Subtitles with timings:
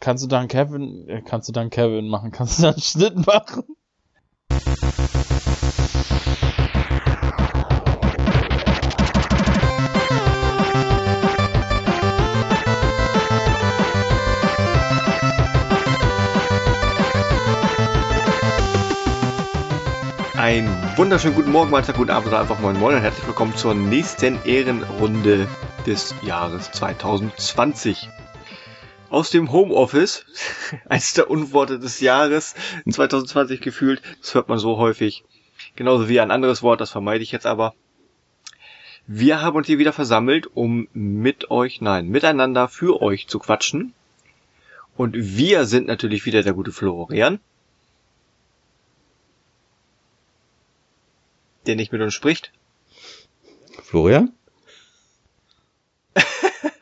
[0.00, 2.30] Kannst du dann Kevin, äh, kannst du dann Kevin machen?
[2.32, 3.64] Kannst du dann Schnitt machen?
[20.36, 20.66] Ein
[20.96, 24.42] wunderschönen guten Morgen, Mahlzeit, guten Abend oder einfach moin moin und herzlich willkommen zur nächsten
[24.44, 25.46] Ehrenrunde
[25.86, 28.08] des Jahres 2020.
[29.10, 30.24] Aus dem Homeoffice,
[30.88, 32.54] eines der Unworte des Jahres
[32.88, 35.24] 2020 gefühlt, das hört man so häufig.
[35.76, 37.74] Genauso wie ein anderes Wort, das vermeide ich jetzt aber.
[39.06, 43.92] Wir haben uns hier wieder versammelt, um mit euch, nein, miteinander für euch zu quatschen.
[44.96, 47.40] Und wir sind natürlich wieder der gute Florian.
[51.66, 52.52] der nicht mit uns spricht.
[53.82, 54.32] Florian?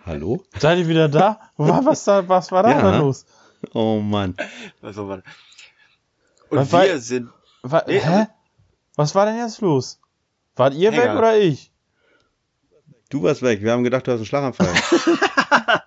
[0.09, 0.43] Hallo?
[0.59, 1.39] Seid ihr wieder da?
[1.59, 2.91] Was, was, da, was war da Ja.
[2.91, 3.27] denn los?
[3.75, 4.35] Oh Mann.
[4.81, 5.23] Also, warte.
[6.49, 7.29] Und Was wir war- sind.
[7.63, 8.27] Wa Nee, hä?
[8.97, 10.01] Was war denn jetzt los?
[10.57, 11.71] Wart ihr weg oder ich?
[13.11, 13.63] Du warst weg.
[13.63, 14.69] Wir haben gedacht, du hast einen Schlaganfall.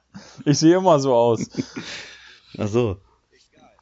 [0.46, 1.48] Ich sehe immer so aus.
[2.58, 2.98] Ach so.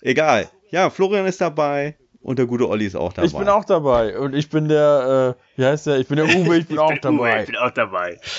[0.02, 0.50] Egal.
[0.72, 3.28] Ja, Florian ist dabei und der gute Olli ist auch dabei.
[3.28, 4.18] Ich bin auch dabei.
[4.18, 6.00] Und ich bin der, äh, wie heißt der?
[6.00, 7.40] Ich bin der Uwe, ich bin auch bin Uwe, dabei.
[7.42, 8.20] Ich bin auch dabei.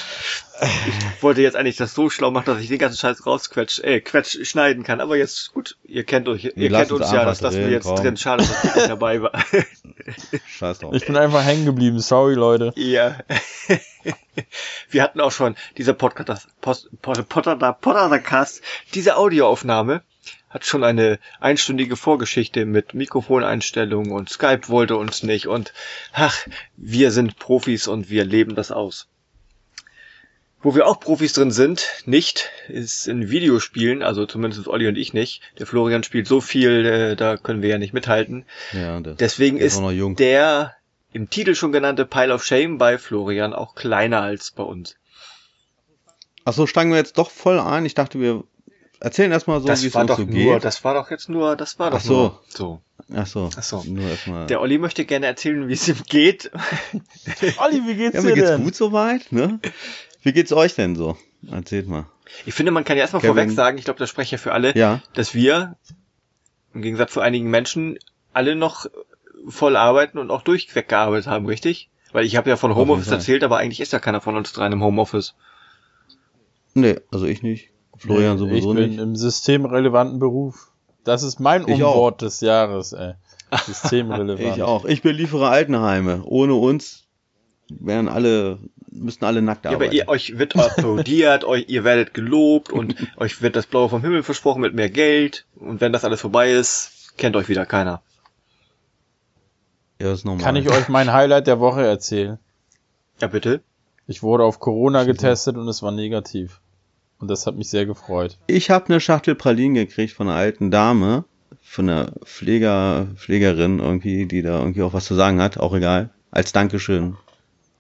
[1.16, 4.00] Ich wollte jetzt eigentlich das so schlau machen, dass ich den ganzen Scheiß rausquetsch, äh,
[4.00, 5.00] quetsch, schneiden kann.
[5.00, 7.64] Aber jetzt, gut, ihr kennt euch, ihr lassen kennt uns es ja, das lassen wir
[7.64, 7.96] drin, jetzt komm.
[7.96, 8.16] drin.
[8.18, 9.32] Schade, dass ich nicht dabei war.
[10.46, 10.92] Scheiß drauf.
[10.94, 11.98] Ich bin einfach hängen geblieben.
[11.98, 12.74] Sorry, Leute.
[12.76, 13.16] Ja.
[14.90, 18.60] Wir hatten auch schon diese Podcast, Post, Potter, Potter, Podcast,
[18.92, 20.02] diese Audioaufnahme
[20.50, 25.72] hat schon eine einstündige Vorgeschichte mit Mikrofoneinstellungen und Skype wollte uns nicht und
[26.12, 26.36] ach,
[26.76, 29.06] wir sind Profis und wir leben das aus.
[30.62, 35.14] Wo wir auch Profis drin sind, nicht, ist in Videospielen, also zumindest Olli und ich
[35.14, 35.40] nicht.
[35.58, 38.44] Der Florian spielt so viel, äh, da können wir ja nicht mithalten.
[38.72, 39.80] Ja, Deswegen ist
[40.18, 40.74] der
[41.12, 44.96] im Titel schon genannte Pile of Shame bei Florian auch kleiner als bei uns.
[46.44, 47.86] Ach so, steigen wir jetzt doch voll ein.
[47.86, 48.44] Ich dachte, wir
[49.00, 50.64] erzählen erstmal so, wie es uns so nur, geht.
[50.64, 52.14] das war doch jetzt nur, das war doch Ach so.
[52.14, 52.80] nur so.
[53.14, 53.50] Ach so.
[53.56, 53.82] Ach so.
[53.84, 54.46] Nur erstmal.
[54.46, 56.50] Der Olli möchte gerne erzählen, wie es ihm geht.
[57.58, 58.64] Olli, wie geht's Ja, dir mir geht's denn?
[58.64, 59.58] gut soweit, ne?
[60.22, 61.16] Wie geht's euch denn so?
[61.50, 62.06] Erzählt mal.
[62.46, 63.34] Ich finde, man kann ja erstmal Kevin.
[63.34, 65.02] vorweg sagen, ich glaube, das spreche ich ja für alle, Ja.
[65.14, 65.76] dass wir
[66.74, 67.98] im Gegensatz zu einigen Menschen
[68.32, 68.86] alle noch
[69.48, 71.88] voll arbeiten und auch durchweg gearbeitet haben, richtig?
[72.12, 74.72] Weil ich habe ja von Homeoffice erzählt, aber eigentlich ist ja keiner von uns dreien
[74.72, 75.34] im Homeoffice.
[76.74, 77.70] Nee, also ich nicht.
[78.00, 78.98] Florian Nee, sowieso ich bin nicht.
[79.00, 80.72] im systemrelevanten Beruf.
[81.04, 81.94] Das ist mein Ich auch.
[81.94, 83.14] Umwort des Jahres, ey.
[83.66, 84.56] Systemrelevant.
[84.56, 84.84] Ich auch.
[84.84, 86.22] Ich beliefere Altenheime.
[86.24, 87.04] Ohne uns
[87.68, 88.58] wären alle,
[88.90, 89.96] müssten alle nackt Ja, aber arbeiten.
[89.96, 94.22] ihr, euch wird applaudiert, euch, ihr werdet gelobt und euch wird das Blaue vom Himmel
[94.22, 95.46] versprochen mit mehr Geld.
[95.56, 98.02] Und wenn das alles vorbei ist, kennt euch wieder keiner.
[100.00, 100.42] ja, das ist normal.
[100.44, 102.38] Kann ich euch mein Highlight der Woche erzählen?
[103.20, 103.60] Ja, bitte.
[104.06, 106.60] Ich wurde auf Corona getestet und es war negativ.
[107.20, 108.38] Und das hat mich sehr gefreut.
[108.46, 111.24] Ich habe eine Schachtel Pralinen gekriegt von einer alten Dame,
[111.62, 116.10] von einer Pfleger, Pflegerin irgendwie, die da irgendwie auch was zu sagen hat, auch egal.
[116.30, 117.16] Als Dankeschön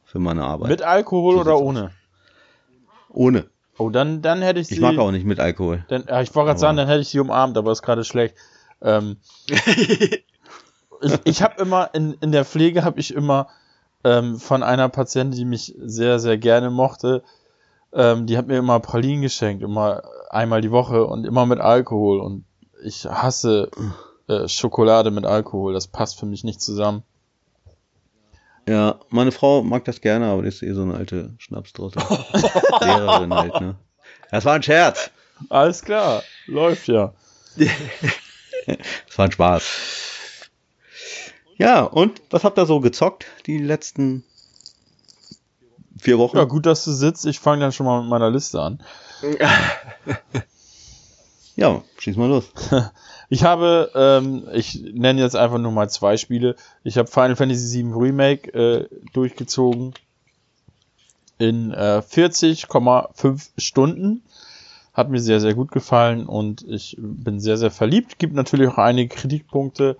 [0.04, 0.68] für meine Arbeit.
[0.68, 1.90] Mit Alkohol So oder ohne?
[3.08, 3.46] Ohne.
[3.78, 4.74] Oh, dann, dann hätte ich sie.
[4.74, 5.84] Ich mag auch nicht mit Alkohol.
[5.88, 8.34] Dann, ja, ich wollte gerade sagen, dann hätte ich sie umarmt, aber ist gerade schlecht.
[8.82, 10.24] Ähm, ich
[11.24, 13.48] ich habe immer in, in der Pflege habe ich immer
[14.04, 17.22] ähm, von einer Patientin, die mich sehr sehr gerne mochte,
[17.92, 22.20] ähm, die hat mir immer Pralinen geschenkt, immer einmal die Woche und immer mit Alkohol
[22.20, 22.44] und
[22.82, 23.70] ich hasse
[24.28, 27.02] äh, Schokolade mit Alkohol, das passt für mich nicht zusammen.
[28.68, 31.98] Ja, meine Frau mag das gerne, aber die ist eh so eine alte Schnapsdrotte.
[32.80, 33.76] Lehrerin halt, ne?
[34.30, 35.10] Das war ein Scherz.
[35.48, 37.12] Alles klar, läuft ja.
[37.56, 40.50] Das war ein Spaß.
[41.56, 44.24] Ja, und was habt ihr so gezockt die letzten
[45.98, 46.36] vier Wochen?
[46.36, 47.26] Ja, gut, dass du sitzt.
[47.26, 48.80] Ich fange dann schon mal mit meiner Liste an.
[51.56, 52.50] Ja, schieß mal los.
[53.32, 56.56] Ich habe, ähm, ich nenne jetzt einfach nur mal zwei Spiele.
[56.82, 59.94] Ich habe Final Fantasy VII Remake äh, durchgezogen
[61.38, 64.24] in äh, 40,5 Stunden.
[64.92, 68.18] Hat mir sehr, sehr gut gefallen und ich bin sehr, sehr verliebt.
[68.18, 69.96] Gibt natürlich auch einige Kritikpunkte.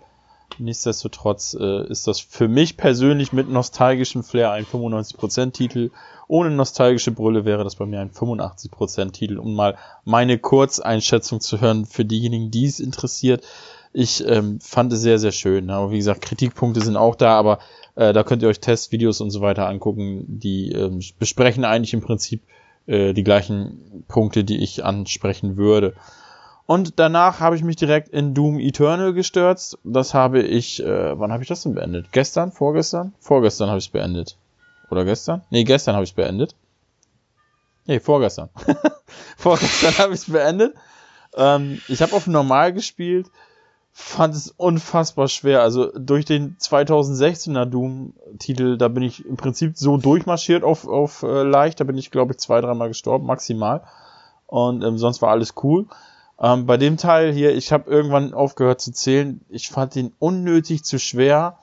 [0.58, 5.90] Nichtsdestotrotz äh, ist das für mich persönlich mit nostalgischem Flair ein 95% Titel.
[6.28, 11.60] Ohne nostalgische Brille wäre das bei mir ein 85% Titel, um mal meine Kurzeinschätzung zu
[11.60, 13.44] hören für diejenigen, die es interessiert.
[13.92, 15.70] Ich ähm, fand es sehr, sehr schön.
[15.70, 17.58] Aber wie gesagt, Kritikpunkte sind auch da, aber
[17.96, 20.24] äh, da könnt ihr euch Testvideos und so weiter angucken.
[20.28, 22.42] Die ähm, besprechen eigentlich im Prinzip
[22.86, 25.94] äh, die gleichen Punkte, die ich ansprechen würde.
[26.70, 29.76] Und danach habe ich mich direkt in Doom Eternal gestürzt.
[29.82, 32.12] Das habe ich, äh, wann habe ich das denn beendet?
[32.12, 32.52] Gestern?
[32.52, 33.12] Vorgestern?
[33.18, 34.36] Vorgestern habe ich es beendet.
[34.88, 35.42] Oder gestern?
[35.50, 36.54] Nee, gestern habe ich es beendet.
[37.86, 38.50] Nee, vorgestern.
[39.36, 40.76] vorgestern habe ich es beendet.
[41.36, 43.26] Ähm, ich habe auf normal gespielt
[43.92, 45.62] fand es unfassbar schwer.
[45.62, 51.42] Also durch den 2016er Doom-Titel, da bin ich im Prinzip so durchmarschiert auf, auf äh,
[51.42, 51.80] leicht.
[51.80, 53.82] Da bin ich, glaube ich, zwei, dreimal gestorben, maximal.
[54.46, 55.86] Und ähm, sonst war alles cool.
[56.40, 59.40] Ähm, bei dem Teil hier, ich habe irgendwann aufgehört zu zählen.
[59.48, 61.58] Ich fand den unnötig zu schwer,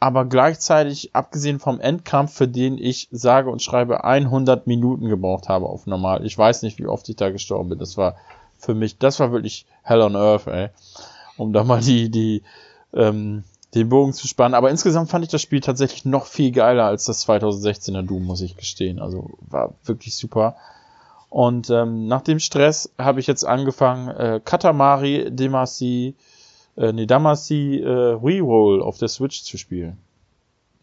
[0.00, 5.66] aber gleichzeitig, abgesehen vom Endkampf, für den ich sage und schreibe 100 Minuten gebraucht habe
[5.66, 6.24] auf normal.
[6.24, 7.78] Ich weiß nicht, wie oft ich da gestorben bin.
[7.78, 8.16] Das war
[8.56, 10.70] für mich, das war wirklich Hell on Earth, ey
[11.36, 12.42] um da mal die, die,
[12.92, 13.44] ähm,
[13.74, 14.54] den Bogen zu spannen.
[14.54, 18.42] Aber insgesamt fand ich das Spiel tatsächlich noch viel geiler als das 2016er Doom, muss
[18.42, 18.98] ich gestehen.
[18.98, 20.56] Also war wirklich super.
[21.32, 26.14] Und ähm, nach dem Stress habe ich jetzt angefangen, äh, Katamari Damacy,
[26.76, 27.88] äh, nee, Damacy äh,
[28.22, 29.96] Reroll auf der Switch zu spielen.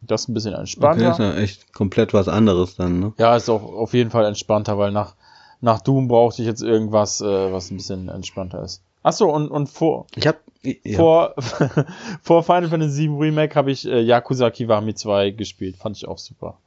[0.02, 1.04] Das ist ein bisschen entspannter.
[1.04, 3.14] Okay, ist ja echt komplett was anderes dann, ne?
[3.20, 5.14] Ja, ist auch auf jeden Fall entspannter, weil nach,
[5.62, 8.82] nach Doom brauchte ich jetzt irgendwas, äh, was ein bisschen entspannter ist.
[9.04, 10.08] Achso, und, und vor.
[10.16, 10.40] Ich hab.
[10.64, 10.98] Ja.
[10.98, 11.36] Vor,
[12.24, 15.78] vor Final Fantasy VII Remake habe ich äh, Yakuza Kiwami 2 gespielt.
[15.78, 16.58] Fand ich auch super.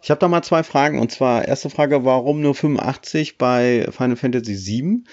[0.00, 1.00] Ich habe da mal zwei Fragen.
[1.00, 5.04] Und zwar, erste Frage, warum nur 85 bei Final Fantasy VII?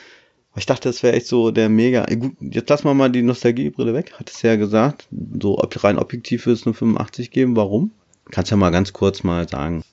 [0.57, 2.05] Ich dachte, das wäre echt so der mega.
[2.05, 4.13] Gut, jetzt lassen wir mal die Nostalgiebrille weg.
[4.17, 5.07] Hat es ja gesagt.
[5.41, 7.55] So rein objektiv wird es nur 85 geben.
[7.55, 7.91] Warum?
[8.31, 9.83] Kannst ja mal ganz kurz mal sagen.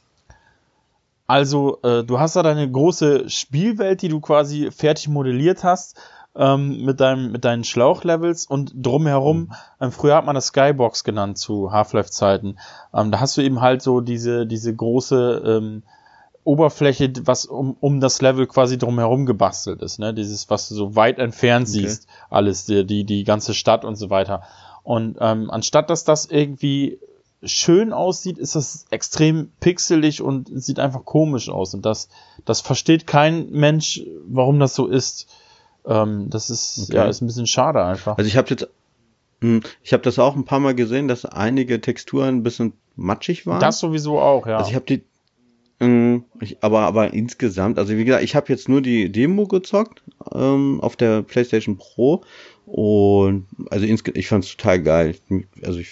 [1.27, 5.97] Also, äh, du hast da deine große Spielwelt, die du quasi fertig modelliert hast
[6.35, 9.53] ähm, mit, deinem, mit deinen Schlauchlevels und drumherum, mhm.
[9.81, 12.59] ähm, früher hat man das Skybox genannt zu Half-Life-Zeiten.
[12.95, 15.83] Ähm, da hast du eben halt so diese, diese große ähm,
[16.45, 20.13] Oberfläche, was um, um das Level quasi drumherum gebastelt ist, ne?
[20.13, 21.81] Dieses, was du so weit entfernt okay.
[21.81, 24.43] siehst, alles, die, die, die ganze Stadt und so weiter.
[24.83, 26.99] Und ähm, anstatt dass das irgendwie
[27.45, 31.75] schön aussieht, ist das extrem pixelig und sieht einfach komisch aus.
[31.75, 32.09] Und das,
[32.45, 35.29] das versteht kein Mensch, warum das so ist.
[35.87, 36.97] Ähm, das ist, okay.
[36.97, 38.17] ja, ist ein bisschen schade einfach.
[38.17, 38.69] Also ich habe jetzt,
[39.41, 43.47] hm, ich habe das auch ein paar Mal gesehen, dass einige Texturen ein bisschen matschig
[43.47, 43.61] waren.
[43.61, 44.59] Das sowieso auch, ja.
[44.59, 45.03] Also ich habe die,
[45.81, 50.03] hm, ich, aber, aber insgesamt, also wie gesagt, ich habe jetzt nur die Demo gezockt
[50.33, 52.23] ähm, auf der PlayStation Pro
[52.67, 55.17] und also ich fand es total geil.
[55.63, 55.91] Also ich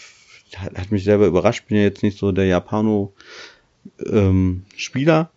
[0.57, 1.69] hat mich selber überrascht.
[1.69, 5.29] Bin ja jetzt nicht so der Japano-Spieler ähm,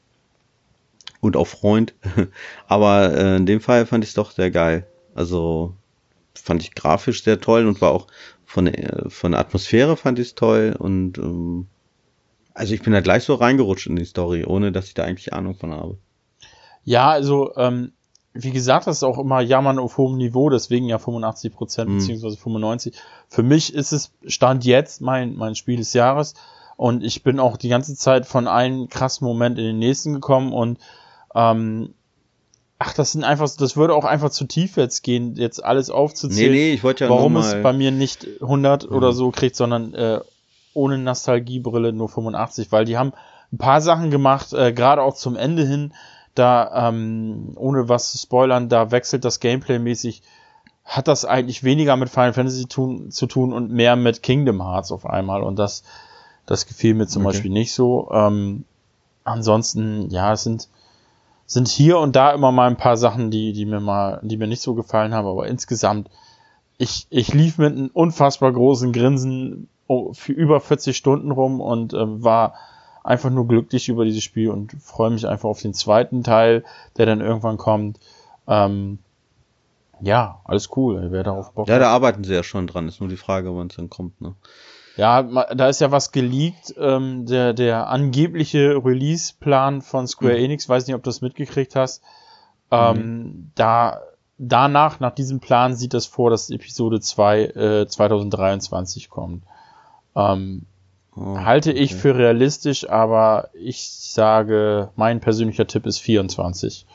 [1.23, 1.93] und auch Freund.
[2.67, 4.85] Aber äh, in dem Fall fand ich es doch sehr geil.
[5.15, 5.73] Also
[6.35, 8.07] fand ich grafisch sehr toll und war auch
[8.45, 11.67] von der, von der Atmosphäre fand ich es toll und ähm,
[12.53, 15.33] also ich bin da gleich so reingerutscht in die Story, ohne dass ich da eigentlich
[15.33, 15.97] Ahnung von habe.
[16.83, 17.93] Ja, also ähm,
[18.33, 21.97] wie gesagt, das ist auch immer Jammern auf hohem Niveau, deswegen ja 85 Prozent mhm.
[21.99, 22.95] beziehungsweise 95.
[23.29, 26.33] Für mich ist es Stand jetzt mein, mein Spiel des Jahres
[26.75, 30.51] und ich bin auch die ganze Zeit von einem krassen Moment in den nächsten gekommen
[30.51, 30.79] und
[31.35, 31.93] ähm,
[32.79, 36.51] ach, das sind einfach, das würde auch einfach zu tief jetzt gehen, jetzt alles aufzuzählen,
[36.51, 38.95] nee, nee, ich wollte ja warum es bei mir nicht 100 mhm.
[38.95, 40.19] oder so kriegt, sondern äh,
[40.73, 43.13] ohne Nostalgiebrille nur 85, weil die haben
[43.51, 45.93] ein paar Sachen gemacht, äh, gerade auch zum Ende hin,
[46.35, 50.23] da, ähm, ohne was zu spoilern, da wechselt das Gameplay mäßig,
[50.83, 54.91] hat das eigentlich weniger mit Final Fantasy tun, zu tun und mehr mit Kingdom Hearts
[54.91, 55.43] auf einmal.
[55.43, 55.83] Und das,
[56.45, 57.33] das gefiel mir zum okay.
[57.33, 58.09] Beispiel nicht so.
[58.11, 58.65] Ähm,
[59.23, 60.67] ansonsten, ja, es sind,
[61.45, 64.47] sind hier und da immer mal ein paar Sachen, die, die mir mal, die mir
[64.47, 66.09] nicht so gefallen haben, aber insgesamt,
[66.77, 69.67] ich, ich lief mit einem unfassbar großen Grinsen
[70.13, 72.53] für über 40 Stunden rum und äh, war
[73.03, 76.63] einfach nur glücklich über dieses Spiel und freue mich einfach auf den zweiten Teil,
[76.97, 77.99] der dann irgendwann kommt.
[78.47, 78.99] Ähm,
[80.01, 81.07] ja, alles cool.
[81.11, 82.87] Wer darauf Bock Ja, da arbeiten sie ja schon dran.
[82.87, 84.19] Ist nur die Frage, wann es dann kommt.
[84.21, 84.35] Ne?
[84.95, 86.73] Ja, da ist ja was geleakt.
[86.77, 90.45] Ähm, der, der angebliche Release-Plan von Square mhm.
[90.45, 92.03] Enix, weiß nicht, ob du das mitgekriegt hast.
[92.71, 93.51] Ähm, mhm.
[93.55, 94.01] Da
[94.37, 99.43] danach, nach diesem Plan, sieht das vor, dass Episode 2 äh, 2023 kommt.
[100.15, 100.65] Ähm,
[101.15, 101.79] Oh, Halte okay.
[101.79, 106.87] ich für realistisch, aber ich sage, mein persönlicher Tipp ist 24.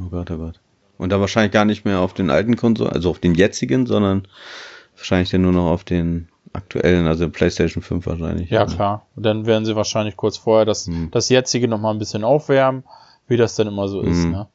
[0.00, 0.60] Oh Gott, oh Gott.
[0.98, 4.26] Und da wahrscheinlich gar nicht mehr auf den alten Konsolen, also auf den jetzigen, sondern
[4.96, 8.50] wahrscheinlich dann nur noch auf den aktuellen, also PlayStation 5 wahrscheinlich.
[8.50, 9.06] Ja, klar.
[9.14, 11.10] Und dann werden sie wahrscheinlich kurz vorher das, hm.
[11.10, 12.84] das jetzige nochmal ein bisschen aufwärmen,
[13.28, 14.30] wie das dann immer so ist, hm.
[14.32, 14.48] ne?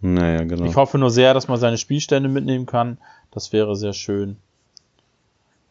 [0.00, 0.64] Naja, genau.
[0.64, 2.98] Ich hoffe nur sehr, dass man seine Spielstände mitnehmen kann.
[3.32, 4.36] Das wäre sehr schön.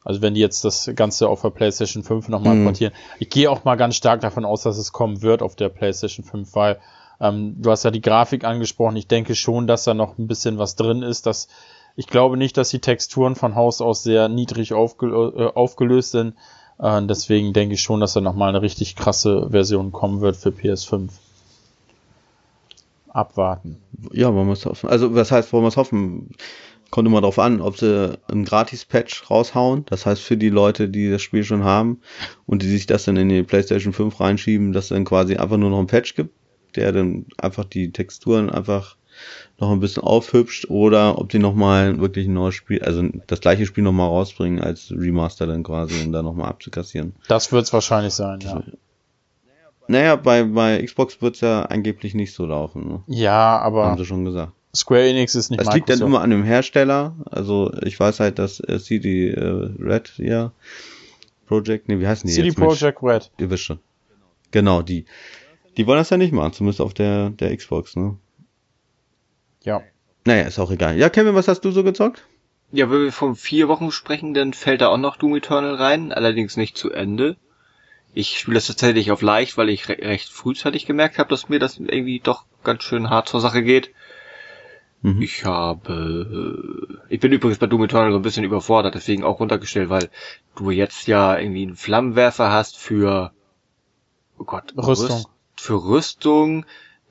[0.04, 2.66] Also wenn die jetzt das Ganze auf der PlayStation 5 nochmal mhm.
[2.66, 2.94] portieren.
[3.20, 6.26] Ich gehe auch mal ganz stark davon aus, dass es kommen wird auf der PlayStation
[6.26, 6.80] 5, weil
[7.20, 8.96] Ähm, du hast ja die Grafik angesprochen.
[8.96, 11.26] Ich denke schon, dass da noch ein bisschen was drin ist.
[11.26, 11.48] Dass,
[11.98, 16.36] ich glaube nicht, dass die Texturen von Haus aus sehr niedrig aufgel äh, aufgelöst sind.
[16.80, 20.50] Äh, deswegen denke ich schon, dass da nochmal eine richtig krasse Version kommen wird für
[20.50, 21.10] PS5.
[23.10, 23.82] Abwarten.
[24.12, 24.90] Ja, wollen wir es hoffen.
[24.90, 26.36] Also, was heißt, wollen wir es hoffen?
[26.92, 29.86] Kommt immer darauf an, ob sie einen Gratis-Patch raushauen.
[29.88, 32.02] Das heißt, für die Leute, die das Spiel schon haben
[32.46, 35.58] und die sich das dann in die PlayStation 5 reinschieben, dass es dann quasi einfach
[35.58, 36.36] nur noch einen Patch gibt,
[36.76, 38.97] der dann einfach die Texturen einfach
[39.60, 43.66] noch ein bisschen aufhübscht oder ob die nochmal wirklich ein neues Spiel, also das gleiche
[43.66, 47.16] Spiel nochmal rausbringen als Remaster dann quasi, um da nochmal abzukassieren.
[47.28, 48.64] Das wird es wahrscheinlich sein, ja.
[49.88, 52.88] Naja, bei, bei Xbox wird es ja angeblich nicht so laufen.
[52.88, 53.04] Ne?
[53.08, 53.86] Ja, aber.
[53.86, 54.52] Haben sie schon gesagt.
[54.76, 57.16] Square Enix ist nicht Das liegt dann immer an dem Hersteller.
[57.32, 60.52] Also ich weiß halt, dass äh, CD äh, Red, ja,
[61.48, 62.58] Project, nee, wie heißen die CD jetzt?
[62.58, 63.32] Projekt Red.
[63.40, 63.80] Ihr wisst schon.
[64.52, 65.06] Genau, die.
[65.78, 68.18] Die wollen das ja nicht machen, zumindest auf der, der Xbox, ne?
[69.68, 69.84] Ja.
[70.24, 70.98] Naja, ist auch egal.
[70.98, 72.26] Ja, Kevin, was hast du so gezockt?
[72.72, 76.14] Ja, wenn wir von vier Wochen sprechen, dann fällt da auch noch Doom Eternal rein,
[76.14, 77.36] allerdings nicht zu Ende.
[78.14, 81.60] Ich spiele das tatsächlich auf leicht, weil ich re recht frühzeitig gemerkt habe, dass mir
[81.60, 83.92] das irgendwie doch ganz schön hart zur Sache geht.
[85.02, 85.22] Mhm.
[85.22, 89.90] Ich habe, ich bin übrigens bei Doom Eternal so ein bisschen überfordert, deswegen auch runtergestellt,
[89.90, 90.10] weil
[90.56, 93.34] du jetzt ja irgendwie einen Flammenwerfer hast für,
[94.40, 95.08] oh Gott, Rüstung.
[95.08, 96.66] Rüst, für Rüstung,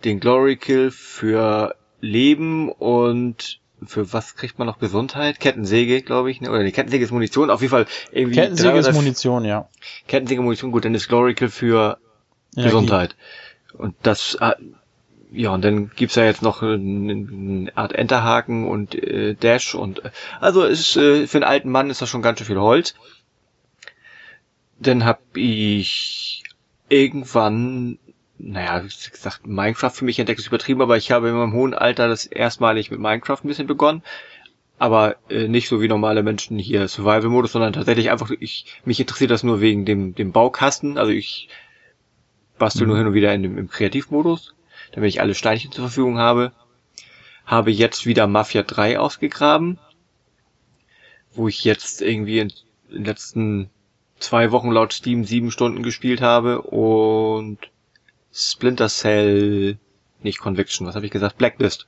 [0.05, 5.39] den Glory Kill für Leben und für was kriegt man noch Gesundheit?
[5.41, 6.51] Kettensäge, glaube ich, ne?
[6.51, 8.37] oder die Kettensäge ist Munition, auf jeden Fall irgendwie.
[8.37, 9.69] Kettensäge ist Munition, ja.
[10.09, 11.99] Kettensäge Munition, gut, dann ist Glory Kill für
[12.55, 12.69] Energie.
[12.69, 13.17] Gesundheit.
[13.75, 14.57] Und das, ah,
[15.31, 20.05] ja, und dann gibt's ja jetzt noch eine, eine Art Enterhaken und äh, Dash und
[20.05, 20.11] äh,
[20.41, 22.95] also ist äh, für einen alten Mann ist das schon ganz schön viel Holz.
[24.79, 26.43] Dann hab ich
[26.89, 27.99] irgendwann
[28.39, 31.75] naja, wie gesagt, Minecraft für mich entdeckt ist übertrieben, aber ich habe in meinem hohen
[31.75, 34.03] Alter das erstmalig mit Minecraft ein bisschen begonnen.
[34.79, 39.31] Aber äh, nicht so wie normale Menschen hier Survival-Modus, sondern tatsächlich einfach, ich, mich interessiert
[39.31, 40.99] das nur wegen dem, dem Baukasten.
[40.99, 41.49] Also ich
[42.59, 42.89] bastel mhm.
[42.89, 44.55] nur hin und wieder in dem, im Kreativmodus,
[44.93, 46.53] damit ich alle Steinchen zur Verfügung habe.
[47.47, 49.79] Habe jetzt wieder Mafia 3 ausgegraben,
[51.33, 52.53] wo ich jetzt irgendwie in,
[52.91, 53.71] in den letzten
[54.19, 57.59] zwei Wochen laut Steam sieben Stunden gespielt habe und
[58.39, 59.79] Splinter Cell,
[60.21, 61.39] nicht Conviction, was habe ich gesagt?
[61.39, 61.87] Blacklist.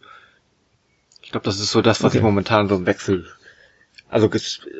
[1.20, 2.18] Ich glaube, das ist so das, was okay.
[2.18, 3.28] ich momentan so im Wechsel.
[4.08, 4.30] Also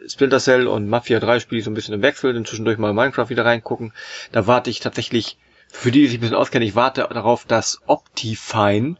[0.07, 2.95] Splinter Cell und Mafia 3 spiele ich so ein bisschen im Wechsel, dann zwischendurch mal
[2.95, 3.93] Minecraft wieder reingucken.
[4.33, 5.37] Da warte ich tatsächlich,
[5.71, 8.97] für die, die sich ein bisschen auskennen, ich warte darauf, dass Optifine,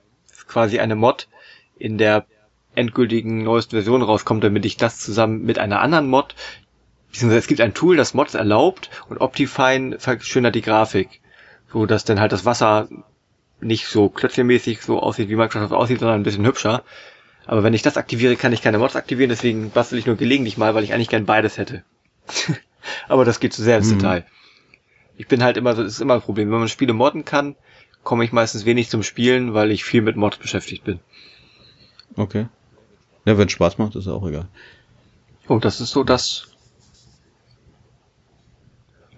[0.47, 1.29] quasi eine Mod,
[1.79, 2.27] in der
[2.75, 6.35] endgültigen neuesten Version rauskommt, damit ich das zusammen mit einer anderen Mod,
[7.11, 11.23] beziehungsweise es gibt ein Tool, das Mods erlaubt und Optifine verschönert die Grafik
[11.73, 12.89] so dass dann halt das Wasser
[13.61, 16.83] nicht so klötzchenmäßig so aussieht, wie Microsoft aussieht, sondern ein bisschen hübscher.
[17.47, 20.59] Aber wenn ich das aktiviere, kann ich keine Mods aktivieren, deswegen bastel ich nur gelegentlich
[20.59, 21.83] mal, weil ich eigentlich gern beides hätte.
[23.09, 23.99] Aber das geht zu sehr ins mhm.
[23.99, 24.27] Detail.
[25.17, 26.51] Ich bin halt immer so, das ist immer ein Problem.
[26.51, 27.57] Wenn man Spiele modden kann,
[28.05, 31.01] komme ich meistens wenig zum Spielen, weil ich viel mit Mods beschäftigt bin.
[32.17, 32.47] Okay.
[33.25, 34.49] Ja, wenn Spaß macht, ist ja auch egal.
[35.49, 36.48] Oh, das ist so das,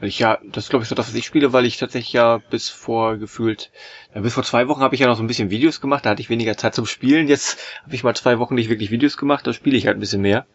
[0.02, 2.68] ja, das ist glaube ich so das, was ich spiele, weil ich tatsächlich ja bis
[2.68, 3.70] vor gefühlt,
[4.14, 6.10] ja, bis vor zwei Wochen habe ich ja noch so ein bisschen Videos gemacht, da
[6.10, 7.28] hatte ich weniger Zeit zum Spielen.
[7.28, 10.00] Jetzt habe ich mal zwei Wochen nicht wirklich Videos gemacht, da spiele ich halt ein
[10.00, 10.46] bisschen mehr.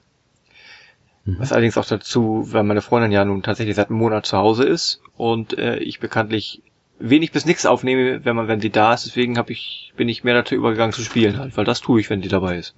[1.26, 1.40] Mhm.
[1.40, 4.64] Was allerdings auch dazu, weil meine Freundin ja nun tatsächlich seit einem Monat zu Hause
[4.64, 6.62] ist und äh, ich bekanntlich
[7.00, 9.06] wenig bis nichts aufnehme, wenn man, wenn sie da ist.
[9.06, 12.10] Deswegen habe ich, bin ich mehr dazu übergegangen zu spielen halt, weil das tue ich,
[12.10, 12.76] wenn die dabei ist.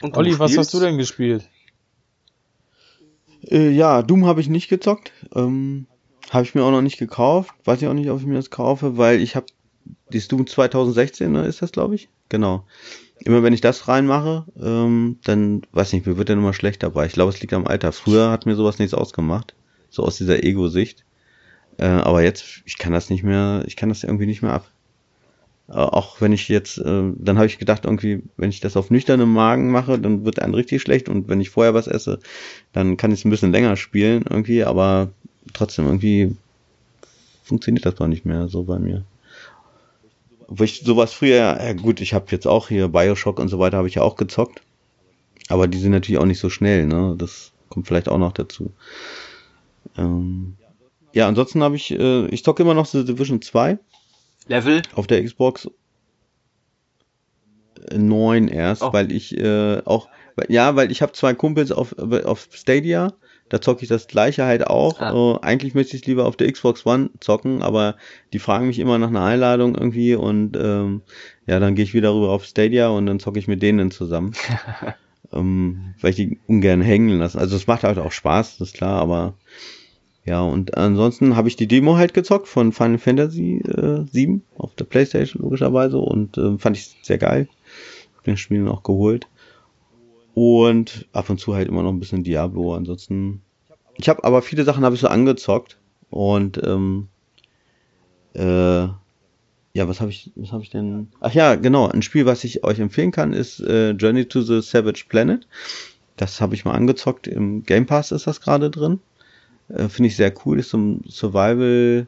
[0.00, 1.48] Und Olli, was hast du denn gespielt?
[3.50, 5.12] Äh, ja, Doom habe ich nicht gezockt.
[5.34, 5.86] Ähm,
[6.30, 7.54] habe ich mir auch noch nicht gekauft.
[7.64, 9.46] Weiß ich auch nicht, ob ich mir das kaufe, weil ich habe
[10.12, 12.08] die Doom 2016, ne, ist das, glaube ich?
[12.28, 12.64] Genau.
[13.20, 17.06] Immer wenn ich das reinmache, ähm, dann, weiß nicht, mir wird dann immer schlecht dabei.
[17.06, 17.92] Ich glaube, es liegt am Alter.
[17.92, 19.54] Früher hat mir sowas nichts ausgemacht.
[19.88, 21.04] So aus dieser Ego-Sicht.
[21.78, 24.70] Äh, aber jetzt, ich kann das nicht mehr, ich kann das irgendwie nicht mehr ab.
[25.68, 28.90] Äh, auch wenn ich jetzt, äh, dann habe ich gedacht, irgendwie, wenn ich das auf
[28.90, 32.20] nüchternem Magen mache, dann wird einem richtig schlecht und wenn ich vorher was esse,
[32.72, 35.10] dann kann ich es ein bisschen länger spielen irgendwie, aber
[35.52, 36.36] trotzdem irgendwie
[37.42, 39.04] funktioniert das doch nicht mehr so bei mir.
[40.48, 43.78] Wo ich sowas früher, ja gut, ich habe jetzt auch hier Bioshock und so weiter,
[43.78, 44.62] habe ich ja auch gezockt,
[45.48, 47.16] aber die sind natürlich auch nicht so schnell, ne?
[47.18, 48.70] Das kommt vielleicht auch noch dazu.
[49.98, 50.56] Ähm,
[51.12, 53.78] ja, ansonsten habe ich, äh, ich zocke immer noch The Division 2
[54.48, 54.82] Level?
[54.94, 55.68] Auf der Xbox
[57.92, 58.92] 9 erst, oh.
[58.92, 60.08] weil ich äh, auch,
[60.48, 63.12] ja, weil ich habe zwei Kumpels auf, auf Stadia,
[63.48, 65.00] Da zocke ich das gleiche halt auch.
[65.00, 65.12] Ah.
[65.12, 67.96] Äh, eigentlich möchte ich es lieber auf der Xbox One zocken, aber
[68.32, 71.02] die fragen mich immer nach einer Einladung irgendwie und ähm,
[71.46, 74.32] ja, dann gehe ich wieder rüber auf Stadia und dann zocke ich mit denen zusammen.
[75.32, 77.38] ähm, weil ich die ungern hängen lassen.
[77.38, 79.34] Also es macht halt auch Spaß, das ist klar, aber
[80.26, 84.74] ja, und ansonsten habe ich die Demo halt gezockt von Final Fantasy äh, 7 auf
[84.74, 87.48] der Playstation logischerweise und äh, fand ich sehr geil.
[88.16, 89.28] Hab den Spiel auch geholt.
[90.34, 92.74] Und ab und zu halt immer noch ein bisschen Diablo.
[92.74, 93.40] Ansonsten.
[93.96, 95.78] Ich habe aber viele Sachen habe ich so angezockt.
[96.10, 97.06] Und ähm,
[98.34, 98.88] äh,
[99.76, 101.08] ja, was habe ich, was habe ich denn?
[101.20, 101.86] Ach ja, genau.
[101.88, 105.46] Ein Spiel, was ich euch empfehlen kann, ist äh, Journey to the Savage Planet.
[106.16, 107.28] Das habe ich mal angezockt.
[107.28, 108.98] Im Game Pass ist das gerade drin.
[109.68, 110.58] Äh, Finde ich sehr cool.
[110.58, 112.06] Ist so ein Survival,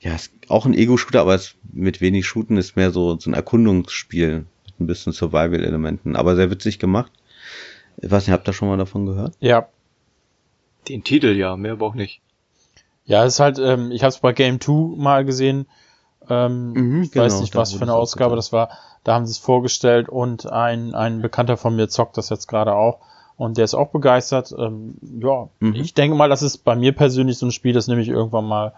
[0.00, 3.34] ja, ist auch ein Ego-Shooter, aber es mit wenig Shooten ist mehr so, so ein
[3.34, 7.12] Erkundungsspiel mit ein bisschen Survival-Elementen, aber sehr witzig gemacht.
[7.98, 9.34] Ich weiß nicht, habt ihr schon mal davon gehört?
[9.40, 9.68] Ja.
[10.88, 12.22] Den Titel ja, mehr aber auch nicht.
[13.04, 15.66] Ja, es ist halt, ähm, ich habe es bei Game 2 mal gesehen.
[16.28, 18.70] Ähm, Mhm, ich weiß genau, nicht, da was für eine Ausgabe das war.
[19.04, 22.74] Da haben sie es vorgestellt und ein, ein Bekannter von mir zockt das jetzt gerade
[22.74, 23.00] auch.
[23.40, 24.54] Und der ist auch begeistert.
[24.58, 25.74] Ähm, ja, Mhm.
[25.76, 28.44] ich denke mal, das ist bei mir persönlich so ein Spiel, das nehme ich irgendwann
[28.44, 28.74] mal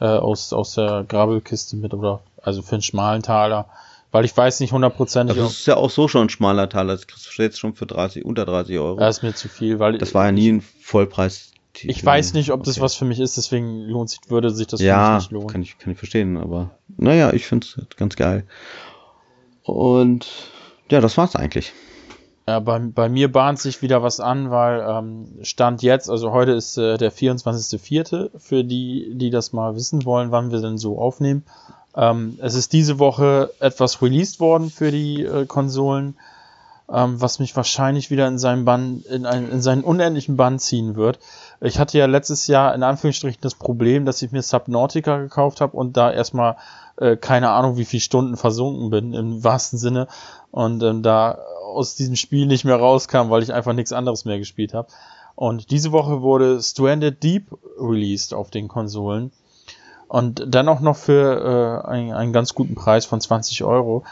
[0.00, 3.66] äh, aus, aus der Grabbelkiste mit oder also für einen schmalen Taler.
[4.12, 6.94] Weil ich weiß nicht hundertprozentig, Also es ist ja auch so schon ein schmaler Taler.
[6.94, 8.98] Das kriegst du jetzt schon für 30, unter 30 Euro.
[8.98, 11.50] das ist mir zu viel, weil das war ja nie ein Vollpreis.
[11.74, 14.80] ich weiß nicht, ob das was für mich ist, deswegen lohnt sich, würde sich das
[14.80, 15.48] für ja, mich nicht lohnen.
[15.48, 18.46] kann ich, kann ich verstehen, aber naja, ich finde es ganz geil.
[19.62, 20.26] Und
[20.90, 21.74] ja, das war's eigentlich.
[22.48, 26.52] Ja, bei, bei mir bahnt sich wieder was an, weil ähm, Stand jetzt, also heute
[26.52, 28.38] ist äh, der 24.04.
[28.38, 31.42] für die, die das mal wissen wollen, wann wir denn so aufnehmen.
[31.96, 36.16] Ähm, es ist diese Woche etwas released worden für die äh, Konsolen,
[36.92, 40.96] ähm, was mich wahrscheinlich wieder in seinen Bann, in, ein, in seinen unendlichen Bann ziehen
[40.96, 41.18] wird.
[41.60, 45.76] Ich hatte ja letztes Jahr in Anführungsstrichen das Problem, dass ich mir Subnautica gekauft habe
[45.76, 46.56] und da erstmal
[46.96, 50.08] äh, keine Ahnung, wie viele Stunden versunken bin, im wahrsten Sinne.
[50.50, 54.38] Und ähm, da aus diesem Spiel nicht mehr rauskam, weil ich einfach nichts anderes mehr
[54.38, 54.88] gespielt habe.
[55.34, 59.32] Und diese Woche wurde Stranded Deep released auf den Konsolen.
[60.08, 64.04] Und dann auch noch für äh, einen, einen ganz guten Preis von 20 Euro.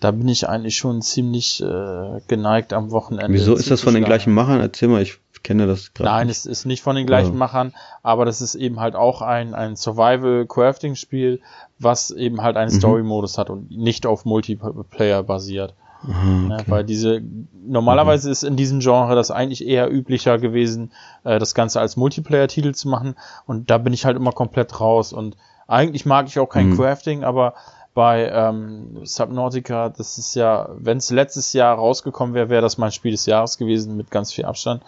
[0.00, 3.32] Da bin ich eigentlich schon ziemlich äh, geneigt am Wochenende.
[3.32, 4.60] Wieso ist das von den gleichen Machern?
[4.60, 6.10] Erzähl mal, ich kenne das gerade.
[6.10, 6.36] Nein, nicht.
[6.38, 7.38] es ist nicht von den gleichen Ja.
[7.38, 11.40] Machern, aber das ist eben halt auch ein, ein Survival-Crafting-Spiel,
[11.78, 12.78] was eben halt einen Mhm.
[12.78, 15.74] Story-Modus hat und nicht auf Multiplayer basiert.
[16.06, 16.64] Ja, okay.
[16.68, 17.20] weil diese
[17.66, 20.92] normalerweise ist in diesem Genre das eigentlich eher üblicher gewesen,
[21.24, 23.16] äh, das Ganze als Multiplayer-Titel zu machen.
[23.46, 25.12] Und da bin ich halt immer komplett raus.
[25.12, 26.76] Und eigentlich mag ich auch kein Mhm.
[26.76, 27.54] Crafting, aber
[27.98, 32.92] bei ähm, Subnautica, das ist ja, wenn es letztes Jahr rausgekommen wäre, wäre das mein
[32.92, 34.84] Spiel des Jahres gewesen mit ganz viel Abstand.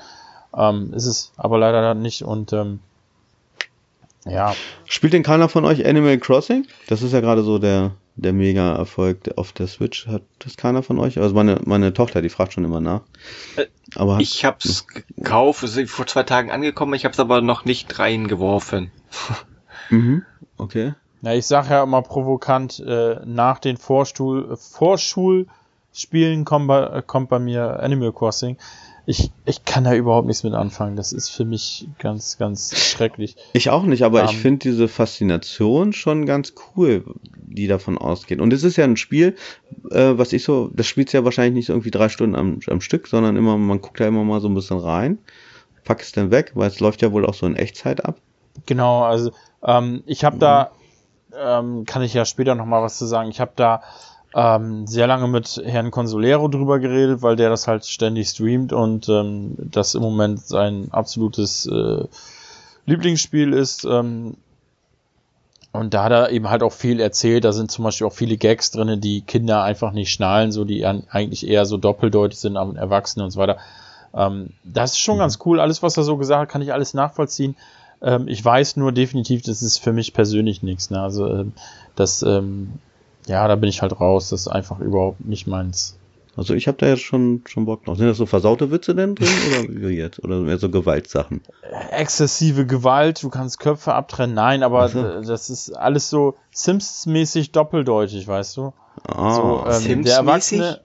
[0.56, 2.22] Ähm, ist es aber leider nicht.
[2.22, 2.78] Und ähm,
[4.24, 6.68] ja, Spielt denn keiner von euch Animal Crossing?
[6.86, 10.06] Das ist ja gerade so der, der Mega-Erfolg auf der Switch.
[10.06, 11.18] Hat das keiner von euch?
[11.18, 13.00] Also meine, meine Tochter, die fragt schon immer nach.
[13.56, 17.40] Äh, Aber hat, Ich hab's gekauft, es ist vor zwei Tagen angekommen, ich hab's aber
[17.40, 18.92] noch nicht reingeworfen.
[19.90, 20.22] mhm,
[20.58, 20.94] okay.
[21.22, 27.38] Ja, ich sage ja immer provokant, äh, nach den Vorstuhl, Vorschulspielen kommt bei, kommt bei
[27.38, 28.56] mir Animal Crossing.
[29.06, 30.94] Ich, ich kann da überhaupt nichts mit anfangen.
[30.94, 33.34] Das ist für mich ganz, ganz schrecklich.
[33.54, 34.38] Ich auch nicht, aber ich Ähm.
[34.38, 37.04] finde diese Faszination schon ganz cool,
[37.34, 38.40] die davon ausgeht.
[38.40, 39.36] Und es ist ja ein Spiel,
[39.90, 42.80] äh, was ich so, das spielt ja wahrscheinlich nicht so irgendwie drei Stunden am, am
[42.80, 45.18] Stück, sondern immer, man guckt da immer mal so ein bisschen rein,
[45.84, 48.20] packt es dann weg, weil es läuft ja wohl auch so in Echtzeit ab.
[48.66, 49.32] Genau, also
[49.64, 50.70] ähm, ich habe da,
[51.38, 53.30] ähm, kann ich ja später noch mal was zu sagen.
[53.30, 53.82] Ich habe da
[54.34, 59.08] ähm, sehr lange mit Herrn Consolero drüber geredet, weil der das halt ständig streamt und
[59.08, 62.04] ähm, das im Moment sein absolutes äh,
[62.86, 63.84] Lieblingsspiel ist.
[63.84, 64.36] Ähm,
[65.72, 67.44] und da hat er eben halt auch viel erzählt.
[67.44, 70.84] Da sind zum Beispiel auch viele Gags drinne, die Kinder einfach nicht schnallen, so die
[70.84, 73.58] an- eigentlich eher so doppeldeutig sind am Erwachsenen und so weiter.
[74.12, 75.60] Ähm, das ist schon ganz cool.
[75.60, 77.56] Alles, was er so gesagt hat, kann ich alles nachvollziehen.
[78.02, 80.90] Ähm, ich weiß nur definitiv, das ist für mich persönlich nichts.
[80.90, 81.00] Ne?
[81.00, 81.52] Also ähm,
[81.96, 82.74] das, ähm,
[83.26, 84.30] ja, da bin ich halt raus.
[84.30, 85.96] Das ist einfach überhaupt nicht meins.
[86.36, 87.98] Also ich habe da jetzt schon, schon Bock drauf.
[87.98, 90.22] Sind das so versaute Witze denn drin oder wie jetzt?
[90.22, 91.42] Oder mehr so Gewaltsachen?
[91.90, 94.34] Exzessive Gewalt, du kannst Köpfe abtrennen.
[94.34, 95.20] Nein, aber so.
[95.22, 98.72] das ist alles so Sims-mäßig doppeldeutig, weißt du?
[99.06, 100.04] Ah, so, ähm, Sims-mäßig?
[100.04, 100.80] der Erwachsene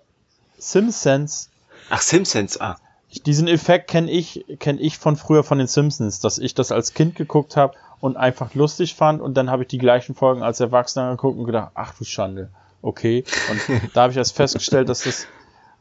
[0.57, 1.49] Simpsons
[1.89, 2.77] Ach, Simpsons, ah.
[3.23, 6.93] Diesen Effekt kenne ich, kenn ich von früher von den Simpsons, dass ich das als
[6.93, 10.59] Kind geguckt habe und einfach lustig fand und dann habe ich die gleichen Folgen als
[10.59, 12.49] Erwachsener geguckt und gedacht, ach du Schande,
[12.81, 13.23] okay.
[13.49, 13.61] Und
[13.93, 15.27] da habe ich erst festgestellt, dass das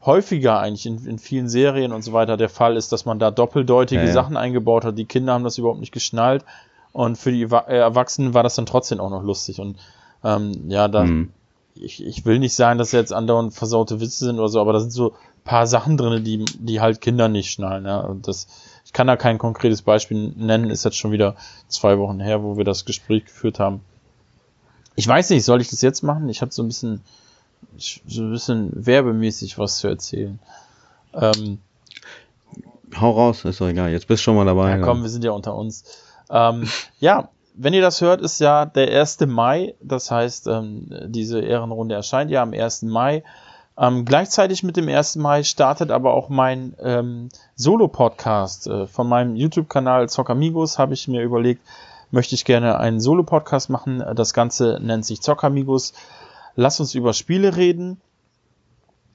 [0.05, 3.31] häufiger eigentlich in, in vielen Serien und so weiter der Fall ist, dass man da
[3.31, 4.13] doppeldeutige Ja, ja.
[4.13, 4.97] Sachen eingebaut hat.
[4.97, 6.45] Die Kinder haben das überhaupt nicht geschnallt
[6.93, 9.59] und für die äh, Erwachsenen war das dann trotzdem auch noch lustig.
[9.59, 9.77] Und
[10.23, 11.31] ähm, ja, da, Mhm.
[11.75, 14.79] ich, ich will nicht sagen, dass jetzt andauernd versaute Witze sind oder so, aber da
[14.79, 15.13] sind so
[15.45, 17.85] paar Sachen drin, die, die halt Kinder nicht schnallen.
[17.85, 17.99] Ja?
[17.99, 18.47] Und das,
[18.83, 21.35] ich kann da kein konkretes Beispiel nennen, ist jetzt schon wieder
[21.69, 23.81] zwei Wochen her, wo wir das Gespräch geführt haben.
[24.95, 26.27] Ich weiß nicht, soll ich das jetzt machen?
[26.27, 27.01] Ich habe so ein bisschen,
[27.77, 30.39] so ein bisschen werbemäßig was zu erzählen.
[31.13, 31.59] Ähm,
[32.99, 33.91] Hau raus, ist doch egal.
[33.91, 34.71] Jetzt bist du schon mal dabei.
[34.71, 35.83] ja, komm, wir sind ja unter uns.
[36.29, 36.67] Ähm,
[36.99, 39.21] ja, wenn ihr das hört, ist ja der 1.
[39.27, 39.75] Mai.
[39.81, 42.83] Das heißt, ähm, diese Ehrenrunde erscheint ja am 1.
[42.83, 43.23] Mai.
[43.77, 45.17] Ähm, gleichzeitig mit dem 1.
[45.17, 48.67] Mai startet aber auch mein ähm, Solo-Podcast.
[48.67, 51.61] Äh, von meinem YouTube-Kanal Zockamigos habe ich mir überlegt,
[52.11, 54.03] möchte ich gerne einen Solo-Podcast machen.
[54.15, 55.93] Das Ganze nennt sich Zockamigos.
[56.55, 57.99] Lass uns über Spiele reden.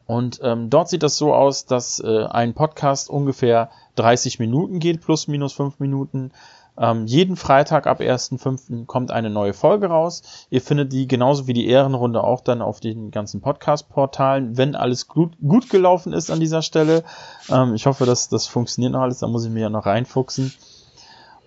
[0.07, 5.01] Und ähm, dort sieht das so aus, dass äh, ein Podcast ungefähr 30 Minuten geht,
[5.01, 6.33] plus minus 5 Minuten.
[6.81, 8.87] Ähm, jeden Freitag ab 1.5.
[8.87, 10.47] kommt eine neue Folge raus.
[10.49, 15.07] Ihr findet die genauso wie die Ehrenrunde auch dann auf den ganzen Podcast-Portalen, wenn alles
[15.07, 17.05] gut, gut gelaufen ist an dieser Stelle.
[17.51, 20.55] Ähm, ich hoffe, dass das funktioniert noch alles, da muss ich mir ja noch reinfuchsen.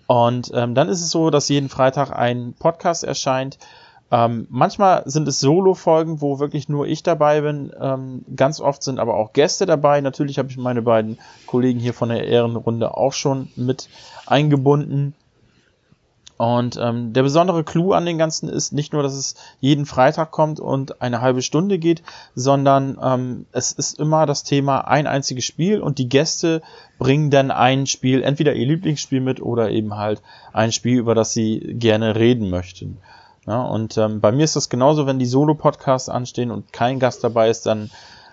[0.06, 3.58] Und ähm, dann ist es so, dass jeden Freitag ein Podcast erscheint.
[4.12, 7.72] Ähm, manchmal sind es Solo-Folgen, wo wirklich nur ich dabei bin.
[7.80, 10.00] Ähm, ganz oft sind aber auch Gäste dabei.
[10.00, 13.88] Natürlich habe ich meine beiden Kollegen hier von der Ehrenrunde auch schon mit
[14.26, 15.14] eingebunden.
[16.36, 20.32] Und ähm, der besondere Clou an den Ganzen ist nicht nur, dass es jeden Freitag
[20.32, 22.02] kommt und eine halbe Stunde geht,
[22.34, 26.60] sondern ähm, es ist immer das Thema ein einziges Spiel und die Gäste
[26.98, 31.32] bringen dann ein Spiel, entweder ihr Lieblingsspiel mit oder eben halt ein Spiel, über das
[31.32, 32.98] sie gerne reden möchten.
[33.46, 37.22] Ja, und ähm, bei mir ist das genauso, wenn die Solo-Podcasts anstehen und kein Gast
[37.22, 37.90] dabei ist, dann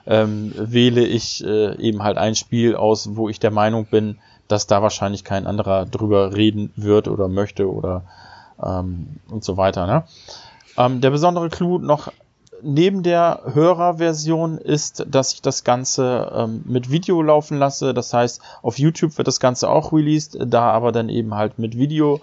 [0.08, 4.18] ähm, wähle ich äh, eben halt ein Spiel aus, wo ich der Meinung bin,
[4.52, 8.04] dass da wahrscheinlich kein anderer drüber reden wird oder möchte oder
[8.62, 9.88] ähm, und so weiter.
[9.88, 10.04] Ne?
[10.78, 12.12] Ähm, der besondere Clou noch
[12.64, 17.94] neben der Hörerversion ist, dass ich das Ganze ähm, mit Video laufen lasse.
[17.94, 21.76] Das heißt, auf YouTube wird das Ganze auch released, da aber dann eben halt mit
[21.78, 22.22] Video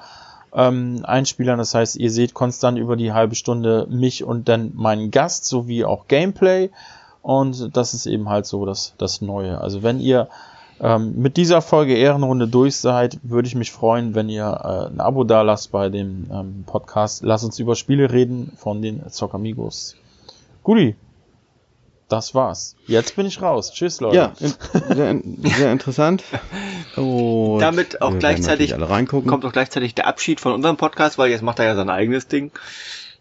[0.53, 1.59] ähm, Einspielern.
[1.59, 5.85] Das heißt, ihr seht konstant über die halbe Stunde mich und dann meinen Gast sowie
[5.85, 6.71] auch Gameplay.
[7.23, 9.61] Und das ist eben halt so das, das Neue.
[9.61, 10.29] Also wenn ihr
[10.81, 15.01] ähm, mit dieser Folge Ehrenrunde durch seid, würde ich mich freuen, wenn ihr äh, ein
[15.01, 17.23] Abo da lasst bei dem ähm, Podcast.
[17.23, 19.97] Lass uns über Spiele reden von den Zockamigos.
[20.63, 20.97] Guti,
[22.09, 22.77] das war's.
[22.87, 23.73] Jetzt bin ich raus.
[23.73, 24.17] Tschüss, Leute.
[24.17, 26.25] Ja, in, sehr, sehr interessant.
[26.97, 29.29] Und Damit auch gleichzeitig natürlich alle reingucken.
[29.29, 32.27] kommt auch gleichzeitig der Abschied von unserem Podcast, weil jetzt macht er ja sein eigenes
[32.29, 32.51] Ding.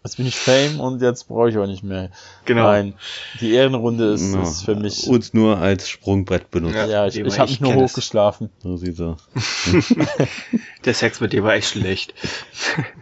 [0.04, 2.10] Jetzt bin ich Fame und jetzt brauche ich auch nicht mehr.
[2.44, 2.62] Genau.
[2.62, 2.94] Nein,
[3.40, 5.06] die Ehrenrunde ist, Ja, ist für mich.
[5.06, 6.76] uns nur als Sprungbrett benutzt.
[6.76, 6.86] Ja.
[6.86, 8.48] Ja, ich, ich habe ich mich nur hochgeschlafen.
[8.62, 9.18] So sieht's aus.
[10.84, 12.14] Der Sex mit dir war echt schlecht.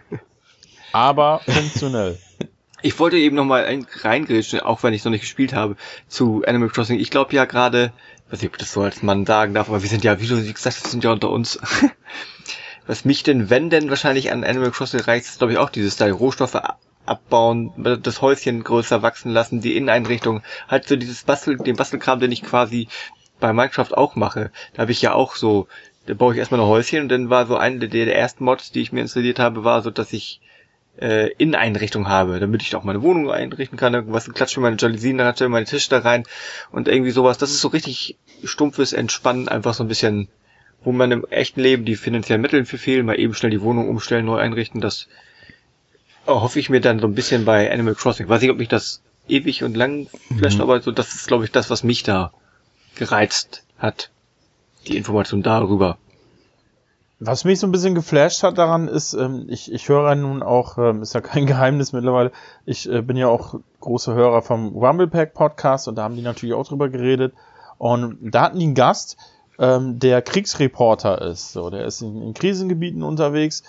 [0.92, 2.18] Aber funktionell.
[2.82, 5.76] Ich wollte eben nochmal reingrätschen, auch wenn ich noch nicht gespielt habe,
[6.08, 6.98] zu Animal Crossing.
[6.98, 7.92] Ich glaube ja gerade,
[8.30, 10.26] weiß nicht, ob ich das so als Mann sagen darf, aber wir sind ja, wie
[10.26, 11.58] du gesagt hast, wir sind ja unter uns.
[12.86, 15.96] Was mich denn, wenn denn wahrscheinlich an Animal Crossing reicht, ist glaube ich auch dieses
[15.96, 16.60] da Rohstoffe
[17.04, 17.72] abbauen,
[18.02, 22.42] das Häuschen größer wachsen lassen, die Inneneinrichtung, halt so dieses Bastel, den Bastelkram, den ich
[22.42, 22.88] quasi
[23.40, 24.50] bei Minecraft auch mache.
[24.74, 25.68] Da habe ich ja auch so,
[26.06, 28.72] da baue ich erstmal ein Häuschen und dann war so eine der, der ersten Mods,
[28.72, 30.40] die ich mir installiert habe, war so, dass ich
[31.00, 35.34] äh, Inneneinrichtung habe, damit ich auch meine Wohnung einrichten kann, irgendwas, klatsche meine Jalousien da
[35.48, 36.24] meine Tische da rein
[36.70, 37.38] und irgendwie sowas.
[37.38, 40.28] Das ist so richtig stumpfes Entspannen, einfach so ein bisschen,
[40.86, 43.88] wo man im echten Leben die finanziellen Mittel für fehlen, mal eben schnell die Wohnung
[43.88, 45.08] umstellen, neu einrichten, das
[46.28, 48.28] hoffe ich mir dann so ein bisschen bei Animal Crossing.
[48.28, 50.06] Weiß nicht, ob mich das ewig und lang
[50.38, 52.30] flasht, aber so, das ist, glaube ich, das, was mich da
[52.94, 54.10] gereizt hat.
[54.86, 55.98] Die Information darüber.
[57.18, 60.78] Was mich so ein bisschen geflasht hat daran ist, ähm, ich, ich höre nun auch,
[60.78, 62.30] ähm, ist ja kein Geheimnis mittlerweile,
[62.64, 66.54] ich äh, bin ja auch großer Hörer vom Rumblepack Podcast und da haben die natürlich
[66.54, 67.34] auch drüber geredet.
[67.76, 69.16] Und da hatten die einen Gast,
[69.58, 71.52] ähm, der Kriegsreporter ist.
[71.52, 73.62] So, der ist in, in Krisengebieten unterwegs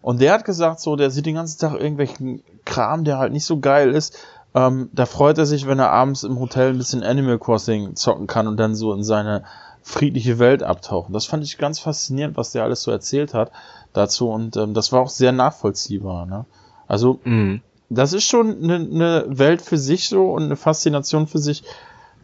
[0.00, 3.46] und der hat gesagt, so, der sieht den ganzen Tag irgendwelchen Kram, der halt nicht
[3.46, 4.16] so geil ist.
[4.54, 8.26] Ähm, da freut er sich, wenn er abends im Hotel ein bisschen Animal Crossing zocken
[8.26, 9.44] kann und dann so in seine
[9.82, 11.12] friedliche Welt abtauchen.
[11.12, 13.50] Das fand ich ganz faszinierend, was der alles so erzählt hat
[13.92, 16.26] dazu und ähm, das war auch sehr nachvollziehbar.
[16.26, 16.46] Ne?
[16.86, 17.60] Also Mhm.
[17.90, 21.64] das ist schon eine, eine Welt für sich so und eine Faszination für sich,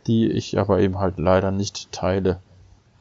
[0.06, 2.40] die ich aber eben halt leider nicht teile.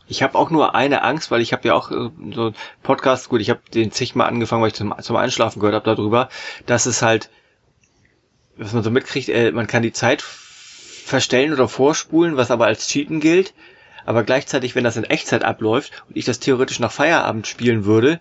[0.10, 3.30] Ich habe auch nur eine Angst, weil ich habe ja auch äh, so einen Podcast,
[3.30, 6.30] gut, ich habe den zigmal angefangen, weil ich zum, zum Einschlafen gehört habe darüber,
[6.66, 7.30] dass es halt,
[8.58, 12.88] was man so mitkriegt, äh, man kann die Zeit verstellen oder vorspulen, was aber als
[12.88, 13.54] Cheaten gilt.
[14.06, 18.20] Aber gleichzeitig, wenn das in Echtzeit abläuft und ich das theoretisch nach Feierabend spielen würde,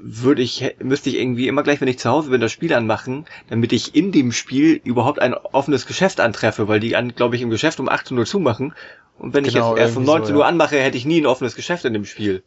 [0.00, 3.26] würde ich, müsste ich irgendwie immer gleich, wenn ich zu Hause bin, das Spiel anmachen,
[3.48, 7.42] damit ich in dem Spiel überhaupt ein offenes Geschäft antreffe, weil die, an, glaube ich,
[7.42, 8.74] im Geschäft um 18 Uhr zumachen.
[9.18, 11.26] Und wenn genau, ich jetzt erst um 19 so, Uhr anmache, hätte ich nie ein
[11.26, 12.42] offenes Geschäft in dem Spiel.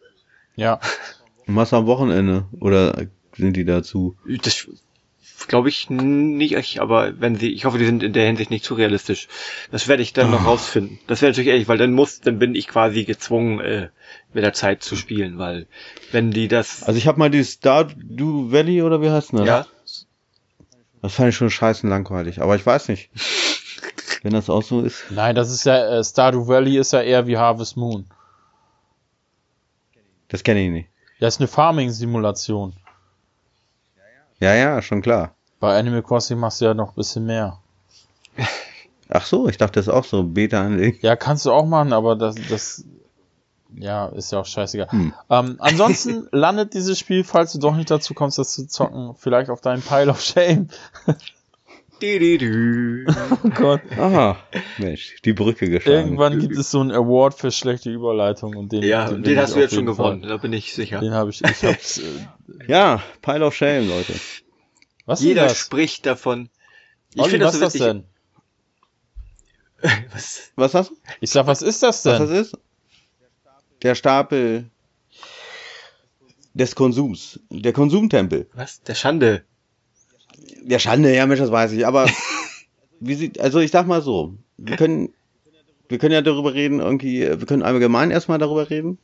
[0.56, 0.80] Ja.
[1.48, 2.46] Und was am Wochenende?
[2.60, 3.06] Oder
[3.38, 4.16] sind die dazu?
[4.26, 4.68] Das
[5.48, 8.74] glaube ich nicht, aber wenn sie, ich hoffe, die sind in der Hinsicht nicht zu
[8.74, 9.28] realistisch.
[9.72, 10.46] Das werde ich dann noch ah.
[10.46, 11.00] rausfinden.
[11.08, 13.90] Das wäre natürlich ehrlich, weil dann muss, dann bin ich quasi gezwungen, äh,
[14.34, 15.68] mit der Zeit zu spielen, weil
[16.12, 16.84] wenn die das.
[16.84, 19.46] Also ich habe mal die Stardew Valley oder wie heißt das?
[19.46, 19.68] Ja.
[21.02, 23.10] Das fand ich schon scheißen langweilig, aber ich weiß nicht.
[24.26, 25.04] wenn das auch so ist.
[25.12, 28.08] Nein, das ist ja, äh, Stardew Valley ist ja eher wie Harvest Moon.
[30.30, 30.90] Das kenne ich nicht.
[31.20, 32.74] Das ist eine Farming-Simulation.
[34.40, 35.36] Ja, ja, schon klar.
[35.60, 37.60] Bei Animal Crossing machst du ja noch ein bisschen mehr.
[39.10, 40.98] Ach so, ich dachte, das ist auch so Beta anlegen.
[41.04, 42.84] Ja, kannst du auch machen, aber das, das
[43.76, 44.90] ja, ist ja auch scheißegal.
[44.90, 45.14] Hm.
[45.30, 49.52] Ähm, ansonsten landet dieses Spiel, falls du doch nicht dazu kommst, das zu zocken, vielleicht
[49.52, 50.70] auf deinem Pile of Shame.
[53.44, 53.82] oh Gott.
[53.98, 54.38] Aha,
[54.78, 55.98] Mensch, die Brücke geschlagen.
[55.98, 59.56] Irgendwann gibt es so einen Award für schlechte Überleitung und den, ja, den, den hast
[59.56, 61.00] du jetzt schon gewonnen, da bin ich sicher.
[61.00, 62.04] Den habe ich, ich hab's, äh,
[62.68, 64.14] Ja, Pile of Shame, Leute.
[65.06, 65.58] Was Jeder das?
[65.58, 66.50] spricht davon.
[67.14, 68.04] Ich finde das, was ist das denn?
[70.12, 70.52] was?
[70.56, 70.96] Was hast du?
[71.22, 72.14] Ich sag, was ist das denn?
[72.14, 72.58] Was das ist?
[73.84, 74.70] Der Stapel
[76.54, 77.40] des Konsums.
[77.50, 78.50] Der Konsumtempel.
[78.54, 78.82] Was?
[78.84, 79.44] Der Schande.
[80.62, 81.86] Der Schande, ja, Mensch, das weiß ich.
[81.86, 82.08] Aber
[83.00, 85.10] wie sieht, also ich sag mal so, wir können,
[85.90, 88.98] wir können ja darüber reden, irgendwie, wir können allgemein erstmal darüber reden.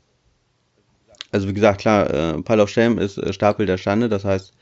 [1.31, 4.53] Also wie gesagt, klar, äh, Pile of Shame ist äh, Stapel der Schande, das heißt,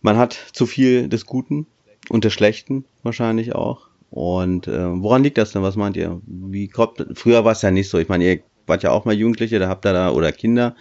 [0.00, 1.66] man hat zu viel des Guten
[2.08, 3.88] und des Schlechten wahrscheinlich auch.
[4.10, 5.62] Und äh, woran liegt das denn?
[5.62, 6.20] Was meint ihr?
[6.26, 7.98] Wie kommt früher war es ja nicht so.
[7.98, 10.76] Ich meine, ihr wart ja auch mal Jugendliche, da habt ihr da oder Kinder,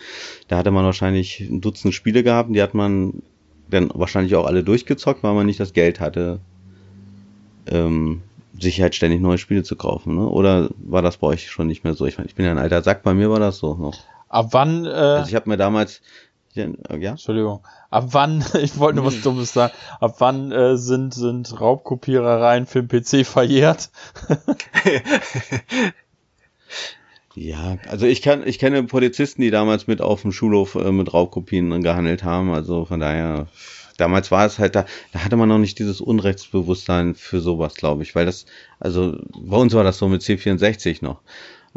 [0.47, 3.23] da hatte man wahrscheinlich ein Dutzend Spiele gehabt, die hat man
[3.71, 6.39] dann wahrscheinlich auch alle durchgezockt, weil man nicht das Geld hatte,
[7.67, 8.21] ähm,
[8.59, 10.15] sich halt ständig neue Spiele zu kaufen.
[10.15, 10.27] Ne?
[10.27, 12.05] Oder war das bei euch schon nicht mehr so?
[12.05, 13.97] Ich meine, ich bin ja ein alter Sack, bei mir war das so noch.
[14.29, 14.85] Ab wann?
[14.85, 16.01] Äh, also ich habe mir damals
[16.53, 17.61] ja, Entschuldigung.
[17.89, 19.23] Ab wann, ich wollte nur was hm.
[19.23, 23.89] Dummes sagen, ab wann äh, sind, sind Raubkopierereien für den PC verjährt?
[27.35, 31.13] ja, also ich kann, ich kenne Polizisten, die damals mit auf dem Schulhof äh, mit
[31.13, 33.47] Raubkopien gehandelt haben, also von daher,
[33.97, 38.03] damals war es halt da, da hatte man noch nicht dieses Unrechtsbewusstsein für sowas, glaube
[38.03, 38.45] ich, weil das,
[38.79, 41.21] also bei uns war das so mit C64 noch.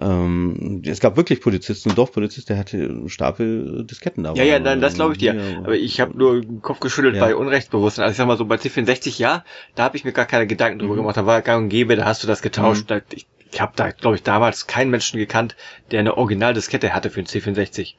[0.00, 4.34] Ähm, es gab wirklich Polizisten, ein Dorfpolizist, der hatte einen Stapel Disketten da.
[4.34, 5.40] Ja, ja, nein, das glaube ich dir.
[5.58, 7.24] Aber ich habe nur den Kopf geschüttelt ja.
[7.24, 8.02] bei Unrechtsbewusstsein.
[8.02, 9.44] Also ich sag mal so, bei C64, ja,
[9.76, 10.98] da habe ich mir gar keine Gedanken drüber mhm.
[10.98, 11.16] gemacht.
[11.16, 12.90] Da war gang und gäbe, da hast du das getauscht.
[12.90, 13.02] Mhm.
[13.12, 15.54] ich ich habe da, glaube ich, damals keinen Menschen gekannt,
[15.92, 17.94] der eine Originaldiskette hatte für den C64.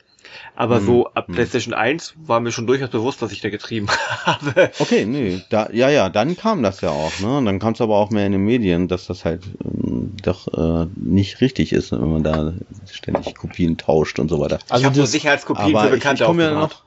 [0.53, 1.35] Aber hm, so ab hm.
[1.35, 3.87] PlayStation 1 war mir schon durchaus bewusst, was ich da getrieben
[4.25, 4.71] habe.
[4.79, 7.37] Okay, nee, da, ja, ja, dann kam das ja auch, ne?
[7.37, 10.47] Und dann kam es aber auch mehr in den Medien, dass das halt ähm, doch
[10.53, 12.53] äh, nicht richtig ist, wenn man da
[12.91, 14.59] ständig Kopien tauscht und so weiter.
[14.67, 16.83] Also ich habe nur Sicherheitskopien für bekannte ich, ich ja noch,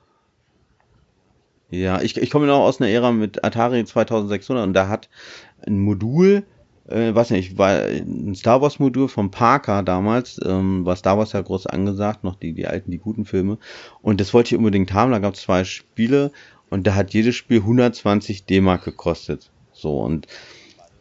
[1.70, 5.08] Ja, ich, ich komme noch aus einer Ära mit Atari 2600 und da hat
[5.66, 6.44] ein Modul
[6.88, 11.32] äh, weiß nicht, war ein Star Wars Modul von Parker damals, ähm, war Star Wars
[11.32, 13.58] ja groß angesagt, noch die, die alten, die guten Filme.
[14.02, 16.32] Und das wollte ich unbedingt haben, da gab es zwei Spiele
[16.70, 19.50] und da hat jedes Spiel 120 D-Mark gekostet.
[19.72, 20.26] So, und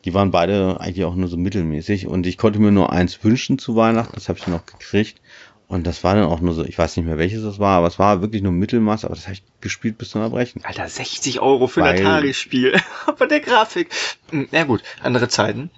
[0.06, 3.60] die waren beide eigentlich auch nur so mittelmäßig und ich konnte mir nur eins wünschen
[3.60, 5.20] zu Weihnachten, das habe ich auch gekriegt.
[5.68, 7.88] Und das war dann auch nur so, ich weiß nicht mehr welches das war, aber
[7.88, 10.64] es war wirklich nur Mittelmaß, aber das habe ich gespielt bis zum Erbrechen.
[10.64, 12.80] Alter, 60 Euro für ein Atari-Spiel.
[13.06, 13.90] aber der Grafik.
[14.32, 15.70] Hm, na gut, andere Zeiten.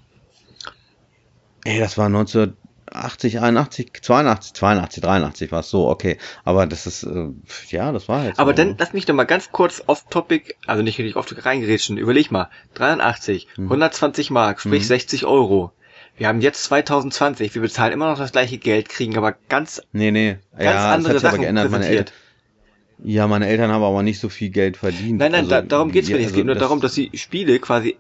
[1.63, 6.19] Ey, das war 1980, 81, 82, 82, 83 war es so, okay.
[6.43, 7.29] Aber das ist, äh,
[7.69, 8.39] ja, das war jetzt.
[8.39, 8.57] Aber so.
[8.57, 12.51] dann lass mich doch mal ganz kurz off-topic, also nicht richtig off-topic reingerätschen, überleg mal.
[12.75, 13.63] 83, hm.
[13.63, 14.87] 120 Mark, sprich hm.
[14.87, 15.73] 60 Euro.
[16.19, 20.11] Wir haben jetzt 2020, wir bezahlen immer noch das gleiche Geld, kriegen aber ganz, nee,
[20.11, 20.37] nee.
[20.51, 21.71] ganz ja, andere das hat Sachen geändert.
[21.71, 22.05] Meine
[23.01, 25.19] ja, meine Eltern haben aber nicht so viel Geld verdient.
[25.19, 26.27] Nein, nein, also, da, darum geht's mir nicht.
[26.27, 27.97] Es geht nur das darum, dass die Spiele quasi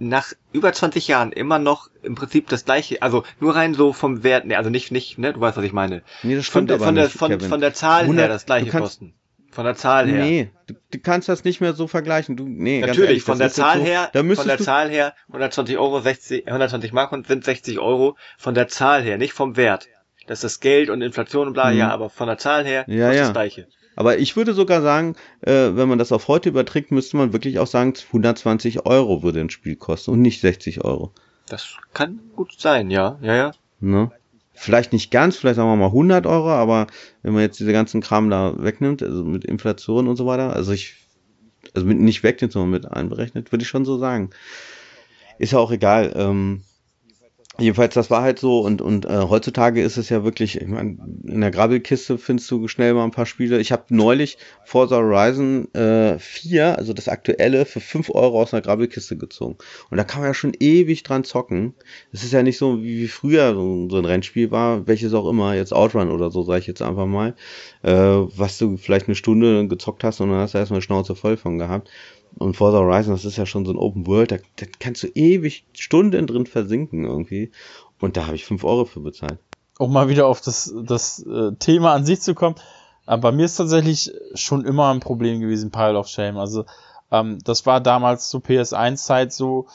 [0.00, 4.24] nach über 20 Jahren immer noch im Prinzip das gleiche, also nur rein so vom
[4.24, 6.02] Wert, ne, also nicht, nicht, ne, du weißt, was ich meine.
[6.24, 8.70] Nee, das stimmt von, aber von der, von, von der Zahl 100, her das gleiche
[8.70, 9.14] kosten.
[9.54, 10.24] Von der Zahl her.
[10.24, 12.36] Nee, du, du, kannst das nicht mehr so vergleichen.
[12.36, 16.00] Du, nee, Natürlich, ehrlich, von der Zahl so, her, von der Zahl her, 120 Euro,
[16.00, 19.86] 60, 120 Mark und sind 60 Euro von der Zahl her, nicht vom Wert.
[20.26, 21.78] Das ist Geld und Inflation und bla, mhm.
[21.78, 23.22] ja, aber von der Zahl her ja, ist ja.
[23.22, 23.68] das Gleiche.
[23.94, 27.60] Aber ich würde sogar sagen, äh, wenn man das auf heute überträgt, müsste man wirklich
[27.60, 31.12] auch sagen, 120 Euro würde ein Spiel kosten und nicht 60 Euro.
[31.46, 33.52] Das kann gut sein, ja, ja, ja.
[33.78, 34.10] Ne?
[34.54, 36.86] Vielleicht nicht ganz, vielleicht sagen wir mal 100 Euro, aber
[37.22, 40.72] wenn man jetzt diese ganzen Kram da wegnimmt, also mit Inflation und so weiter, also
[40.72, 40.94] ich,
[41.74, 44.30] also mit, nicht wegnimmt, sondern mit einberechnet, würde ich schon so sagen.
[45.38, 46.12] Ist ja auch egal.
[46.14, 46.62] Ähm,
[47.56, 50.98] Jedenfalls, das war halt so und, und äh, heutzutage ist es ja wirklich, ich meine,
[51.22, 53.60] in der Grabbelkiste findest du schnell mal ein paar Spiele.
[53.60, 58.60] Ich habe neulich Forza Horizon äh, 4, also das aktuelle, für 5 Euro aus einer
[58.60, 59.56] Grabbelkiste gezogen.
[59.88, 61.74] Und da kann man ja schon ewig dran zocken.
[62.10, 65.28] Es ist ja nicht so, wie, wie früher so, so, ein Rennspiel war, welches auch
[65.28, 67.36] immer, jetzt Outrun oder so, sage ich jetzt einfach mal,
[67.82, 71.36] äh, was du vielleicht eine Stunde gezockt hast und dann hast du erstmal Schnauze voll
[71.36, 71.88] von gehabt.
[72.38, 75.08] Und Forza Horizon, das ist ja schon so ein Open World, da, da kannst du
[75.08, 77.52] ewig Stunden drin versinken irgendwie.
[78.00, 79.38] Und da habe ich 5 Euro für bezahlt.
[79.78, 82.56] Um mal wieder auf das, das äh, Thema an sich zu kommen.
[83.06, 86.38] Aber bei mir ist tatsächlich schon immer ein Problem gewesen, Pile of Shame.
[86.38, 86.64] Also
[87.10, 89.66] ähm, das war damals zur PS1-Zeit so,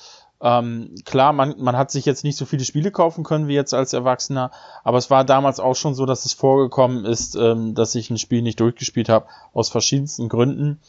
[0.41, 3.74] ähm, klar, man, man hat sich jetzt nicht so viele Spiele kaufen können wie jetzt
[3.74, 4.52] als Erwachsener,
[4.86, 8.17] aber es war damals auch schon so, dass es vorgekommen ist, ähm, dass ich ein
[8.17, 10.80] Spiel nicht durchgespielt habe, aus verschiedensten Gründen.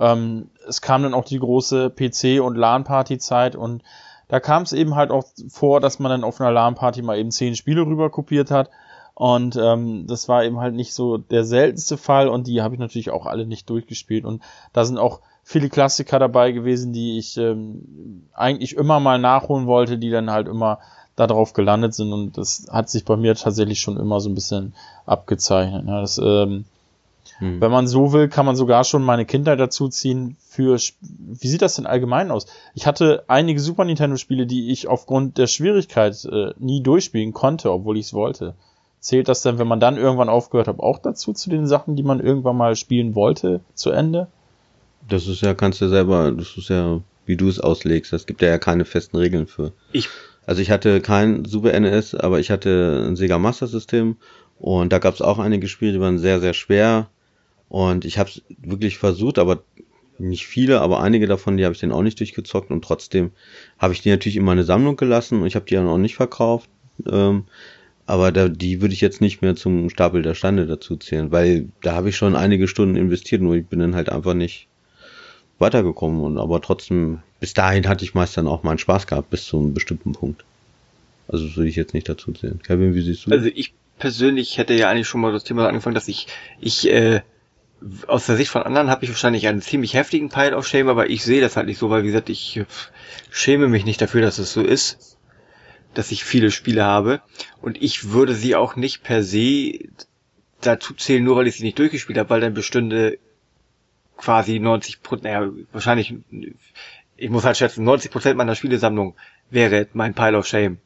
[0.00, 3.82] Ähm, es kam dann auch die große PC- und LAN-Party-Zeit und
[4.28, 7.30] da kam es eben halt auch vor, dass man dann auf einer LAN-Party mal eben
[7.30, 8.70] zehn Spiele rüber kopiert hat.
[9.14, 12.80] Und ähm, das war eben halt nicht so der seltenste Fall und die habe ich
[12.80, 14.24] natürlich auch alle nicht durchgespielt.
[14.24, 19.66] Und da sind auch viele Klassiker dabei gewesen, die ich ähm, eigentlich immer mal nachholen
[19.66, 20.78] wollte, die dann halt immer
[21.14, 22.12] darauf gelandet sind.
[22.12, 24.74] Und das hat sich bei mir tatsächlich schon immer so ein bisschen
[25.04, 25.84] abgezeichnet.
[25.86, 26.64] Ja, das ähm,
[27.38, 27.60] hm.
[27.60, 31.62] Wenn man so will, kann man sogar schon meine Kindheit dazu ziehen für, wie sieht
[31.62, 32.46] das denn allgemein aus?
[32.74, 37.72] Ich hatte einige Super Nintendo Spiele, die ich aufgrund der Schwierigkeit äh, nie durchspielen konnte,
[37.72, 38.54] obwohl ich es wollte.
[39.00, 42.04] Zählt das denn, wenn man dann irgendwann aufgehört hat, auch dazu zu den Sachen, die
[42.04, 44.28] man irgendwann mal spielen wollte, zu Ende?
[45.08, 48.12] Das ist ja, kannst du selber, das ist ja, wie du es auslegst.
[48.12, 49.72] Es gibt ja keine festen Regeln für.
[49.92, 50.08] Ich.
[50.44, 54.16] Also ich hatte kein Super NES, aber ich hatte ein Sega Master System
[54.62, 57.08] und da gab es auch einige Spiele, die waren sehr, sehr schwer
[57.68, 59.64] und ich habe es wirklich versucht, aber
[60.20, 63.32] nicht viele, aber einige davon, die habe ich dann auch nicht durchgezockt und trotzdem
[63.76, 66.14] habe ich die natürlich in meine Sammlung gelassen und ich habe die dann auch nicht
[66.14, 66.70] verkauft.
[67.10, 67.46] Ähm,
[68.06, 71.68] aber da, die würde ich jetzt nicht mehr zum Stapel der Stande dazu zählen, weil
[71.82, 74.68] da habe ich schon einige Stunden investiert, nur ich bin dann halt einfach nicht
[75.58, 79.44] weitergekommen und aber trotzdem, bis dahin hatte ich meist dann auch meinen Spaß gehabt, bis
[79.44, 80.44] zu einem bestimmten Punkt.
[81.26, 82.60] Also das würde ich jetzt nicht dazu zählen.
[82.62, 83.32] Kevin, wie siehst du?
[83.32, 86.26] Also ich persönlich hätte ja eigentlich schon mal das Thema angefangen, dass ich,
[86.60, 87.20] ich äh,
[88.08, 91.08] aus der Sicht von anderen habe ich wahrscheinlich einen ziemlich heftigen Pile of Shame, aber
[91.08, 92.64] ich sehe das halt nicht so, weil wie gesagt, ich
[93.30, 95.18] schäme mich nicht dafür, dass es so ist,
[95.94, 97.22] dass ich viele Spiele habe
[97.60, 99.78] und ich würde sie auch nicht per se
[100.60, 103.20] dazu zählen, nur weil ich sie nicht durchgespielt habe, weil dann bestünde
[104.16, 106.12] quasi 90 Prozent, naja, wahrscheinlich,
[107.16, 109.14] ich muss halt schätzen, 90 Prozent meiner Spielesammlung
[109.48, 110.78] wäre mein Pile of Shame.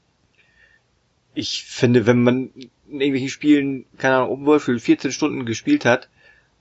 [1.33, 2.51] Ich finde, wenn man
[2.91, 6.09] in irgendwelchen Spielen, keine Ahnung, Open World für 14 Stunden gespielt hat,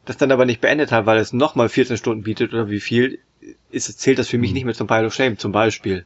[0.06, 3.20] das dann aber nicht beendet hat, weil es nochmal 14 Stunden bietet oder wie viel,
[3.72, 4.56] ist, zählt das für mich mhm.
[4.56, 6.06] nicht mehr zum Pile of Shame, zum Beispiel.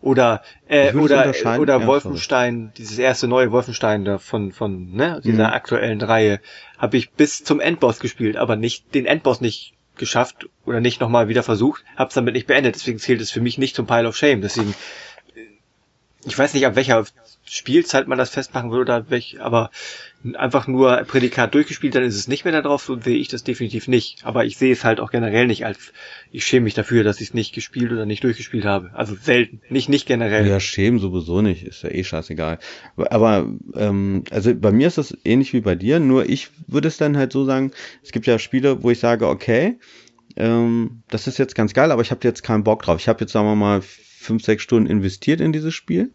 [0.00, 5.46] Oder äh, oder oder ja, Wolfenstein, dieses erste neue Wolfenstein da von von ne dieser
[5.46, 5.54] mhm.
[5.54, 6.40] aktuellen Reihe,
[6.76, 11.28] habe ich bis zum Endboss gespielt, aber nicht den Endboss nicht geschafft oder nicht nochmal
[11.28, 12.74] wieder versucht, hab's damit nicht beendet.
[12.74, 14.40] Deswegen zählt es für mich nicht zum Pile of Shame.
[14.40, 14.74] Deswegen
[16.26, 17.04] ich weiß nicht, ab welcher
[17.48, 19.70] Spielzeit man das festmachen würde oder welch, aber
[20.34, 23.44] einfach nur Prädikat durchgespielt, dann ist es nicht mehr da drauf, so sehe ich das
[23.44, 24.24] definitiv nicht.
[24.24, 25.92] Aber ich sehe es halt auch generell nicht als,
[26.32, 28.90] ich schäme mich dafür, dass ich es nicht gespielt oder nicht durchgespielt habe.
[28.94, 30.46] Also selten, nicht, nicht generell.
[30.46, 32.58] Ja, schämen sowieso nicht, ist ja eh scheißegal.
[32.96, 36.96] Aber, ähm, also bei mir ist das ähnlich wie bei dir, nur ich würde es
[36.96, 37.70] dann halt so sagen,
[38.02, 39.78] es gibt ja Spiele, wo ich sage, okay,
[40.36, 43.00] ähm, das ist jetzt ganz geil, aber ich habe jetzt keinen Bock drauf.
[43.00, 46.10] Ich habe jetzt, sagen wir mal, fünf, sechs Stunden investiert in dieses Spiel.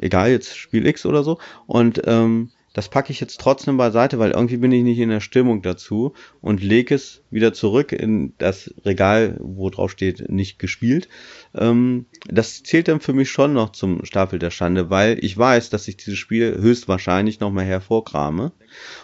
[0.00, 1.38] Egal, jetzt Spiel X oder so.
[1.66, 5.20] Und ähm, das packe ich jetzt trotzdem beiseite, weil irgendwie bin ich nicht in der
[5.20, 11.08] Stimmung dazu und lege es wieder zurück in das Regal, wo drauf steht, nicht gespielt.
[11.54, 15.70] Ähm, das zählt dann für mich schon noch zum Stapel der Schande, weil ich weiß,
[15.70, 18.52] dass ich dieses Spiel höchstwahrscheinlich nochmal hervorkrame.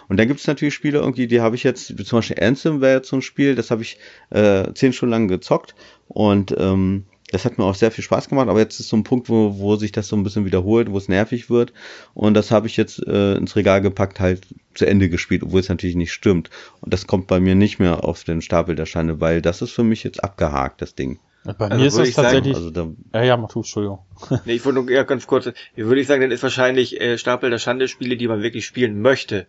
[0.07, 2.97] Und dann gibt es natürlich Spiele irgendwie, die habe ich jetzt, zum Beispiel Anthem wäre
[2.97, 3.97] jetzt so ein Spiel, das habe ich
[4.29, 5.75] äh, zehn Stunden lang gezockt
[6.07, 9.03] und ähm, das hat mir auch sehr viel Spaß gemacht, aber jetzt ist so ein
[9.03, 11.73] Punkt, wo, wo sich das so ein bisschen wiederholt, wo es nervig wird.
[12.13, 15.67] Und das habe ich jetzt äh, ins Regal gepackt, halt zu Ende gespielt, obwohl es
[15.67, 16.49] natürlich nicht stimmt.
[16.79, 19.71] Und das kommt bei mir nicht mehr auf den Stapel der Schande, weil das ist
[19.71, 21.19] für mich jetzt abgehakt, das Ding.
[21.43, 22.55] Bei also mir ist es tatsächlich.
[22.55, 23.99] Sagen, also da, ja, ja, mach du, Entschuldigung.
[24.45, 27.49] nee, ich wollte nur ja, ganz kurz, würde ich sagen, dann ist wahrscheinlich äh, Stapel
[27.49, 29.47] der Schande Spiele, die man wirklich spielen möchte.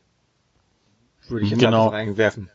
[1.28, 1.88] Würde ich jetzt genau.
[1.88, 2.50] reinwerfen.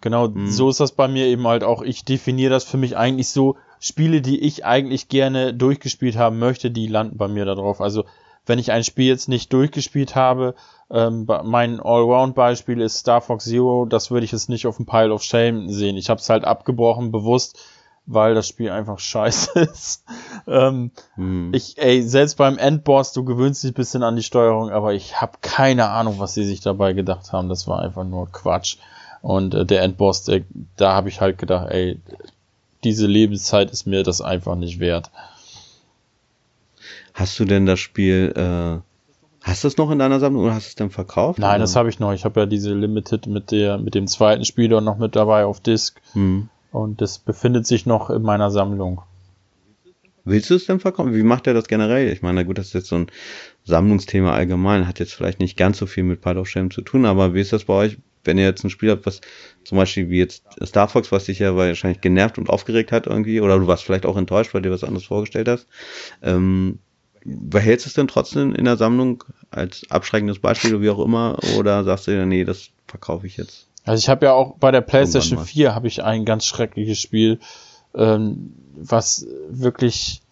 [0.00, 0.48] Genau, hm.
[0.48, 1.82] so ist das bei mir eben halt auch.
[1.82, 6.70] Ich definiere das für mich eigentlich so, Spiele, die ich eigentlich gerne durchgespielt haben möchte,
[6.70, 7.82] die landen bei mir da drauf.
[7.82, 8.06] Also
[8.46, 10.54] wenn ich ein Spiel jetzt nicht durchgespielt habe,
[10.90, 15.12] ähm, mein Allround-Beispiel ist Star Fox Zero, das würde ich jetzt nicht auf dem Pile
[15.12, 15.98] of Shame sehen.
[15.98, 17.60] Ich habe es halt abgebrochen, bewusst,
[18.06, 20.02] weil das Spiel einfach scheiße ist.
[20.46, 21.52] ähm, hm.
[21.52, 25.20] Ich, ey, selbst beim Endboss, du gewöhnst dich ein bisschen an die Steuerung, aber ich
[25.20, 27.50] habe keine Ahnung, was sie sich dabei gedacht haben.
[27.50, 28.78] Das war einfach nur Quatsch.
[29.20, 30.40] Und äh, der Endboss, der,
[30.78, 32.00] da habe ich halt gedacht, ey,
[32.84, 35.10] diese Lebenszeit ist mir das einfach nicht wert.
[37.14, 38.80] Hast du denn das Spiel, äh,
[39.42, 41.38] hast du es noch in deiner Sammlung oder hast du es denn verkauft?
[41.38, 41.58] Nein, oder?
[41.60, 42.12] das habe ich noch.
[42.12, 45.60] Ich habe ja diese Limited mit der, mit dem zweiten Spieler noch mit dabei auf
[45.60, 46.00] Disc.
[46.12, 46.48] Hm.
[46.72, 49.02] Und das befindet sich noch in meiner Sammlung.
[50.24, 51.14] Willst du es denn verkaufen?
[51.14, 52.10] Wie macht er das generell?
[52.10, 53.06] Ich meine, gut, das ist jetzt so ein
[53.64, 57.04] Sammlungsthema allgemein, hat jetzt vielleicht nicht ganz so viel mit Pile of Shame zu tun,
[57.04, 59.20] aber wie ist das bei euch, wenn ihr jetzt ein Spiel habt, was
[59.64, 63.40] zum Beispiel wie jetzt Star Fox, was dich ja wahrscheinlich genervt und aufgeregt hat irgendwie,
[63.40, 65.66] oder du warst vielleicht auch enttäuscht, weil du dir was anderes vorgestellt hast,
[66.22, 66.78] ähm,
[67.24, 71.84] behältst du es denn trotzdem in der Sammlung als abschreckendes Beispiel, wie auch immer, oder
[71.84, 73.68] sagst du dir, nee, das verkaufe ich jetzt?
[73.84, 77.38] Also ich habe ja auch bei der PlayStation 4 habe ich ein ganz schreckliches Spiel,
[77.94, 80.22] ähm, was wirklich,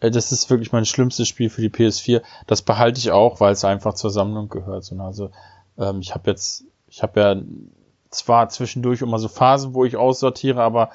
[0.00, 2.22] äh, das ist wirklich mein schlimmstes Spiel für die PS4.
[2.46, 4.84] Das behalte ich auch, weil es einfach zur Sammlung gehört.
[4.84, 5.30] So, also
[5.78, 6.64] ähm, ich habe jetzt,
[6.96, 7.36] ich habe ja
[8.08, 10.88] zwar zwischendurch immer so Phasen, wo ich aussortiere, aber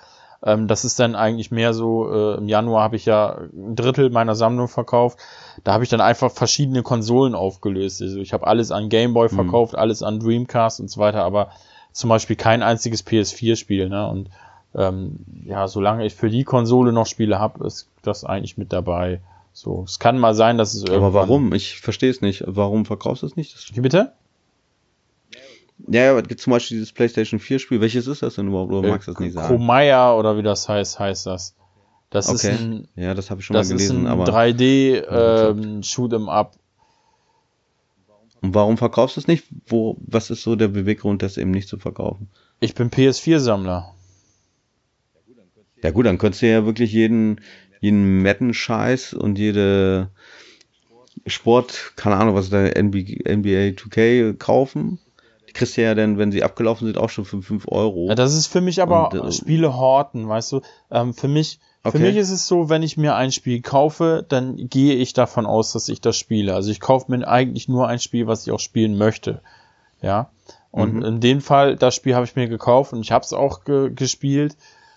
[0.43, 4.09] ähm, das ist dann eigentlich mehr so, äh, im Januar habe ich ja ein Drittel
[4.09, 5.19] meiner Sammlung verkauft.
[5.63, 8.01] Da habe ich dann einfach verschiedene Konsolen aufgelöst.
[8.01, 9.35] Also ich habe alles an Gameboy mhm.
[9.35, 9.79] verkauft, mhm.
[9.79, 11.51] alles an Dreamcast und so weiter, aber
[11.91, 13.87] zum Beispiel kein einziges PS4-Spiel.
[13.87, 14.09] Ne?
[14.09, 14.31] Und
[14.73, 19.21] ähm, ja, solange ich für die Konsole noch Spiele habe, ist das eigentlich mit dabei.
[19.53, 21.03] So, es kann mal sein, dass es irgendwann.
[21.03, 21.53] Aber warum?
[21.53, 22.43] Ich verstehe es nicht.
[22.47, 23.75] Warum verkaufst du es nicht?
[23.75, 24.13] Wie bitte?
[25.87, 27.81] Ja, ja, gibt zum Beispiel dieses PlayStation 4 Spiel.
[27.81, 28.71] Welches ist das denn überhaupt?
[28.71, 29.47] Oder äh, magst du das nicht sagen?
[29.47, 31.55] Komaya oder wie das heißt, heißt das.
[32.09, 32.35] Das okay.
[32.35, 36.57] ist ein, ja, das habe ich schon mal gelesen, aber 3D ähm, Shoot 'em Up.
[38.41, 39.45] Und warum verkaufst du es nicht?
[39.67, 42.29] Wo, was ist so der Beweggrund, das eben nicht zu verkaufen?
[42.59, 43.93] Ich bin PS4-Sammler.
[45.83, 47.41] Ja gut, dann könntest du ja wirklich jeden,
[47.79, 50.09] jeden Madden-Scheiß und jede
[51.27, 54.99] Sport, keine Ahnung, was da NBA 2K kaufen
[55.51, 58.07] die kriegst du ja dann, wenn sie abgelaufen sind, auch schon für 5 Euro.
[58.07, 60.61] Ja, das ist für mich aber und, äh, Spiele horten, weißt du.
[60.89, 61.97] Ähm, für mich, okay.
[61.97, 65.45] für mich ist es so, wenn ich mir ein Spiel kaufe, dann gehe ich davon
[65.45, 66.55] aus, dass ich das spiele.
[66.55, 69.41] Also ich kaufe mir eigentlich nur ein Spiel, was ich auch spielen möchte.
[70.01, 70.29] Ja.
[70.71, 71.03] Und mhm.
[71.03, 73.91] in dem Fall, das Spiel habe ich mir gekauft und ich habe es auch ge
[73.93, 74.55] gespielt,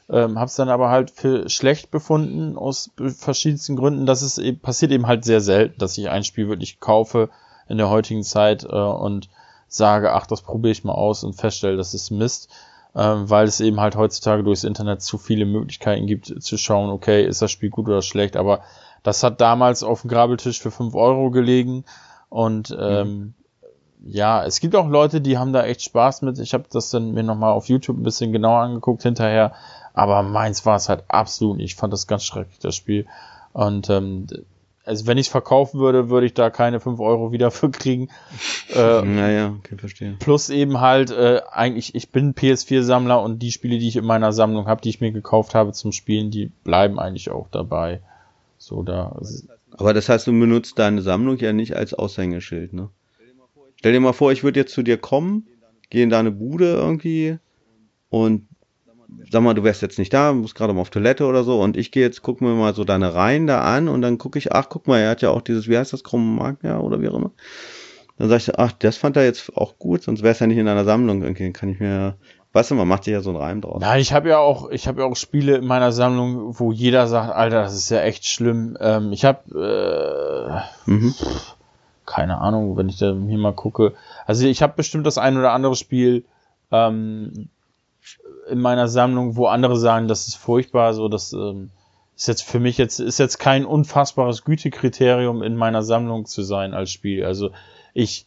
[0.09, 4.07] ähm, habe es dann aber halt für schlecht befunden aus verschiedensten Gründen.
[4.07, 7.29] Das ist eben, passiert eben halt sehr selten, dass ich ein Spiel wirklich kaufe
[7.69, 9.29] in der heutigen Zeit äh, und
[9.77, 12.49] sage, ach, das probiere ich mal aus und feststelle, das ist Mist,
[12.95, 17.25] ähm, weil es eben halt heutzutage durchs Internet zu viele Möglichkeiten gibt zu schauen, okay,
[17.25, 18.61] ist das Spiel gut oder schlecht, aber
[19.03, 21.85] das hat damals auf dem Grabeltisch für 5 Euro gelegen
[22.29, 22.77] und mhm.
[22.81, 23.35] ähm, mhm.
[24.07, 26.39] ja, es gibt auch Leute, die haben da echt Spaß mit.
[26.39, 29.53] Ich habe das dann mir nochmal auf YouTube ein bisschen genauer angeguckt hinterher,
[29.93, 31.73] aber meins war es halt absolut nicht.
[31.73, 33.07] Ich fand das ganz schrecklich, das Spiel.
[33.53, 34.27] Und ähm,
[34.85, 38.09] also wenn ich es verkaufen würde, würde ich da keine 5 Euro wieder für kriegen.
[38.75, 40.17] Äh, naja, okay, verstehe.
[40.19, 44.33] Plus eben halt, äh, eigentlich, ich bin PS4-Sammler und die Spiele, die ich in meiner
[44.33, 48.01] Sammlung habe, die ich mir gekauft habe zum Spielen, die bleiben eigentlich auch dabei.
[48.59, 49.21] So, da.
[49.73, 52.91] Aber das heißt, du benutzt deine Sammlung ja nicht als Aushängeschild, ne?
[53.77, 55.47] Stell dir mal vor, ich würde jetzt zu dir kommen,
[55.91, 57.39] gehe in deine Bude irgendwie
[58.09, 58.47] und
[59.31, 61.77] sag mal, du wärst jetzt nicht da, musst gerade mal auf Toilette oder so und
[61.77, 64.53] ich gehe jetzt, guck mir mal so deine Reihen da an und dann gucke ich,
[64.53, 67.15] ach, guck mal, er hat ja auch dieses, wie heißt das, Chromagia oder wie auch
[67.15, 67.33] immer.
[68.19, 70.59] Dann sag ich, ach, das fand er jetzt auch gut, sonst wäre es ja nicht
[70.59, 71.23] in einer Sammlung.
[71.23, 72.17] Irgendwie kann ich mir,
[72.53, 73.81] weißt du, man macht sich ja so einen Reim draus.
[73.81, 77.09] Nein, ich habe ja auch, ich habe ja auch Spiele in meiner Sammlung, wo jeder
[77.09, 78.77] sagt, Alter, das ist ja echt schlimm.
[78.81, 81.13] Ähm, ich habe, äh, mhm.
[82.07, 83.95] keine Ahnung, wenn ich da hier mal gucke.
[84.27, 86.25] Also ich habe bestimmt das ein oder andere Spiel,
[86.71, 87.49] ähm,
[88.49, 91.71] in meiner Sammlung, wo andere sagen, das ist furchtbar, so das ähm,
[92.17, 96.75] ist jetzt für mich jetzt ist jetzt kein unfassbares Gütekriterium in meiner Sammlung zu sein
[96.75, 97.25] als Spiel.
[97.25, 97.51] Also
[97.93, 98.27] ich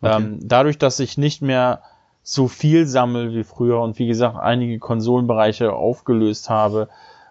[0.00, 0.16] okay.
[0.16, 1.82] ähm, dadurch, dass ich nicht mehr
[2.22, 6.88] so viel sammel wie früher und wie gesagt einige Konsolenbereiche aufgelöst habe,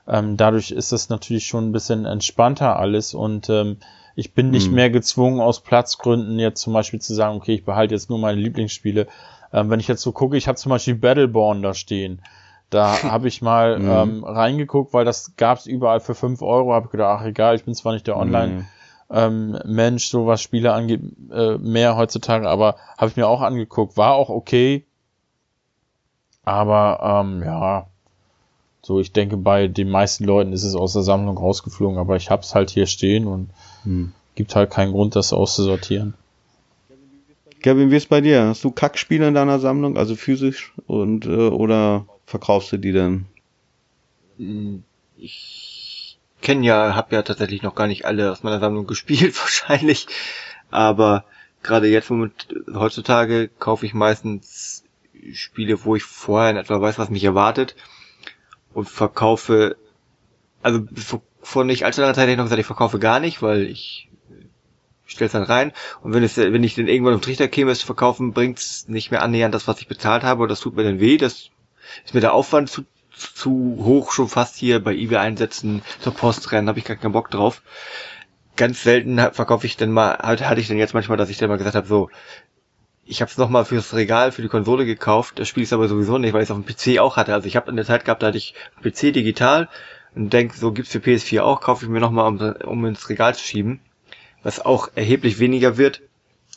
[0.08, 3.78] ähm, dadurch ist das natürlich schon ein bisschen entspannter alles und ähm,
[4.16, 4.76] ich bin nicht hm.
[4.76, 8.42] mehr gezwungen aus Platzgründen jetzt zum Beispiel zu sagen, okay, ich behalte jetzt nur meine
[8.42, 9.08] Lieblingsspiele,
[9.54, 12.22] ähm, wenn ich jetzt so gucke, ich habe zum Beispiel Battleborn da stehen.
[12.70, 13.90] Da habe ich mal mhm.
[13.90, 16.74] ähm, reingeguckt, weil das gab's überall für fünf Euro.
[16.74, 18.66] Habe gedacht, ach egal, ich bin zwar nicht der Online- mhm.
[19.10, 23.98] ähm, Mensch, so was Spiele angeht, äh, mehr heutzutage, aber habe ich mir auch angeguckt,
[23.98, 24.86] war auch okay.
[26.44, 27.88] Aber ähm, ja,
[28.82, 32.32] So, ich denke, bei den meisten Leuten ist es aus der Sammlung rausgeflogen, aber ich
[32.32, 33.50] hab's halt hier stehen und
[33.84, 34.14] hm.
[34.36, 36.16] gibt halt keinen Grund, das auszusortieren.
[37.62, 38.46] Kevin, wie ist bei dir?
[38.46, 43.28] Hast du Kackspiele in deiner Sammlung, also physisch und äh, oder verkaufst du die dann?
[44.38, 44.84] Hm,
[45.18, 50.08] ich kenne ja, habe ja tatsächlich noch gar nicht alle aus meiner Sammlung gespielt, wahrscheinlich.
[50.72, 51.26] Aber
[51.62, 54.84] gerade jetzt moment, heutzutage kaufe ich meistens
[55.34, 57.76] Spiele, wo ich vorher in etwa weiß, was mich erwartet
[58.74, 59.76] und verkaufe,
[60.64, 60.88] also
[61.44, 64.10] vor nicht allzu langer Zeit hätte ich noch gesagt, ich verkaufe gar nicht, weil ich
[65.12, 67.80] stelle es dann rein und wenn es, wenn ich dann irgendwann auf Trichter käme, es
[67.80, 70.76] zu verkaufen, bringt es nicht mehr annähernd das, was ich bezahlt habe und das tut
[70.76, 71.50] mir dann weh, das
[72.06, 76.52] ist mir der Aufwand zu, zu hoch schon fast hier bei eBay einsetzen, zur Post
[76.52, 77.62] rennen, habe ich gar keinen Bock drauf.
[78.56, 81.50] Ganz selten verkaufe ich dann mal, halt, hatte ich dann jetzt manchmal, dass ich dann
[81.50, 82.10] mal gesagt habe, so,
[83.06, 85.40] ich habe es nochmal fürs Regal, für die Konsole gekauft.
[85.40, 87.34] Das Spiel ist aber sowieso nicht, weil ich es auf dem PC auch hatte.
[87.34, 89.70] Also ich habe in der Zeit gehabt, da hatte ich PC digital
[90.16, 93.36] und denk, so gibt's für PS4 auch, kaufe ich mir nochmal, um, um ins Regal
[93.36, 93.80] zu schieben.
[94.44, 96.02] Was auch erheblich weniger wird.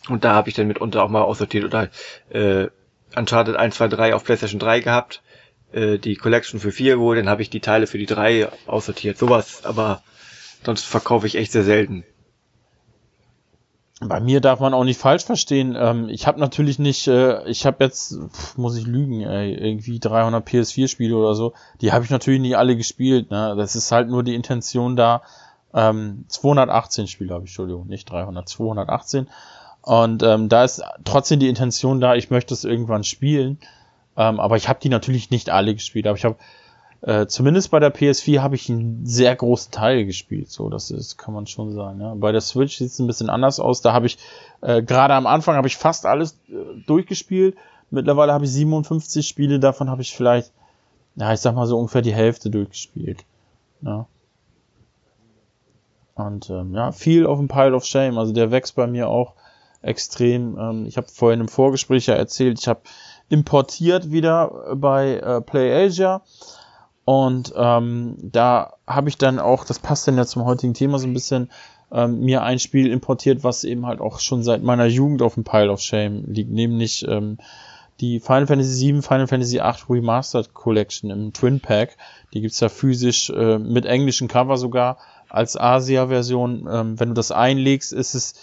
[0.08, 1.88] Und da habe ich dann mitunter auch mal aussortiert oder
[2.30, 2.68] äh,
[3.16, 5.22] Uncharted 1, 2, 3 auf PlayStation 3 gehabt,
[5.72, 9.18] äh, die Collection für 4 geholt, dann habe ich die Teile für die 3 aussortiert.
[9.18, 10.02] Sowas, aber
[10.64, 12.04] sonst verkaufe ich echt sehr selten.
[14.00, 15.76] Bei mir darf man auch nicht falsch verstehen.
[15.78, 20.00] Ähm, ich habe natürlich nicht, äh, ich habe jetzt, pff, muss ich lügen, ey, irgendwie
[20.00, 21.54] 300 PS4-Spiele oder so.
[21.80, 23.30] Die habe ich natürlich nicht alle gespielt.
[23.30, 23.54] Ne?
[23.56, 25.22] Das ist halt nur die Intention da.
[25.74, 29.28] Ähm, 218 Spiele habe ich, Entschuldigung, nicht 300, 218.
[29.82, 33.58] Und ähm, da ist trotzdem die Intention da, ich möchte es irgendwann spielen.
[34.16, 36.06] Ähm, aber ich habe die natürlich nicht alle gespielt.
[36.06, 36.36] Aber ich habe
[37.02, 41.18] äh, zumindest bei der PS4 habe ich einen sehr großen Teil gespielt, so das ist,
[41.18, 42.00] kann man schon sagen.
[42.00, 42.14] Ja.
[42.14, 43.82] Bei der Switch sieht es ein bisschen anders aus.
[43.82, 44.16] Da habe ich
[44.62, 47.56] äh, gerade am Anfang habe ich fast alles äh, durchgespielt.
[47.90, 50.50] Mittlerweile habe ich 57 Spiele, davon habe ich vielleicht,
[51.16, 53.24] ja, ich sag mal so ungefähr die Hälfte durchgespielt.
[53.82, 54.06] Ja.
[56.14, 58.18] Und ähm, ja, viel auf dem Pile of Shame.
[58.18, 59.34] Also der wächst bei mir auch
[59.82, 60.58] extrem.
[60.58, 62.80] Ähm, ich habe vorhin im Vorgespräch ja erzählt, ich habe
[63.28, 66.22] importiert wieder bei äh, PlayAsia
[67.04, 71.06] und ähm, da habe ich dann auch, das passt dann ja zum heutigen Thema so
[71.06, 71.50] ein bisschen,
[71.92, 75.44] ähm, mir ein Spiel importiert, was eben halt auch schon seit meiner Jugend auf dem
[75.44, 77.38] Pile of Shame liegt, nämlich ähm,
[78.00, 81.96] die Final Fantasy VII, Final Fantasy VIII Remastered Collection im Twin Pack.
[82.32, 84.98] Die gibt's ja physisch äh, mit englischem Cover sogar
[85.34, 86.68] als Asia-Version.
[86.70, 88.34] Ähm, wenn du das einlegst, ist es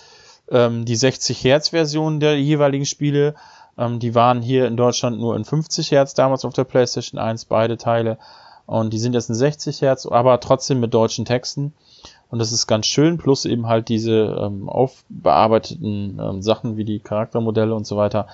[0.49, 3.35] ähm, die 60 Hertz Version der jeweiligen Spiele.
[3.77, 7.45] Ähm, die waren hier in Deutschland nur in 50 Hertz damals auf der PlayStation 1,
[7.45, 8.17] beide Teile.
[8.65, 11.73] Und die sind jetzt in 60 Hertz, aber trotzdem mit deutschen Texten.
[12.29, 16.99] Und das ist ganz schön, plus eben halt diese ähm, aufbearbeiteten ähm, Sachen wie die
[16.99, 18.27] Charaktermodelle und so weiter,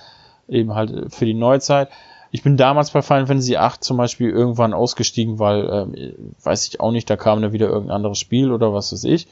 [0.48, 1.88] eben halt für die Neuzeit.
[2.30, 6.80] Ich bin damals bei Final Fantasy VIII zum Beispiel irgendwann ausgestiegen, weil, ähm, weiß ich
[6.80, 9.28] auch nicht, da kam dann wieder irgendein anderes Spiel oder was weiß ich.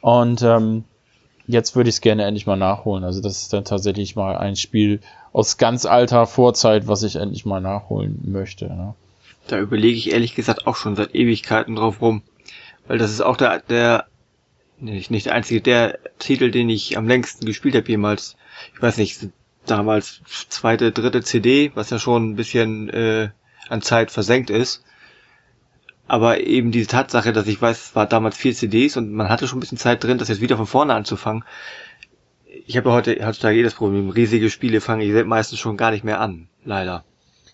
[0.00, 0.84] Und ähm,
[1.46, 3.04] jetzt würde ich es gerne endlich mal nachholen.
[3.04, 5.00] Also das ist dann tatsächlich mal ein Spiel
[5.32, 8.66] aus ganz alter Vorzeit, was ich endlich mal nachholen möchte.
[8.66, 8.94] Ne?
[9.46, 12.22] Da überlege ich ehrlich gesagt auch schon seit Ewigkeiten drauf rum.
[12.86, 14.06] Weil das ist auch der, der,
[14.78, 18.36] nicht, nicht der einzige, der Titel, den ich am längsten gespielt habe jemals.
[18.74, 19.28] Ich weiß nicht,
[19.66, 23.30] damals zweite, dritte CD, was ja schon ein bisschen äh,
[23.68, 24.84] an Zeit versenkt ist.
[26.06, 29.48] Aber eben diese Tatsache, dass ich weiß, es war damals vier CDs und man hatte
[29.48, 31.44] schon ein bisschen Zeit drin, das jetzt wieder von vorne anzufangen.
[32.66, 34.10] Ich habe heute heutzutage jedes Problem.
[34.10, 37.04] Riesige Spiele fange ich meistens schon gar nicht mehr an, leider.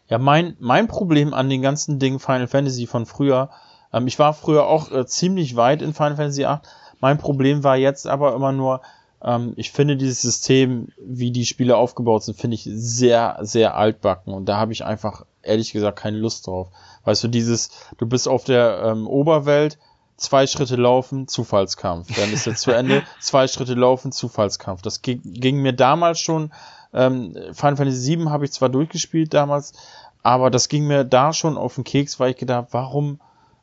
[0.08, 3.50] Ja, mein, mein Problem an den ganzen Dingen Final Fantasy von früher,
[3.92, 6.62] ähm, ich war früher auch äh, ziemlich weit in Final Fantasy 8.
[7.00, 8.82] Mein Problem war jetzt aber immer nur,
[9.22, 14.32] ähm, ich finde dieses System, wie die Spiele aufgebaut sind, finde ich sehr, sehr altbacken.
[14.32, 16.68] Und da habe ich einfach, ehrlich gesagt, keine Lust drauf.
[17.04, 19.78] Weißt du, dieses, du bist auf der ähm, Oberwelt,
[20.16, 22.14] zwei Schritte laufen, Zufallskampf.
[22.16, 24.82] Dann ist er zu Ende, zwei Schritte laufen, Zufallskampf.
[24.82, 26.50] Das ging, ging mir damals schon
[26.92, 29.72] ähm, Final Fantasy VII habe ich zwar durchgespielt damals,
[30.22, 33.20] aber das ging mir da schon auf den Keks, weil ich gedacht, warum,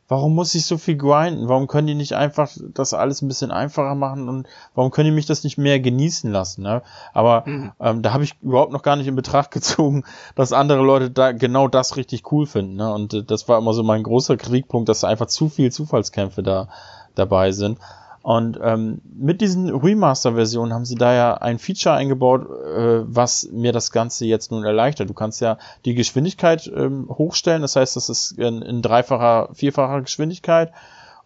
[0.08, 1.50] warum muss ich so viel grinden?
[1.50, 5.16] Warum können die nicht einfach das alles ein bisschen einfacher machen und warum können die
[5.16, 6.64] mich das nicht mehr genießen lassen?
[6.64, 6.82] Ne?
[7.14, 7.72] Aber mhm.
[7.80, 10.04] ähm, da habe ich überhaupt noch gar nicht in Betracht gezogen,
[10.36, 12.76] dass andere Leute da genau das richtig cool finden.
[12.76, 12.94] Ne?
[12.94, 16.70] Und äh, das war immer so mein großer Kriegpunkt, dass einfach zu viel Zufallskämpfe da
[17.16, 17.80] dabei sind.
[18.28, 23.72] Und ähm, mit diesen Remaster-Versionen haben sie da ja ein Feature eingebaut, äh, was mir
[23.72, 25.10] das Ganze jetzt nun erleichtert.
[25.10, 30.02] Du kannst ja die Geschwindigkeit ähm, hochstellen, das heißt, das ist in, in dreifacher, vierfacher
[30.02, 30.74] Geschwindigkeit.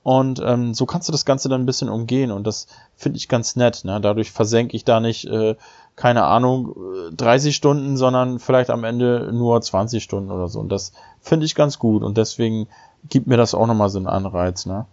[0.03, 3.27] Und ähm, so kannst du das Ganze dann ein bisschen umgehen und das finde ich
[3.27, 3.83] ganz nett.
[3.83, 3.99] Ne?
[3.99, 5.55] Dadurch versenke ich da nicht, äh,
[5.95, 6.75] keine Ahnung,
[7.17, 10.59] 30 Stunden, sondern vielleicht am Ende nur 20 Stunden oder so.
[10.59, 12.67] Und das finde ich ganz gut und deswegen
[13.09, 14.85] gibt mir das auch nochmal so einen Anreiz, ne?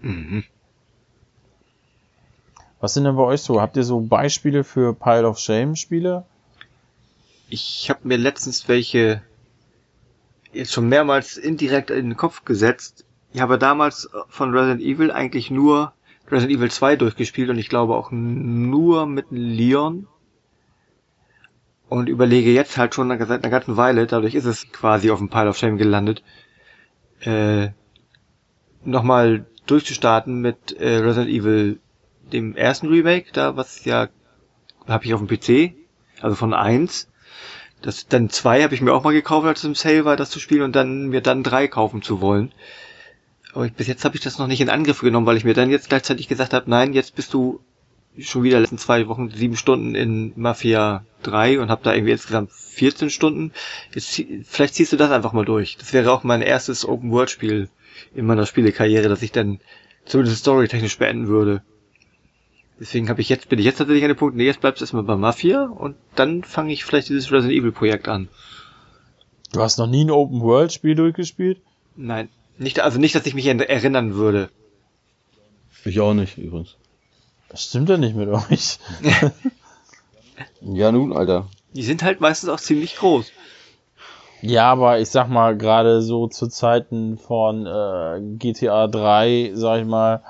[0.00, 0.42] Mhm.
[2.80, 3.60] Was sind denn bei euch so?
[3.60, 6.24] Habt ihr so Beispiele für Pile of Shame Spiele?
[7.48, 9.22] Ich habe mir letztens welche
[10.52, 13.04] jetzt schon mehrmals indirekt in den Kopf gesetzt.
[13.32, 15.92] Ich habe damals von Resident Evil eigentlich nur
[16.28, 20.08] Resident Evil 2 durchgespielt und ich glaube auch nur mit Leon.
[21.88, 25.28] Und überlege jetzt halt schon seit einer ganzen Weile, dadurch ist es quasi auf dem
[25.28, 26.24] Pile of Shame gelandet,
[27.20, 27.68] äh,
[28.84, 31.78] nochmal durchzustarten mit äh, Resident Evil
[32.32, 34.08] dem ersten Remake, da was ja
[34.86, 35.74] habe ich auf dem PC,
[36.20, 37.08] also von 1.
[37.82, 40.30] Das, dann zwei habe ich mir auch mal gekauft, als es im Sale war, das
[40.30, 42.52] zu spielen und dann mir dann drei kaufen zu wollen.
[43.52, 45.54] Aber ich, bis jetzt habe ich das noch nicht in Angriff genommen, weil ich mir
[45.54, 47.60] dann jetzt gleichzeitig gesagt habe, nein, jetzt bist du
[48.18, 52.50] schon wieder letzten zwei Wochen sieben Stunden in Mafia 3 und habe da irgendwie insgesamt
[52.52, 53.52] 14 Stunden.
[53.94, 55.76] Jetzt, vielleicht ziehst du das einfach mal durch.
[55.76, 57.68] Das wäre auch mein erstes Open-World-Spiel
[58.14, 59.60] in meiner Spielekarriere, dass ich dann
[60.06, 61.62] zumindest storytechnisch beenden würde.
[62.78, 64.84] Deswegen habe ich jetzt, bin ich jetzt tatsächlich an dem Punkt, nee, jetzt bleibst du
[64.84, 68.28] erstmal bei Mafia und dann fange ich vielleicht dieses Resident Evil Projekt an.
[69.52, 71.60] Du hast noch nie ein Open World Spiel durchgespielt?
[71.96, 72.28] Nein.
[72.58, 74.50] Nicht, also nicht, dass ich mich erinnern würde.
[75.84, 76.76] Ich auch nicht, übrigens.
[77.48, 78.78] Das stimmt ja nicht mit euch.
[80.60, 81.48] ja, nun, Alter.
[81.74, 83.30] Die sind halt meistens auch ziemlich groß.
[84.42, 89.86] Ja, aber ich sag mal, gerade so zu Zeiten von äh, GTA 3, sag ich
[89.86, 90.22] mal,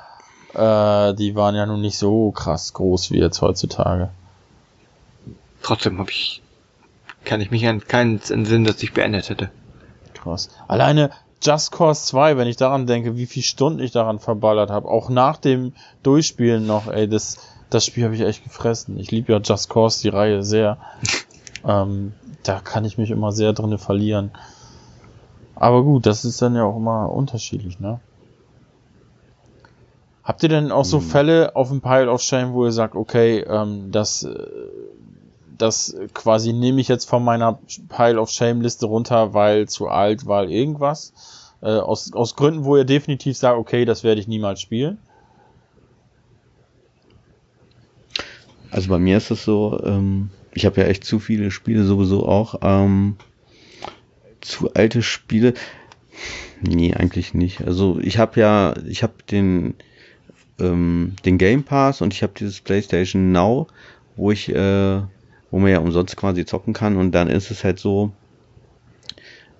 [0.57, 4.11] äh, die waren ja nun nicht so krass groß wie jetzt heutzutage.
[5.63, 6.43] Trotzdem habe ich,
[7.25, 9.51] kann ich mich an keinen Sinn, dass ich beendet hätte.
[10.15, 10.49] Krass.
[10.69, 11.11] Alleine
[11.43, 15.11] Just Cause 2, wenn ich daran denke, wie viele Stunden ich daran verballert habe, auch
[15.11, 17.39] nach dem Durchspielen noch, ey, das,
[17.69, 18.99] das Spiel habe ich echt gefressen.
[18.99, 20.79] Ich liebe ja Just Cause, die Reihe, sehr.
[21.67, 24.31] ähm, da kann ich mich immer sehr drinne verlieren.
[25.55, 28.01] Aber gut, das ist dann ja auch immer unterschiedlich, ne?
[30.27, 31.05] Habt ihr denn auch so hm.
[31.05, 34.35] Fälle auf dem Pile of Shame, wo ihr sagt, okay, ähm, das, äh,
[35.57, 40.27] das quasi nehme ich jetzt von meiner Pile of Shame Liste runter, weil zu alt,
[40.27, 41.12] weil irgendwas?
[41.62, 44.99] Äh, aus, aus Gründen, wo ihr definitiv sagt, okay, das werde ich niemals spielen?
[48.72, 52.27] Also bei mir ist es so, ähm, ich habe ja echt zu viele Spiele sowieso
[52.27, 52.57] auch.
[52.62, 53.16] Ähm,
[54.41, 55.55] zu alte Spiele.
[56.61, 57.62] Nee, eigentlich nicht.
[57.64, 59.74] Also ich habe ja, ich habe den
[60.61, 63.67] ähm, den Game Pass und ich habe dieses PlayStation Now,
[64.17, 65.01] wo ich, äh,
[65.51, 68.13] wo man ja umsonst quasi zocken kann und dann ist es halt so,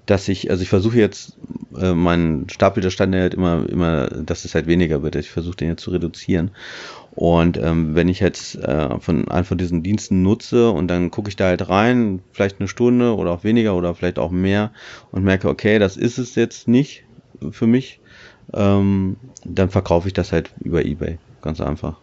[0.07, 1.37] dass ich, also ich versuche jetzt
[1.77, 5.17] äh, meinen Stapel der Stand halt immer, immer, dass es halt weniger wird.
[5.17, 6.53] Ich versuche den jetzt zu reduzieren.
[7.17, 11.29] Und ähm, wenn ich jetzt äh, von einem von diesen Diensten nutze und dann gucke
[11.29, 14.71] ich da halt rein, vielleicht eine Stunde oder auch weniger oder vielleicht auch mehr
[15.11, 17.05] und merke, okay, das ist es jetzt nicht
[17.51, 18.01] für mich,
[18.55, 21.19] ähm, dann verkaufe ich das halt über Ebay.
[21.43, 21.97] Ganz einfach.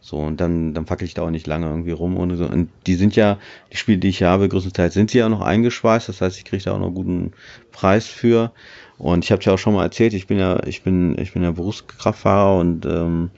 [0.00, 2.16] So, und dann, dann fackel ich da auch nicht lange irgendwie rum.
[2.16, 2.44] Und, so.
[2.44, 3.38] und die sind ja,
[3.72, 6.08] die Spiele, die ich habe, größtenteils sind sie ja noch eingeschweißt.
[6.08, 7.32] Das heißt, ich kriege da auch noch einen guten
[7.70, 8.52] Preis für.
[8.98, 11.44] Und ich habe ja auch schon mal erzählt, ich bin ja, ich bin, ich bin
[11.44, 13.30] ja Berufskraftfahrer und ähm,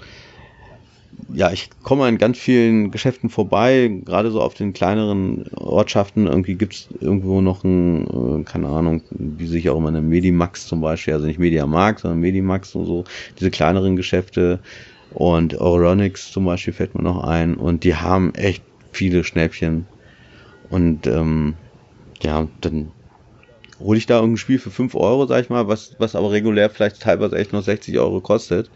[1.33, 6.27] ja, ich komme an ganz vielen Geschäften vorbei, gerade so auf den kleineren Ortschaften.
[6.27, 10.81] Irgendwie gibt's irgendwo noch ein, äh, keine Ahnung, wie sich auch immer eine Medimax zum
[10.81, 13.05] Beispiel, also nicht Mediamarkt, sondern Medimax und so,
[13.39, 14.61] diese kleineren Geschäfte.
[15.13, 17.55] Und Euronics zum Beispiel fällt mir noch ein.
[17.55, 18.63] Und die haben echt
[18.93, 19.87] viele Schnäppchen.
[20.71, 21.55] Und ähm,
[22.23, 22.91] ja, dann
[23.79, 26.71] hole ich da irgendein Spiel für 5 Euro, sag ich mal, was, was aber regulär
[26.71, 28.71] vielleicht teilweise echt noch 60 Euro kostet.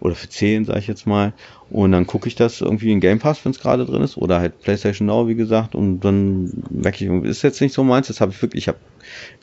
[0.00, 1.32] Oder für 10, sag ich jetzt mal.
[1.74, 4.16] Und dann gucke ich das irgendwie in Game Pass, wenn es gerade drin ist.
[4.16, 5.74] Oder halt PlayStation Now, wie gesagt.
[5.74, 8.06] Und dann merke ich, ist jetzt nicht so meins.
[8.06, 8.78] Das habe ich wirklich, ich habe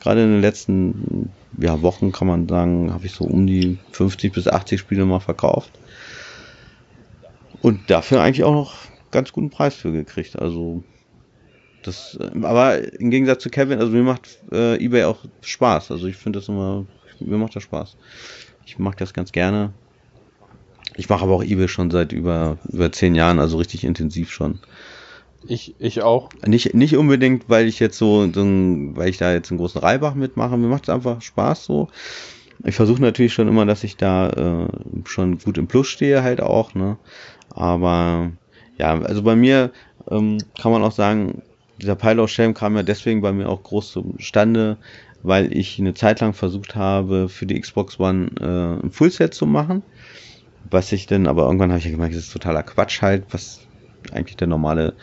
[0.00, 1.28] gerade in den letzten
[1.58, 5.20] ja, Wochen, kann man sagen, habe ich so um die 50 bis 80 Spiele mal
[5.20, 5.72] verkauft.
[7.60, 8.76] Und dafür eigentlich auch noch
[9.10, 10.38] ganz guten Preis für gekriegt.
[10.38, 10.82] Also
[11.82, 15.90] das, aber im Gegensatz zu Kevin, also mir macht äh, eBay auch Spaß.
[15.90, 16.86] Also ich finde das immer,
[17.20, 17.98] mir macht das Spaß.
[18.64, 19.74] Ich mag das ganz gerne.
[20.96, 24.60] Ich mache aber auch eBay schon seit über über zehn Jahren, also richtig intensiv schon.
[25.46, 26.28] Ich, ich auch.
[26.46, 30.14] Nicht, nicht unbedingt, weil ich jetzt so, so weil ich da jetzt einen großen Reibach
[30.14, 30.56] mitmache.
[30.56, 31.88] Mir macht es einfach Spaß so.
[32.64, 34.68] Ich versuche natürlich schon immer, dass ich da äh,
[35.04, 36.96] schon gut im Plus stehe, halt auch, ne?
[37.50, 38.30] Aber
[38.78, 39.72] ja, also bei mir
[40.10, 41.42] ähm, kann man auch sagen,
[41.80, 44.76] dieser Pile of Shame kam ja deswegen bei mir auch groß zustande,
[45.22, 49.46] weil ich eine Zeit lang versucht habe, für die Xbox One äh, ein Fullset zu
[49.46, 49.82] machen.
[50.70, 53.60] Was ich dann, aber irgendwann habe ich ja gemerkt, das ist totaler Quatsch halt, was
[54.12, 54.94] eigentlich der normale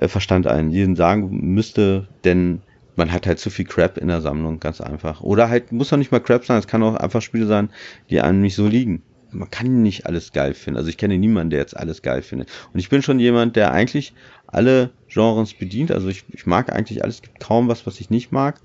[0.00, 2.60] äh, Verstand einen jeden sagen müsste, denn
[2.96, 5.20] man hat halt zu viel Crap in der Sammlung, ganz einfach.
[5.20, 7.70] Oder halt, muss doch nicht mal Crap sein, es kann auch einfach Spiele sein,
[8.10, 9.02] die einem nicht so liegen.
[9.30, 10.78] Man kann nicht alles geil finden.
[10.78, 12.48] Also ich kenne niemanden, der jetzt alles geil findet.
[12.72, 14.14] Und ich bin schon jemand, der eigentlich
[14.46, 15.92] alle Genres bedient.
[15.92, 18.60] Also ich, ich mag eigentlich alles, es gibt kaum was, was ich nicht mag.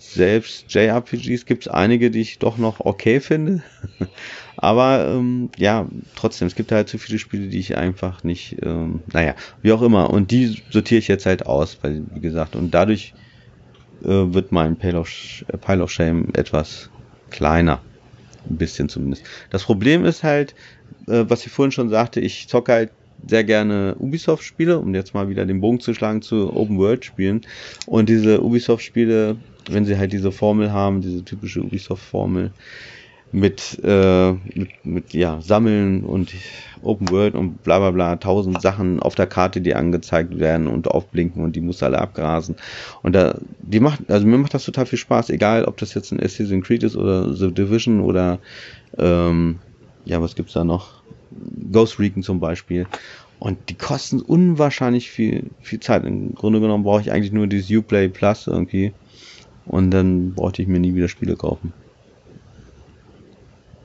[0.00, 3.62] Selbst JRPGs gibt es einige, die ich doch noch okay finde.
[4.56, 5.86] Aber ähm, ja,
[6.16, 9.82] trotzdem, es gibt halt zu viele Spiele, die ich einfach nicht, ähm, naja, wie auch
[9.82, 10.08] immer.
[10.08, 13.12] Und die sortiere ich jetzt halt aus, weil, wie gesagt, und dadurch
[14.02, 15.10] äh, wird mein Pile of,
[15.60, 16.88] Pile of Shame etwas
[17.28, 17.82] kleiner.
[18.48, 19.24] Ein bisschen zumindest.
[19.50, 20.54] Das Problem ist halt,
[21.08, 22.90] äh, was ich vorhin schon sagte, ich zocke halt
[23.26, 27.42] sehr gerne Ubisoft-Spiele, um jetzt mal wieder den Bogen zu schlagen zu Open-World-Spielen.
[27.86, 29.36] Und diese Ubisoft-Spiele,
[29.70, 32.52] wenn sie halt diese Formel haben, diese typische Ubisoft-Formel,
[33.32, 36.32] mit, äh, mit, mit ja, Sammeln und
[36.82, 40.88] Open World und bla bla bla, tausend Sachen auf der Karte, die angezeigt werden und
[40.88, 42.56] aufblinken und die muss alle abgrasen.
[43.02, 46.10] Und da, die macht, also mir macht das total viel Spaß, egal ob das jetzt
[46.10, 48.38] ein Assassin's Creed ist oder The Division oder
[48.98, 49.60] ähm,
[50.04, 50.99] ja, was gibt's da noch?
[51.72, 52.86] Ghost Recon zum Beispiel.
[53.38, 56.04] Und die kosten unwahrscheinlich viel, viel Zeit.
[56.04, 58.92] Im Grunde genommen brauche ich eigentlich nur dieses Uplay Plus irgendwie.
[59.64, 61.72] Und dann brauchte ich mir nie wieder Spiele kaufen.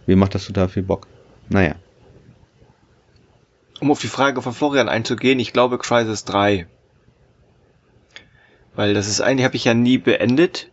[0.08, 1.08] Mir macht das total viel Bock.
[1.50, 1.76] Naja.
[3.80, 6.68] Um auf die Frage von Florian einzugehen, ich glaube Crisis 3.
[8.76, 10.70] Weil das ist eigentlich, habe ich ja nie beendet.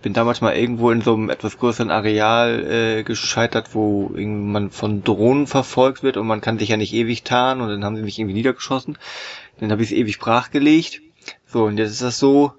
[0.00, 5.02] Bin damals mal irgendwo in so einem etwas größeren Areal äh, gescheitert, wo man von
[5.02, 8.02] Drohnen verfolgt wird und man kann sich ja nicht ewig tarnen und dann haben sie
[8.02, 8.96] mich irgendwie niedergeschossen.
[9.58, 11.00] Dann habe ich es ewig brachgelegt.
[11.46, 12.52] So, und jetzt ist das so,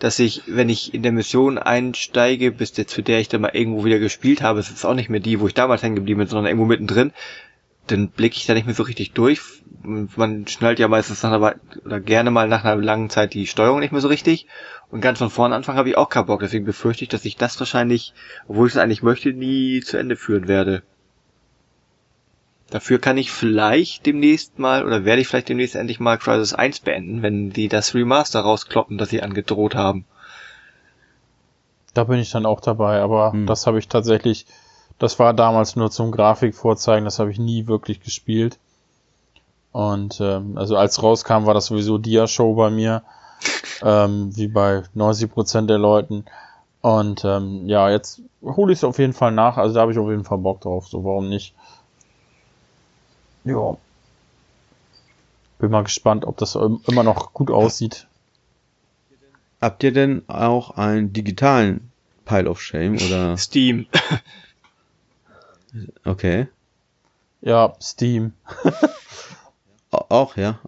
[0.00, 3.54] dass ich, wenn ich in der Mission einsteige, bis der, zu der ich dann mal
[3.54, 6.18] irgendwo wieder gespielt habe, es ist auch nicht mehr die, wo ich damals hängen geblieben
[6.18, 7.12] bin, sondern irgendwo mittendrin,
[7.86, 9.40] dann blicke ich da nicht mehr so richtig durch.
[9.82, 11.54] Man schnallt ja meistens nach einer,
[11.84, 14.46] oder gerne mal nach einer langen Zeit die Steuerung nicht mehr so richtig.
[14.90, 17.36] Und ganz von vorne Anfang habe ich auch keinen Bock, deswegen befürchte ich, dass ich
[17.36, 18.12] das wahrscheinlich,
[18.46, 20.82] obwohl ich es eigentlich möchte, nie zu Ende führen werde.
[22.70, 26.80] Dafür kann ich vielleicht demnächst mal, oder werde ich vielleicht demnächst endlich mal Crisis 1
[26.80, 30.06] beenden, wenn die das Remaster rauskloppen, das sie angedroht haben.
[31.92, 33.46] Da bin ich dann auch dabei, aber hm.
[33.46, 34.46] das habe ich tatsächlich,
[35.02, 38.60] das war damals nur zum Grafikvorzeigen, das habe ich nie wirklich gespielt.
[39.72, 43.02] Und ähm, also als rauskam, war das sowieso Dia-Show bei mir,
[43.82, 46.24] ähm, wie bei 90% der Leuten.
[46.82, 49.98] Und ähm, ja, jetzt hole ich es auf jeden Fall nach, also da habe ich
[49.98, 51.52] auf jeden Fall Bock drauf, so warum nicht.
[53.42, 53.76] Ja.
[55.58, 58.06] Bin mal gespannt, ob das immer noch gut aussieht.
[59.60, 61.90] Habt ihr denn auch einen digitalen
[62.24, 63.36] Pile of Shame oder?
[63.36, 63.86] Steam.
[66.04, 66.48] Okay.
[67.40, 68.32] Ja, Steam.
[69.90, 70.58] auch, ja.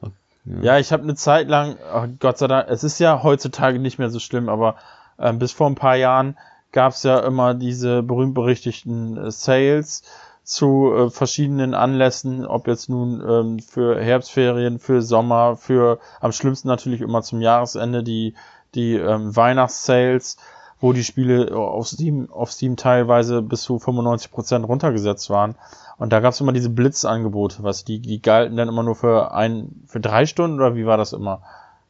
[0.44, 3.78] Ja, ja ich habe eine Zeit lang, oh Gott sei Dank, es ist ja heutzutage
[3.78, 4.76] nicht mehr so schlimm, aber
[5.18, 6.36] äh, bis vor ein paar Jahren
[6.72, 10.02] gab es ja immer diese berühmt-berichtigten äh, Sales
[10.42, 16.68] zu äh, verschiedenen Anlässen, ob jetzt nun ähm, für Herbstferien, für Sommer, für am schlimmsten
[16.68, 18.34] natürlich immer zum Jahresende die
[18.74, 20.36] die ähm, Weihnachtssales,
[20.80, 25.54] wo die Spiele auf Steam auf Steam teilweise bis zu 95 Prozent runtergesetzt waren.
[25.96, 29.82] Und da gab's immer diese Blitzangebote, was die die galten dann immer nur für ein
[29.86, 31.42] für drei Stunden oder wie war das immer?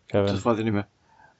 [0.09, 0.27] Kevin?
[0.27, 0.87] Das weiß ich nicht mehr.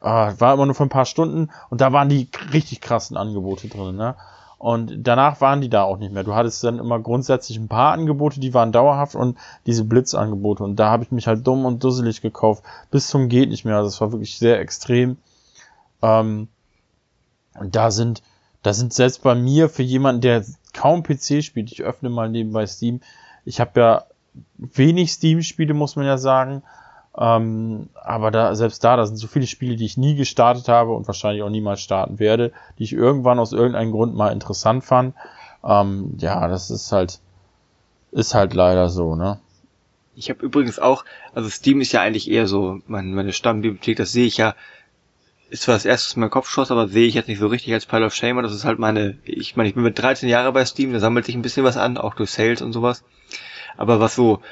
[0.01, 3.69] Ah, war immer nur für ein paar Stunden und da waren die richtig krassen Angebote
[3.69, 4.17] drin, ne?
[4.65, 6.25] Und danach waren die da auch nicht mehr.
[6.25, 9.37] Du hattest dann immer grundsätzlich ein paar Angebote, die waren dauerhaft und
[9.67, 10.65] diese Blitzangebote.
[10.65, 12.63] Und da habe ich mich halt dumm und dusselig gekauft.
[12.91, 13.77] Bis zum geht nicht mehr.
[13.77, 15.19] Also es war wirklich sehr extrem.
[16.01, 16.49] Ähm,
[17.59, 18.23] und da sind,
[18.63, 22.67] da sind selbst bei mir für jemanden, der kaum PC spielt, ich öffne mal nebenbei
[22.67, 23.01] Steam.
[23.45, 24.05] Ich habe ja
[24.57, 26.63] wenig Steam-Spiele, muss man ja sagen.
[27.17, 30.93] Ähm, aber da, selbst da, da sind so viele Spiele, die ich nie gestartet habe
[30.93, 35.15] und wahrscheinlich auch niemals starten werde, die ich irgendwann aus irgendeinem Grund mal interessant fand.
[35.63, 37.21] Ähm, ja, das ist halt,
[38.11, 39.39] ist halt leider so, ne?
[40.17, 44.13] Ich habe übrigens auch, also Steam ist ja eigentlich eher so meine, meine Stammbibliothek, das
[44.13, 44.55] sehe ich ja,
[45.55, 47.73] ist zwar das erste, was mein Kopf schoss, aber sehe ich jetzt nicht so richtig
[47.73, 48.43] als Pile of Shame.
[48.43, 51.27] Das ist halt meine, ich meine, ich bin mit 13 Jahren bei Steam, da sammelt
[51.27, 53.05] sich ein bisschen was an, auch durch Sales und sowas.
[53.77, 54.43] Aber was so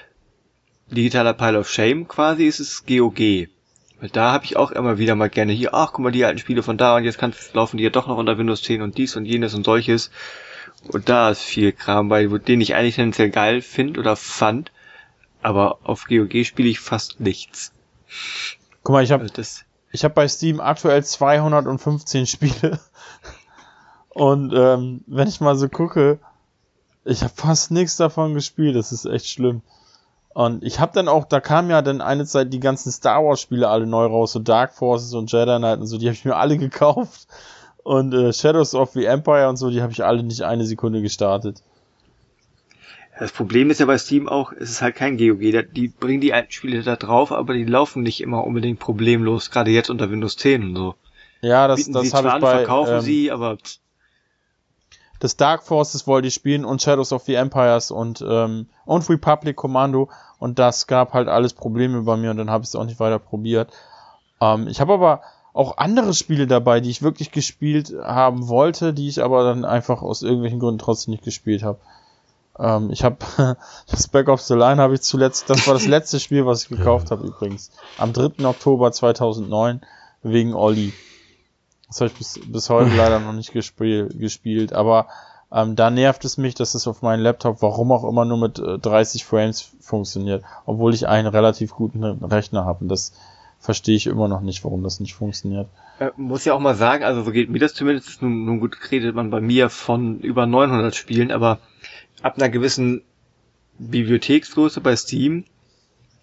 [0.93, 3.19] digitaler Pile of Shame quasi ist es GOG.
[3.19, 6.39] Weil da habe ich auch immer wieder mal gerne hier, ach guck mal, die alten
[6.39, 8.97] Spiele von da und jetzt kannst, laufen die ja doch noch unter Windows 10 und
[8.97, 10.13] dies und jenes und solches.
[10.87, 14.71] Und da ist viel Kram bei, den ich eigentlich tendenziell geil finde oder fand.
[15.43, 17.73] Aber auf GOG spiele ich fast nichts.
[18.85, 19.35] Guck mal, ich habe also
[19.93, 22.81] ich habe bei Steam aktuell 215 Spiele.
[24.09, 26.19] Und ähm, wenn ich mal so gucke,
[27.05, 28.77] ich habe fast nichts davon gespielt.
[28.77, 29.63] Das ist echt schlimm.
[30.35, 33.41] Und ich habe dann auch, da kam ja dann eine Zeit die ganzen Star Wars
[33.41, 36.25] Spiele alle neu raus, so Dark Forces und Jedi Knight und so, die habe ich
[36.25, 37.29] mir alle gekauft.
[37.83, 41.03] Und äh, Shadows of the Empire und so, die habe ich alle nicht eine Sekunde
[41.03, 41.63] gestartet.
[43.23, 45.39] Das Problem ist ja bei Steam auch, es ist halt kein GOG.
[45.73, 49.71] Die bringen die alten Spiele da drauf, aber die laufen nicht immer unbedingt problemlos, gerade
[49.71, 50.95] jetzt unter Windows 10 und so.
[51.41, 52.57] Ja, das, das habe ich bei...
[52.57, 53.59] verkaufen ähm, sie, aber...
[55.21, 59.55] Das Dark Forces wollte ich spielen und Shadows of the Empires und, ähm, und Republic
[59.55, 60.11] Commando
[60.41, 62.99] und das gab halt alles Probleme bei mir und dann habe ich es auch nicht
[62.99, 63.73] weiter probiert.
[64.41, 69.07] Ähm, ich habe aber auch andere Spiele dabei, die ich wirklich gespielt haben wollte, die
[69.07, 71.79] ich aber dann einfach aus irgendwelchen Gründen trotzdem nicht gespielt habe.
[72.59, 73.17] Ähm, ich habe
[73.91, 76.69] das Back of the Line habe ich zuletzt, das war das letzte Spiel, was ich
[76.69, 77.71] gekauft habe übrigens.
[77.99, 78.45] Am 3.
[78.45, 79.81] Oktober 2009
[80.23, 80.93] wegen Olli.
[81.89, 85.09] Das habe ich bis, bis heute leider noch nicht gespiel, gespielt, aber
[85.53, 88.59] ähm, da nervt es mich, dass es auf meinem Laptop, warum auch immer, nur mit
[88.59, 92.81] äh, 30 Frames funktioniert, obwohl ich einen relativ guten Rechner habe.
[92.81, 93.13] Und das
[93.61, 95.69] verstehe ich immer noch nicht, warum das nicht funktioniert.
[95.99, 98.77] Äh, muss ja auch mal sagen, also so geht mir das zumindest, nun, nun gut
[98.91, 101.59] redet man bei mir von über 900 Spielen, aber
[102.23, 103.03] ab einer gewissen
[103.79, 105.45] Bibliotheksgröße bei Steam,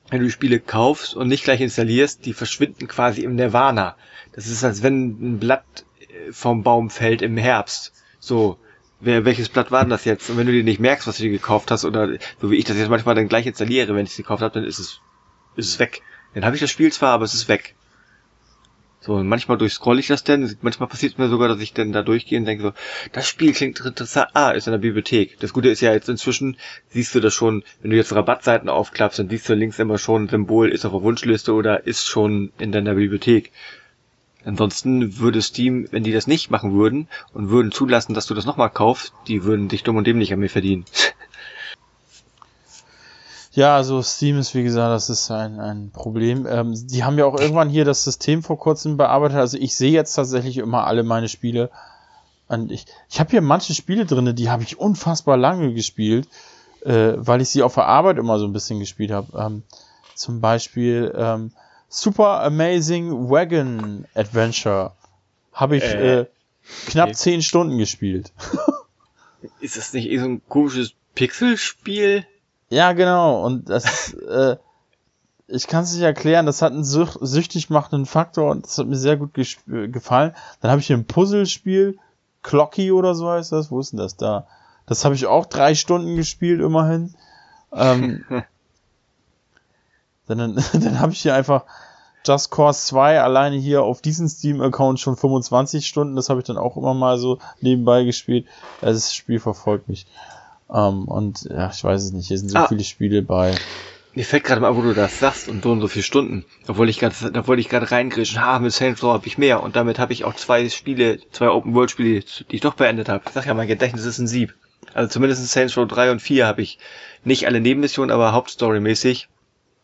[0.10, 3.96] wenn du Spiele kaufst und nicht gleich installierst, die verschwinden quasi im Nirvana.
[4.34, 7.94] Das ist, als wenn ein Blatt äh, vom Baum fällt im Herbst.
[8.20, 8.58] So,
[9.00, 10.30] wer, welches Blatt war denn das jetzt?
[10.30, 12.66] Und wenn du dir nicht merkst, was du dir gekauft hast, oder so wie ich
[12.66, 15.02] das jetzt manchmal dann gleich installiere, wenn ich es gekauft habe, dann ist es,
[15.56, 16.02] ist es weg.
[16.34, 17.76] Dann habe ich das Spiel zwar, aber es ist weg.
[19.02, 21.94] So, und manchmal durchscroll ich das denn, manchmal passiert es mir sogar, dass ich dann
[21.94, 22.74] da durchgehe und denke so,
[23.14, 25.40] das Spiel klingt interessant, ah, ist in der Bibliothek.
[25.40, 26.58] Das Gute ist ja jetzt inzwischen,
[26.90, 30.24] siehst du das schon, wenn du jetzt Rabattseiten aufklappst, dann siehst du links immer schon
[30.24, 33.54] ein Symbol, ist auf der Wunschliste oder ist schon in deiner Bibliothek.
[34.44, 38.46] Ansonsten würde Steam, wenn die das nicht machen würden und würden zulassen, dass du das
[38.46, 40.86] nochmal kaufst, die würden dich dumm und dämlich an mir verdienen.
[43.52, 46.46] Ja, also Steam ist, wie gesagt, das ist ein, ein Problem.
[46.48, 49.38] Ähm, die haben ja auch irgendwann hier das System vor kurzem bearbeitet.
[49.38, 51.72] Also ich sehe jetzt tatsächlich immer alle meine Spiele.
[52.48, 56.28] Und ich ich habe hier manche Spiele drinne, die habe ich unfassbar lange gespielt,
[56.82, 59.38] äh, weil ich sie auf der Arbeit immer so ein bisschen gespielt habe.
[59.38, 59.64] Ähm,
[60.16, 61.52] zum Beispiel ähm,
[61.88, 64.94] Super Amazing Wagon Adventure
[65.54, 66.26] habe ich äh, äh,
[66.88, 67.16] knapp okay.
[67.16, 68.32] zehn Stunden gespielt.
[69.60, 72.26] Ist das nicht eh so ein komisches Pixelspiel?
[72.70, 73.46] Ja, genau.
[73.46, 74.58] Und das, äh,
[75.48, 78.88] ich kann es nicht erklären, das hat einen süch süchtig machenden Faktor und das hat
[78.88, 79.34] mir sehr gut
[79.66, 80.36] gefallen.
[80.62, 81.98] Dann habe ich hier ein Puzzlespiel,
[82.44, 83.72] Clocky oder so heißt das.
[83.72, 84.48] Wo ist denn das da?
[84.86, 87.16] Das habe ich auch drei Stunden gespielt, immerhin.
[87.74, 88.26] Ähm,
[90.28, 91.66] dann dann, habe ich hier einfach
[92.26, 96.16] Just Cause 2 alleine hier auf diesem Steam-Account schon 25 Stunden.
[96.16, 98.46] Das habe ich dann auch immer mal so nebenbei gespielt.
[98.82, 100.06] Das Spiel verfolgt mich.
[100.74, 102.68] Ähm, und ja, ich weiß es nicht, hier sind so ah.
[102.68, 103.56] viele Spiele bei.
[104.16, 106.46] Mir fällt gerade mal, wo du das sagst und so und so viele Stunden.
[106.66, 108.42] Da wollte ich gerade, da wollte ich gerade reingrischen.
[108.42, 111.50] Ha, mit Saints Row habe ich mehr und damit habe ich auch zwei Spiele, zwei
[111.50, 113.24] Open World Spiele, die ich doch beendet habe.
[113.28, 114.56] Ich sag ja, mein Gedächtnis ist ein Sieb.
[114.94, 116.80] Also zumindest in Saints Row 3 und 4 habe ich
[117.24, 119.28] nicht alle Nebenmissionen, aber Hauptstory-mäßig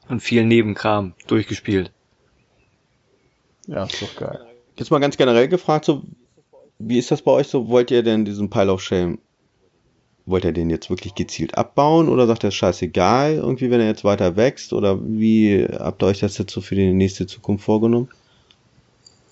[0.10, 1.92] und viel Nebenkram durchgespielt.
[3.68, 4.46] Ja, ist doch geil.
[4.78, 6.04] Jetzt mal ganz generell gefragt, so,
[6.80, 7.68] wie ist das bei euch so?
[7.68, 9.20] Wollt ihr denn diesen Pile of Shame
[10.26, 14.04] wollt ihr den jetzt wirklich gezielt abbauen oder sagt er scheißegal, irgendwie, wenn er jetzt
[14.04, 14.74] weiter wächst?
[14.74, 18.10] Oder wie habt ihr euch das jetzt so für die nächste Zukunft vorgenommen?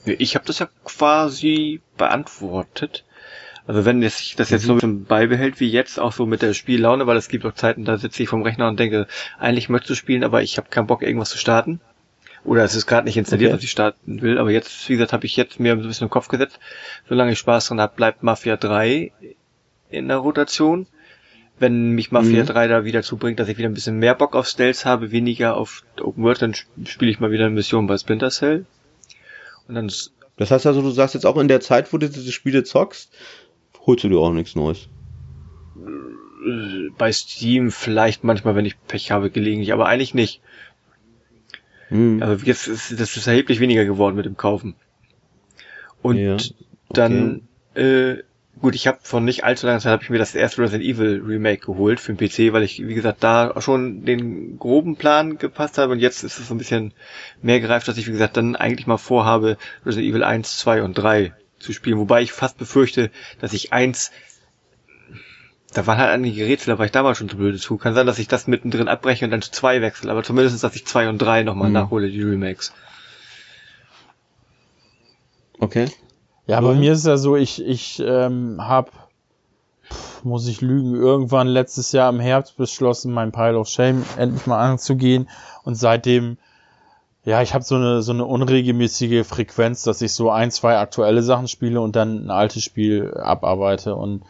[0.06, 3.06] Ich habe das ja quasi beantwortet.
[3.66, 4.68] Also wenn sich das jetzt mhm.
[4.68, 7.54] so ein bisschen beibehält wie jetzt, auch so mit der Spiellaune, weil es gibt auch
[7.54, 9.08] Zeiten, da sitze ich vom Rechner und denke,
[9.39, 11.80] eigentlich möchtest du spielen, aber ich habe keinen Bock, irgendwas zu starten.
[12.44, 13.58] Oder es ist gerade nicht installiert, okay.
[13.58, 14.38] was ich starten will.
[14.38, 16.60] Aber jetzt, wie gesagt, habe ich jetzt mir ein bisschen im Kopf gesetzt,
[17.08, 19.14] solange ich Spaß dran habe, bleibt Mafia 3
[19.94, 20.88] in der Rotation.
[21.60, 22.48] Wenn mich Mafia mhm.
[22.48, 25.56] 3 da wieder zubringt, dass ich wieder ein bisschen mehr Bock auf Stealth habe, weniger
[25.56, 28.66] auf Open World, dann spiele ich mal wieder eine Mission bei Splinter Cell.
[29.68, 29.89] Und dann
[30.38, 33.14] das heißt also, du sagst jetzt auch in der Zeit, wo du diese Spiele zockst,
[33.86, 34.89] holst du dir auch nichts Neues.
[36.98, 40.41] Bei Steam vielleicht manchmal, wenn ich Pech habe, gelegentlich, aber eigentlich nicht.
[41.89, 42.22] Mhm.
[42.22, 44.76] Also jetzt ist das ist erheblich weniger geworden mit dem Kaufen.
[46.02, 46.54] Und ja, okay.
[46.89, 48.18] dann äh,
[48.60, 51.22] Gut, ich habe von nicht allzu langer Zeit habe ich mir das erste Resident Evil
[51.26, 55.78] Remake geholt für den PC, weil ich, wie gesagt, da schon den groben Plan gepasst
[55.78, 56.93] habe und jetzt ist es so ein bisschen
[57.41, 60.93] mehr gereift, dass ich, wie gesagt, dann eigentlich mal vorhabe, Resident Evil 1, 2 und
[60.93, 64.12] 3 zu spielen, wobei ich fast befürchte, dass ich 1
[65.74, 67.78] da waren halt einige Rätsel, da war ich damals schon zu blöd zu.
[67.78, 70.76] Kann sein, dass ich das mittendrin abbreche und dann zu 2 wechsle, aber zumindest, dass
[70.76, 71.74] ich 2 und 3 nochmal mhm.
[71.74, 72.74] nachhole, die Remakes.
[75.60, 75.88] Okay.
[76.46, 78.91] Ja, bei mir ist es ja so, ich, ich ähm, habe
[80.24, 84.60] muss ich lügen, irgendwann letztes Jahr im Herbst beschlossen, mein Pile of Shame endlich mal
[84.72, 85.30] anzugehen.
[85.64, 86.38] Und seitdem,
[87.26, 91.24] ja, ich habe so eine, so eine unregelmäßige Frequenz, dass ich so ein, zwei aktuelle
[91.24, 93.96] Sachen spiele und dann ein altes Spiel abarbeite.
[93.96, 94.24] Und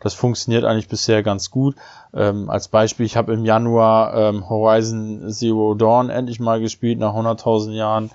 [0.00, 1.76] das funktioniert eigentlich bisher ganz gut.
[2.14, 7.14] Ähm, als Beispiel, ich habe im Januar ähm, Horizon Zero Dawn endlich mal gespielt, nach
[7.14, 8.10] 100.000 Jahren.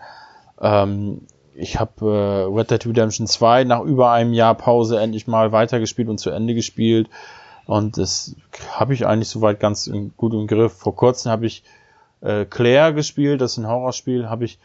[0.60, 5.52] Ähm, ich habe äh, Red Dead Redemption 2 nach über einem Jahr Pause endlich mal
[5.52, 7.10] weitergespielt und zu Ende gespielt.
[7.66, 8.36] Und das
[8.72, 10.74] habe ich eigentlich soweit ganz in, gut im Griff.
[10.74, 11.64] Vor kurzem habe ich
[12.22, 14.60] äh, Claire gespielt, das ist ein Horrorspiel, habe ich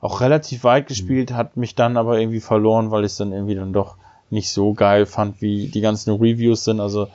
[0.00, 3.54] auch relativ weit gespielt, hat mich dann aber irgendwie verloren, weil ich es dann irgendwie
[3.54, 3.96] dann doch
[4.30, 6.80] nicht so geil fand, wie die ganzen Reviews sind.
[6.80, 7.08] Also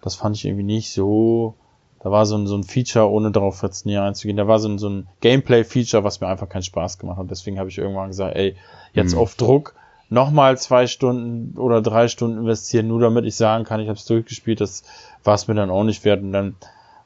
[0.00, 1.54] das fand ich irgendwie nicht so
[2.02, 4.68] da war so ein, so ein Feature, ohne darauf jetzt näher einzugehen, da war so
[4.68, 7.30] ein, so ein Gameplay-Feature, was mir einfach keinen Spaß gemacht hat.
[7.30, 8.56] Deswegen habe ich irgendwann gesagt, ey,
[8.94, 9.20] jetzt mhm.
[9.20, 9.74] auf Druck
[10.08, 14.06] nochmal zwei Stunden oder drei Stunden investieren, nur damit ich sagen kann, ich habe es
[14.06, 14.82] durchgespielt, das
[15.24, 16.22] war es mir dann auch nicht wert.
[16.22, 16.56] Und dann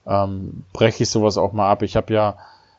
[0.06, 1.82] ähm, breche ich sowas auch mal ab.
[1.82, 2.36] Ich habe ja,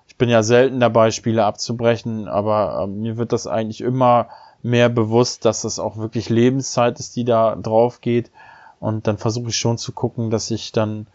[0.07, 4.29] ich bin ja selten dabei, Spiele abzubrechen, aber äh, mir wird das eigentlich immer
[4.63, 8.31] mehr bewusst, dass das auch wirklich Lebenszeit ist, die da drauf geht.
[8.79, 11.07] Und dann versuche ich schon zu gucken, dass ich dann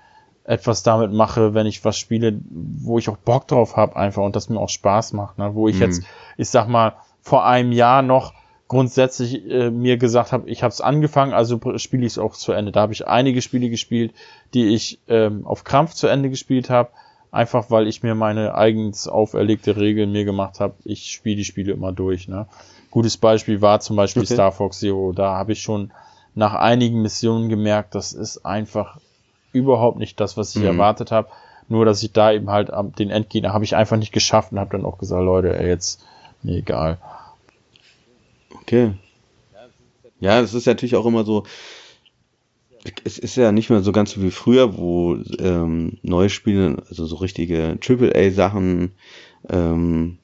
[0.44, 4.36] etwas damit mache, wenn ich was spiele, wo ich auch Bock drauf habe einfach und
[4.36, 5.38] das mir auch Spaß macht.
[5.38, 5.54] Ne?
[5.54, 5.82] Wo ich mhm.
[5.82, 6.02] jetzt,
[6.36, 8.32] ich sag mal, vor einem Jahr noch
[8.68, 12.52] grundsätzlich äh, mir gesagt habe, ich habe es angefangen, also spiele ich es auch zu
[12.52, 12.72] Ende.
[12.72, 14.14] Da habe ich einige Spiele gespielt,
[14.54, 16.90] die ich ähm, auf Krampf zu Ende gespielt habe,
[17.32, 20.74] einfach weil ich mir meine eigens auferlegte Regel mir gemacht habe.
[20.84, 22.28] Ich spiele die Spiele immer durch.
[22.28, 22.46] Ne?
[22.90, 24.34] Gutes Beispiel war zum Beispiel okay.
[24.34, 25.12] Star Fox Zero.
[25.12, 25.90] Da habe ich schon
[26.34, 28.98] nach einigen Missionen gemerkt, das ist einfach
[29.52, 30.68] überhaupt nicht das, was ich mhm.
[30.68, 31.28] erwartet habe.
[31.68, 34.72] Nur, dass ich da eben halt den Endgegner habe ich einfach nicht geschafft und habe
[34.72, 36.04] dann auch gesagt, Leute, ey, jetzt,
[36.42, 36.98] mir egal.
[38.62, 38.92] Okay.
[40.18, 41.44] Ja, es ist natürlich auch immer so,
[43.04, 47.06] es ist ja nicht mehr so ganz so wie früher, wo ähm, neue Spiele, also
[47.06, 48.92] so richtige AAA-Sachen,
[49.48, 50.18] ähm,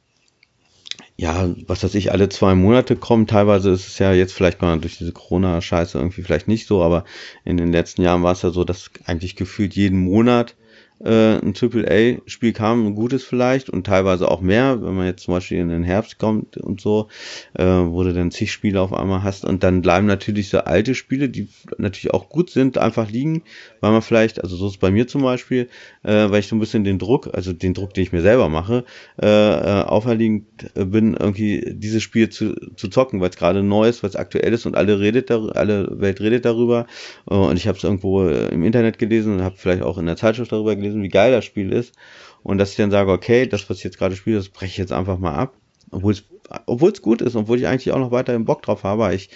[1.17, 3.27] ja, was weiß ich, alle zwei Monate kommen.
[3.27, 7.05] Teilweise ist es ja jetzt vielleicht mal durch diese Corona-Scheiße irgendwie vielleicht nicht so, aber
[7.45, 10.57] in den letzten Jahren war es ja so, dass eigentlich gefühlt jeden Monat
[11.05, 15.35] äh, ein AAA-Spiel kam, ein gutes vielleicht und teilweise auch mehr, wenn man jetzt zum
[15.35, 17.09] Beispiel in den Herbst kommt und so,
[17.55, 20.95] äh, wo du dann zig Spiele auf einmal hast und dann bleiben natürlich so alte
[20.95, 23.43] Spiele, die natürlich auch gut sind, einfach liegen,
[23.81, 25.69] weil man vielleicht, also so ist es bei mir zum Beispiel,
[26.03, 28.49] äh, weil ich so ein bisschen den Druck, also den Druck, den ich mir selber
[28.49, 28.85] mache,
[29.21, 34.03] äh, äh auferlegend bin, irgendwie dieses Spiel zu, zu zocken, weil es gerade neu ist,
[34.03, 36.87] weil es aktuell ist und alle redet alle Welt redet darüber.
[37.31, 40.07] Äh, und ich habe es irgendwo äh, im Internet gelesen und habe vielleicht auch in
[40.07, 41.95] der Zeitschrift darüber gelesen, gelesen, wie geil das Spiel ist.
[42.43, 44.77] Und dass ich dann sage, okay, das, was ich jetzt gerade spiele, das breche ich
[44.77, 45.55] jetzt einfach mal ab.
[45.91, 46.25] Obwohl es
[46.67, 49.15] obwohl es gut ist, obwohl ich eigentlich auch noch weiterhin Bock drauf habe.
[49.15, 49.31] Ich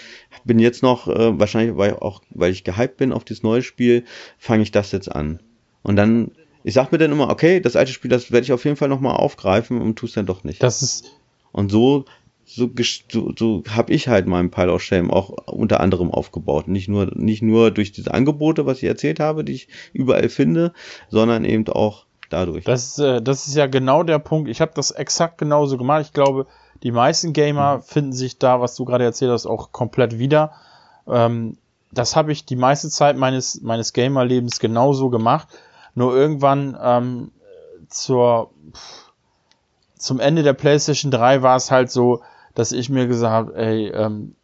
[0.45, 4.05] bin jetzt noch, äh, wahrscheinlich weil auch, weil ich gehypt bin auf dieses neue Spiel,
[4.39, 5.41] fange ich das jetzt an.
[5.83, 6.33] Und dann,
[6.63, 8.89] ich sag mir dann immer, okay, das alte Spiel, das werde ich auf jeden Fall
[8.89, 10.63] nochmal aufgreifen und tue es dann doch nicht.
[10.63, 11.17] Das ist.
[11.53, 12.05] Und so,
[12.55, 12.69] so,
[13.11, 16.69] so, so habe ich halt meinen Pile of Shame auch unter anderem aufgebaut.
[16.69, 20.73] Nicht nur, nicht nur durch diese Angebote, was ich erzählt habe, die ich überall finde,
[21.09, 22.65] sondern eben auch dadurch.
[22.65, 24.49] Das, äh, das ist ja genau der Punkt.
[24.49, 26.03] Ich habe das exakt genauso gemacht.
[26.07, 26.47] Ich glaube,
[26.83, 27.83] die meisten Gamer mhm.
[27.83, 30.53] finden sich da, was du gerade erzählt hast, auch komplett wieder.
[31.07, 31.57] Ähm,
[31.93, 35.49] das habe ich die meiste Zeit meines, meines Gamer-Lebens genauso gemacht.
[35.95, 37.33] Nur irgendwann ähm,
[37.89, 38.51] zur,
[39.97, 42.23] zum Ende der PlayStation 3 war es halt so,
[42.55, 44.35] dass ich mir gesagt habe, ey, ähm,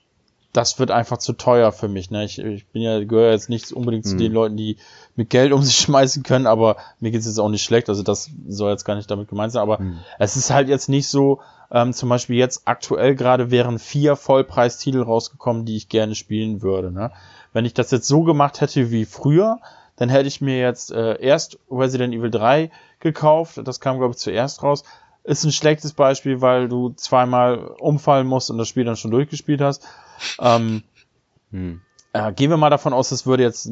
[0.56, 2.10] das wird einfach zu teuer für mich.
[2.10, 2.24] Ne?
[2.24, 4.10] Ich, ich bin ja, gehöre jetzt nicht unbedingt mhm.
[4.10, 4.78] zu den Leuten, die
[5.14, 7.88] mit Geld um sich schmeißen können, aber mir geht es jetzt auch nicht schlecht.
[7.88, 9.62] Also das soll jetzt gar nicht damit gemeint sein.
[9.62, 9.98] Aber mhm.
[10.18, 11.40] es ist halt jetzt nicht so,
[11.70, 16.90] ähm, zum Beispiel jetzt aktuell gerade wären vier Vollpreistitel rausgekommen, die ich gerne spielen würde.
[16.90, 17.12] Ne?
[17.52, 19.60] Wenn ich das jetzt so gemacht hätte wie früher,
[19.96, 23.60] dann hätte ich mir jetzt äh, erst Resident Evil 3 gekauft.
[23.64, 24.84] Das kam, glaube ich, zuerst raus
[25.26, 29.60] ist ein schlechtes Beispiel, weil du zweimal umfallen musst und das Spiel dann schon durchgespielt
[29.60, 29.84] hast.
[30.40, 30.82] Ähm,
[31.50, 31.80] hm.
[32.12, 33.70] äh, gehen wir mal davon aus, es würde jetzt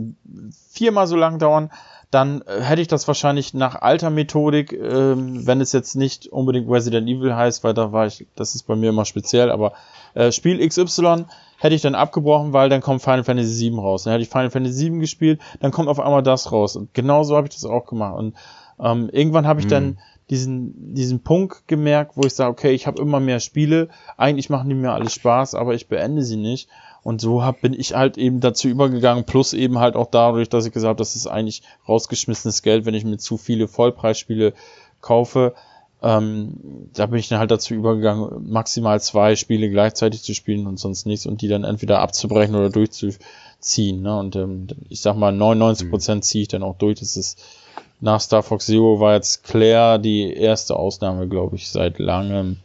[0.71, 1.71] viermal so lang dauern,
[2.11, 6.69] dann äh, hätte ich das wahrscheinlich nach alter Methodik, äh, wenn es jetzt nicht unbedingt
[6.69, 9.73] Resident Evil heißt, weil da war ich, das ist bei mir immer speziell, aber
[10.15, 11.25] äh, Spiel XY
[11.59, 14.05] hätte ich dann abgebrochen, weil dann kommt Final Fantasy VII raus.
[14.05, 16.77] Dann hätte ich Final Fantasy VII gespielt, dann kommt auf einmal das raus.
[16.77, 18.17] Und genauso habe ich das auch gemacht.
[18.17, 18.35] Und
[18.79, 19.71] ähm, irgendwann habe ich hm.
[19.71, 19.99] dann
[20.31, 24.69] diesen, diesen Punkt gemerkt, wo ich sage, okay, ich habe immer mehr Spiele, eigentlich machen
[24.69, 26.69] die mir alles Spaß, aber ich beende sie nicht.
[27.03, 30.65] Und so hab, bin ich halt eben dazu übergegangen, plus eben halt auch dadurch, dass
[30.65, 34.55] ich gesagt habe, das ist eigentlich rausgeschmissenes Geld, wenn ich mir zu viele Vollpreisspiele
[35.03, 35.55] kaufe.
[36.03, 36.55] ähm,
[36.95, 41.05] da bin ich dann halt dazu übergegangen, maximal zwei Spiele gleichzeitig zu spielen und sonst
[41.05, 44.01] nichts und die dann entweder abzubrechen oder durchzuziehen.
[44.01, 44.19] Ne?
[44.19, 47.01] Und ähm, ich sag mal, 99 Prozent ziehe ich dann auch durch.
[47.01, 47.39] Das ist
[48.05, 52.59] nach Star Fox Zero war jetzt Claire die erste Ausnahme, glaube ich, seit langem.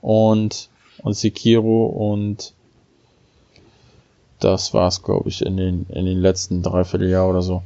[0.00, 0.68] Und,
[1.02, 2.54] und Sekiro und
[4.40, 7.62] das war's, glaube ich, in den, in den letzten Dreivierteljahr oder so.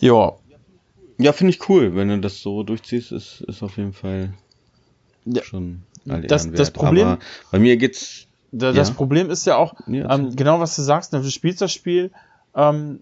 [0.00, 0.32] Ja.
[1.18, 1.94] Ja, finde ich cool.
[1.94, 4.32] Wenn du das so durchziehst, ist, ist auf jeden Fall
[5.24, 5.42] Ja.
[5.42, 6.70] schon all Das- das.
[6.70, 7.18] Problem- Aber
[7.52, 8.22] bei mir geht's,
[8.52, 8.94] Da, Das Ja.
[8.94, 12.10] Problem ist ja auch, Ja, ähm, genau was du sagst, ne, du spielst das Spiel.
[12.54, 13.00] Ähm,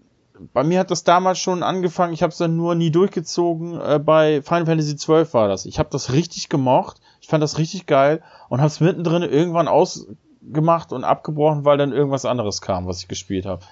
[0.53, 3.79] bei mir hat das damals schon angefangen, ich habe es dann nur nie durchgezogen.
[3.79, 5.65] Äh, bei Final Fantasy XII war das.
[5.65, 9.67] Ich habe das richtig gemocht, ich fand das richtig geil und habe es mittendrin irgendwann
[9.67, 13.65] ausgemacht und abgebrochen, weil dann irgendwas anderes kam, was ich gespielt habe.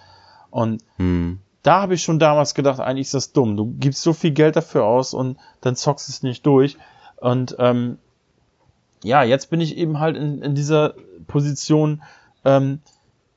[0.49, 3.57] Und hm, da habe ich schon damals gedacht, eigentlich ist das dumm.
[3.57, 6.77] Du gibst so viel Geld dafür aus und dann zockst es nicht durch.
[7.17, 7.97] Und ähm,
[9.03, 10.93] ja, jetzt bin ich eben halt in, in dieser
[11.27, 12.03] Position,
[12.45, 12.79] ähm,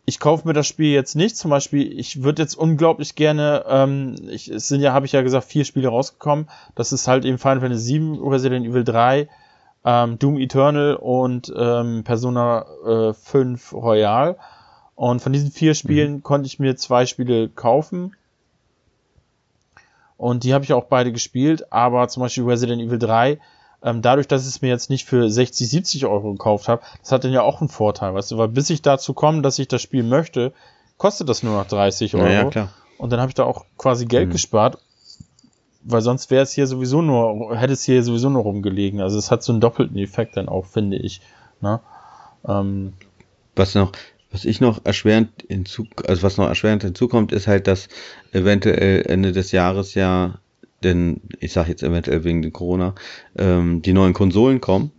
[0.08, 1.36] ich kaufe mir das Spiel jetzt nicht.
[1.36, 5.22] Zum Beispiel, ich würde jetzt unglaublich gerne, ähm, ich, es sind ja, habe ich ja
[5.22, 6.48] gesagt, vier Spiele rausgekommen.
[6.76, 9.28] Das ist halt eben Final Fantasy 7, Resident Evil 3,
[9.84, 14.36] ähm, Doom Eternal und ähm, Persona äh, 5 Royal.
[14.94, 18.14] Und von diesen vier Spielen konnte ich mir zwei Spiele kaufen.
[20.16, 23.38] Und die habe ich auch beide gespielt, aber zum Beispiel Resident Evil 3,
[23.82, 27.12] ähm, dadurch, dass ich es mir jetzt nicht für 60, 70 Euro gekauft habe, das
[27.12, 29.68] hat dann ja auch einen Vorteil, weißt du, weil bis ich dazu komme, dass ich
[29.68, 30.52] das Spiel möchte,
[30.98, 32.24] kostet das nur noch 30 Euro.
[32.24, 32.72] na ja, klar.
[32.98, 34.32] Und dann habe ich da auch quasi Geld Mhm.
[34.32, 34.78] gespart,
[35.82, 39.00] weil sonst wäre es hier sowieso nur, hätte es hier sowieso nur rumgelegen.
[39.00, 41.20] Also es hat so einen doppelten Effekt dann auch, finde ich.
[41.60, 41.80] Ne?
[42.48, 42.94] Ähm,
[43.54, 43.92] Was noch,
[44.32, 47.88] was ich noch erschwerend hinzu, also was noch erschwerend hinzukommt, ist halt, dass
[48.32, 50.38] eventuell Ende des Jahres ja,
[50.82, 52.94] denn ich sage jetzt eventuell wegen den Corona,
[53.38, 54.92] ähm, die neuen Konsolen kommen.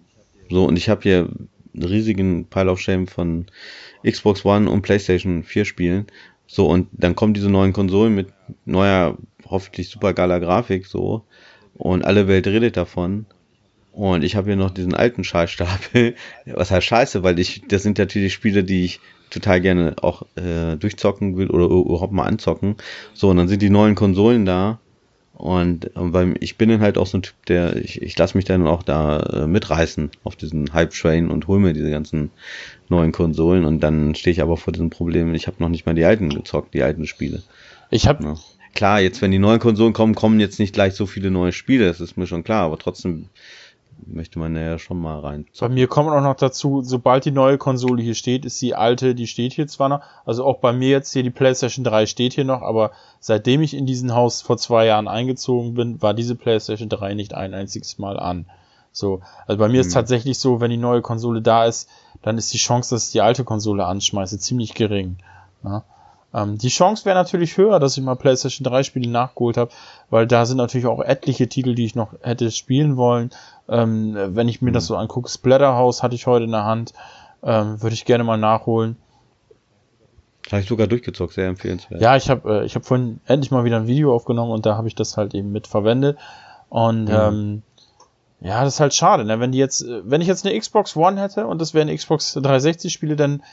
[0.50, 1.30] So, und ich habe hier
[1.74, 3.46] einen riesigen Pile of Shame von
[4.06, 6.08] Xbox One und PlayStation 4 Spielen.
[6.48, 8.30] So, und dann kommen diese neuen Konsolen mit
[8.66, 11.24] neuer, hoffentlich super geiler Grafik, so.
[11.76, 13.26] Und alle Welt redet davon.
[13.92, 16.16] Und ich habe hier noch diesen alten Scheißstapel.
[16.46, 19.00] Was heißt scheiße, weil ich, das sind natürlich Spiele, die ich
[19.30, 22.78] total gerne auch äh, durchzocken will oder überhaupt mal anzocken.
[23.14, 24.80] So, und dann sind die neuen Konsolen da.
[25.38, 28.46] Und weil ich bin dann halt auch so ein Typ, der, ich, ich lasse mich
[28.46, 32.32] dann auch da äh, mitreißen auf diesen Hype-Train und hol mir diese ganzen
[32.90, 33.64] neuen Konsolen.
[33.64, 36.30] Und dann stehe ich aber vor diesem Problem, ich habe noch nicht mal die alten
[36.30, 37.44] gezockt, die alten Spiele.
[37.92, 38.36] ich habe Ja.
[38.74, 41.88] Klar, jetzt wenn die neuen Konsolen kommen, kommen jetzt nicht gleich so viele neue Spiele,
[41.88, 43.28] das ist mir schon klar, aber trotzdem
[44.08, 45.46] möchte man ja schon mal rein.
[45.60, 49.16] Bei mir kommt auch noch dazu, sobald die neue Konsole hier steht, ist die alte,
[49.16, 50.02] die steht hier zwar noch.
[50.26, 53.74] Also auch bei mir jetzt hier die PlayStation 3 steht hier noch, aber seitdem ich
[53.74, 57.98] in diesen Haus vor zwei Jahren eingezogen bin, war diese PlayStation 3 nicht ein einziges
[58.00, 58.46] Mal an.
[58.92, 59.94] So, also bei mir ist Mhm.
[59.94, 61.90] tatsächlich so, wenn die neue Konsole da ist,
[62.24, 65.18] dann ist die Chance, dass ich die alte Konsole anschmeiße, ziemlich gering.
[65.64, 65.84] Ja.
[66.34, 69.72] Ähm, die Chance wäre natürlich höher, dass ich mal PlayStation 3 Spiele nachgeholt habe,
[70.10, 73.30] weil da sind natürlich auch etliche Titel, die ich noch hätte spielen wollen.
[73.70, 76.94] Ähm, wenn ich mir das so angucke, Splatterhouse hatte ich heute in der Hand,
[77.44, 78.98] ähm, würde ich gerne mal nachholen.
[80.52, 82.02] Habe ich sogar durchgezockt, sehr empfehlenswert.
[82.02, 84.78] Ja, ich habe äh, ich hab vorhin endlich mal wieder ein Video aufgenommen und da
[84.78, 86.18] habe ich das halt eben mit verwendet.
[86.70, 87.12] Und Mhm.
[87.12, 87.62] ähm,
[88.40, 89.40] ja, das ist halt schade, ne?
[89.40, 91.96] Wenn die jetzt, äh, wenn ich jetzt eine Xbox One hätte und das wäre eine
[91.96, 93.44] Xbox 360 Spiele, dann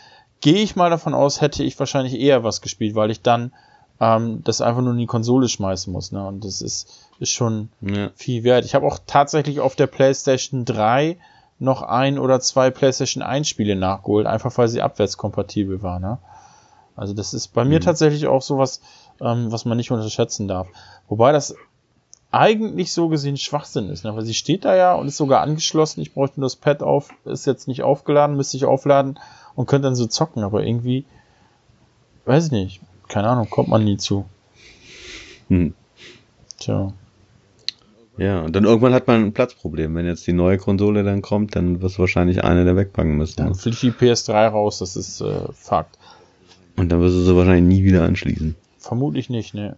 [0.41, 3.53] gehe ich mal davon aus, hätte ich wahrscheinlich eher was gespielt, weil ich dann
[4.01, 6.25] ähm, das einfach nur in die Konsole schmeißen muss, ne?
[6.25, 8.11] Und das ist, ist schon Ja.
[8.15, 8.65] viel wert.
[8.65, 11.17] Ich habe auch tatsächlich auf der PlayStation 3
[11.59, 16.03] noch ein oder zwei PlayStation 1 Spiele nachgeholt, einfach weil sie abwärtskompatibel waren.
[16.03, 16.19] Ne?
[16.97, 18.81] Also das ist bei mir tatsächlich auch sowas,
[19.21, 20.67] ähm, was man nicht unterschätzen darf.
[21.09, 21.55] Wobei das
[22.33, 24.15] eigentlich so gesehen Schwachsinn ist, ne?
[24.17, 26.01] weil sie steht da ja und ist sogar angeschlossen.
[26.01, 29.21] Ich bräuchte nur das Pad auf, ist jetzt nicht aufgeladen, müsste ich aufladen
[29.55, 31.05] und könnte dann so zocken, aber irgendwie,
[32.25, 34.25] weiß ich nicht, keine Ahnung, kommt man nie zu.
[35.49, 35.75] Hm.
[36.59, 36.93] Tja.
[38.16, 39.95] Ja, und dann irgendwann hat man ein Platzproblem.
[39.95, 43.38] Wenn jetzt die neue Konsole dann kommt, dann wirst du wahrscheinlich eine der wegpacken müssen.
[43.38, 45.99] Dann fliegt die PS3 raus, das ist äh, Fakt.
[46.76, 48.54] Und dann wirst du sie wahrscheinlich nie wieder anschließen.
[48.78, 49.76] Vermutlich nicht, ne.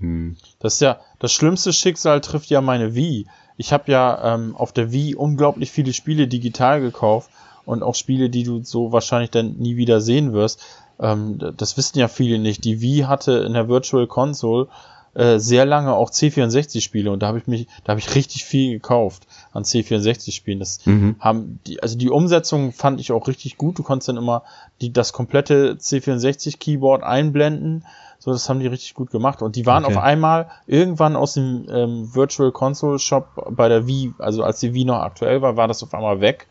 [0.00, 0.36] Hm.
[0.58, 3.26] Das ist ja, das schlimmste Schicksal trifft ja meine Wii.
[3.56, 7.30] Ich habe ja ähm, auf der Wii unglaublich viele Spiele digital gekauft
[7.64, 10.60] und auch Spiele, die du so wahrscheinlich dann nie wieder sehen wirst.
[10.98, 12.64] Ähm, das wissen ja viele nicht.
[12.64, 14.68] Die Wii hatte in der Virtual Console
[15.14, 18.72] äh, sehr lange auch C64-Spiele und da habe ich mich, da habe ich richtig viel
[18.72, 20.58] gekauft an C64-Spielen.
[20.58, 21.16] Das Mhm.
[21.20, 23.78] haben die, also die Umsetzung fand ich auch richtig gut.
[23.78, 24.42] Du konntest dann immer
[24.80, 27.84] die, das komplette C64-Keyboard einblenden.
[28.18, 29.42] So, das haben die richtig gut gemacht.
[29.42, 29.96] Und die waren Okay.
[29.96, 34.72] auf einmal irgendwann aus dem ähm, Virtual Console Shop bei der Wii, also als die
[34.74, 36.46] Wii noch aktuell war, war das auf einmal weg.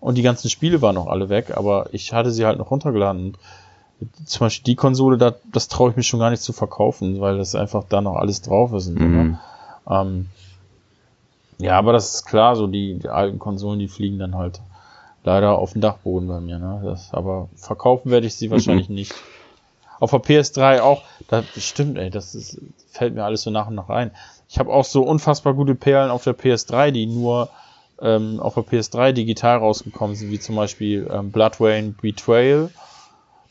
[0.00, 3.26] Und die ganzen Spiele waren noch alle weg, aber ich hatte sie halt noch runtergeladen.
[3.26, 3.38] Und
[4.24, 7.38] zum Beispiel die Konsole, da, das traue ich mich schon gar nicht zu verkaufen, weil
[7.38, 8.88] das einfach da noch alles drauf ist.
[8.88, 9.00] Ne?
[9.00, 9.38] Mhm.
[9.90, 10.26] Ähm,
[11.58, 14.60] ja, aber das ist klar, so die, die alten Konsolen, die fliegen dann halt
[15.24, 16.58] leider auf den Dachboden bei mir.
[16.58, 16.80] Ne?
[16.84, 19.14] Das, aber verkaufen werde ich sie wahrscheinlich nicht.
[20.00, 22.60] Auf der PS3 auch, das stimmt, ey, das ist,
[22.92, 24.12] fällt mir alles so nach und nach ein.
[24.48, 27.48] Ich habe auch so unfassbar gute Perlen auf der PS3, die nur
[28.00, 32.70] ähm, auf der PS3 digital rausgekommen sind, wie zum Beispiel ähm, Blood Rain Betrayal.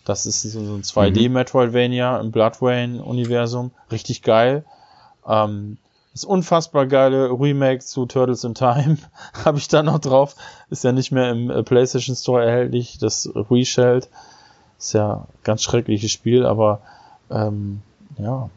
[0.08, 3.72] Das ist so ein 2D-Metroidvania im Blood Rain-Universum.
[3.92, 4.64] Richtig geil.
[5.28, 5.78] Ähm,
[6.14, 8.98] das unfassbar geile Remake zu Turtles in Time
[9.46, 10.38] habe ich da noch drauf.
[10.70, 12.98] Ist ja nicht mehr im äh, PlayStation Store erhältlich.
[13.00, 14.08] Das Reshelled
[14.80, 16.80] ist ja ein ganz schreckliches Spiel, aber
[17.30, 17.82] ähm,
[18.18, 18.50] ja,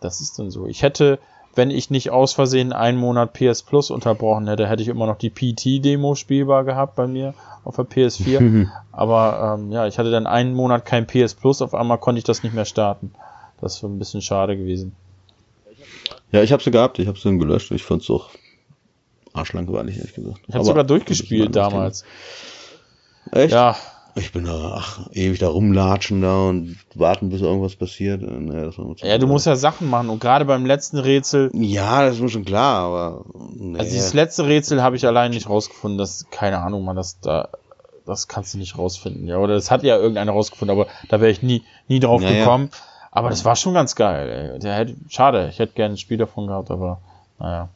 [0.00, 0.68] das ist dann so.
[0.68, 1.18] Ich hätte,
[1.56, 5.18] wenn ich nicht aus Versehen einen Monat PS Plus unterbrochen hätte, hätte ich immer noch
[5.18, 8.68] die PT-Demo spielbar gehabt bei mir auf der PS4.
[8.92, 12.24] Aber ähm, ja, ich hatte dann einen Monat kein PS Plus, auf einmal konnte ich
[12.24, 13.12] das nicht mehr starten.
[13.60, 14.94] Das ist ein bisschen schade gewesen.
[16.32, 17.70] Ja, ich habe sie gehabt, ich habe sie dann gelöscht.
[17.70, 18.30] Ich fand's doch
[19.32, 20.40] arschlangweilig, ehrlich gesagt.
[20.48, 22.04] Ich habe sogar durchgespielt damals.
[23.32, 23.52] Echt?
[23.52, 23.76] Ja,
[24.16, 28.22] Ich bin da ach, ewig da rumlatschen da und warten, bis irgendwas passiert.
[28.22, 32.16] Äh, zu ja, du musst ja Sachen machen und gerade beim letzten Rätsel, Ja, das
[32.16, 33.24] ist mir schon klar, aber.
[33.56, 33.78] Nee.
[33.78, 35.98] also dieses letzte Rätsel habe ich allein nicht rausgefunden.
[35.98, 37.48] Das, keine Ahnung, man, das da,
[38.06, 39.26] das kannst du nicht rausfinden.
[39.26, 42.30] Ja, oder das hat ja irgendeiner rausgefunden, aber da wäre ich nie, nie drauf Ja,
[42.30, 42.38] ja.
[42.38, 42.70] gekommen.
[43.10, 44.52] Aber das war schon ganz geil.
[44.54, 44.58] Ey.
[44.60, 47.00] Der hätte, schade, ich hätte gerne ein Spiel davon gehabt, aber
[47.40, 47.68] naja,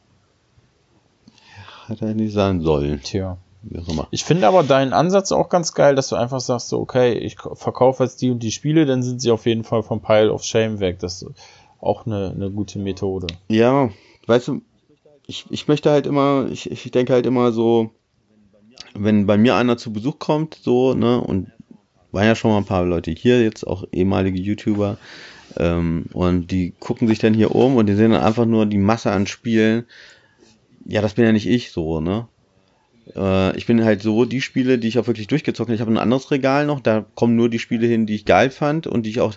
[1.87, 3.01] Hätte er nicht sein sollen.
[3.03, 3.37] tja.
[3.61, 4.07] Wie auch immer.
[4.11, 7.37] Ich finde aber deinen Ansatz auch ganz geil, dass du einfach sagst, so, okay, ich
[7.53, 10.43] verkaufe jetzt die und die Spiele, dann sind sie auf jeden Fall vom Pile of
[10.43, 10.99] Shame weg.
[10.99, 11.31] Das ist
[11.81, 13.27] auch eine, eine gute Methode.
[13.49, 13.89] Ja,
[14.27, 14.61] weißt du,
[15.27, 17.91] ich, ich möchte halt immer, ich, ich denke halt immer so,
[18.95, 21.51] wenn bei mir einer zu Besuch kommt, so, ne, und
[22.11, 24.97] waren ja schon mal ein paar Leute hier, jetzt auch ehemalige YouTuber,
[25.57, 28.77] ähm, und die gucken sich dann hier um und die sehen dann einfach nur die
[28.77, 29.85] Masse an Spielen.
[30.85, 32.27] Ja, das bin ja nicht ich so, ne?
[33.15, 35.91] Äh, ich bin halt so, die Spiele, die ich auch wirklich durchgezockt habe, ich habe
[35.91, 39.05] ein anderes Regal noch, da kommen nur die Spiele hin, die ich geil fand und
[39.05, 39.33] die ich auch,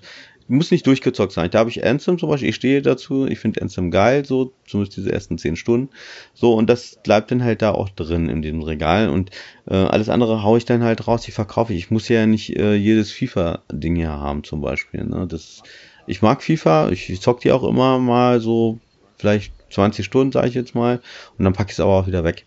[0.49, 1.51] muss nicht durchgezockt sein.
[1.51, 4.97] Da habe ich Anthem zum Beispiel, ich stehe dazu, ich finde Anthem geil, so, zumindest
[4.97, 5.90] diese ersten zehn Stunden.
[6.35, 9.31] So, und das bleibt dann halt da auch drin in dem Regal und
[9.69, 11.78] äh, alles andere haue ich dann halt raus, die verkaufe ich.
[11.78, 15.05] Ich muss ja nicht äh, jedes FIFA-Ding hier haben zum Beispiel.
[15.05, 15.27] Ne?
[15.27, 15.62] Das,
[16.07, 18.78] ich mag FIFA, ich, ich zock die auch immer mal so,
[19.16, 21.01] vielleicht 20 Stunden, sage ich jetzt mal,
[21.39, 22.44] und dann packe ich es aber auch wieder weg.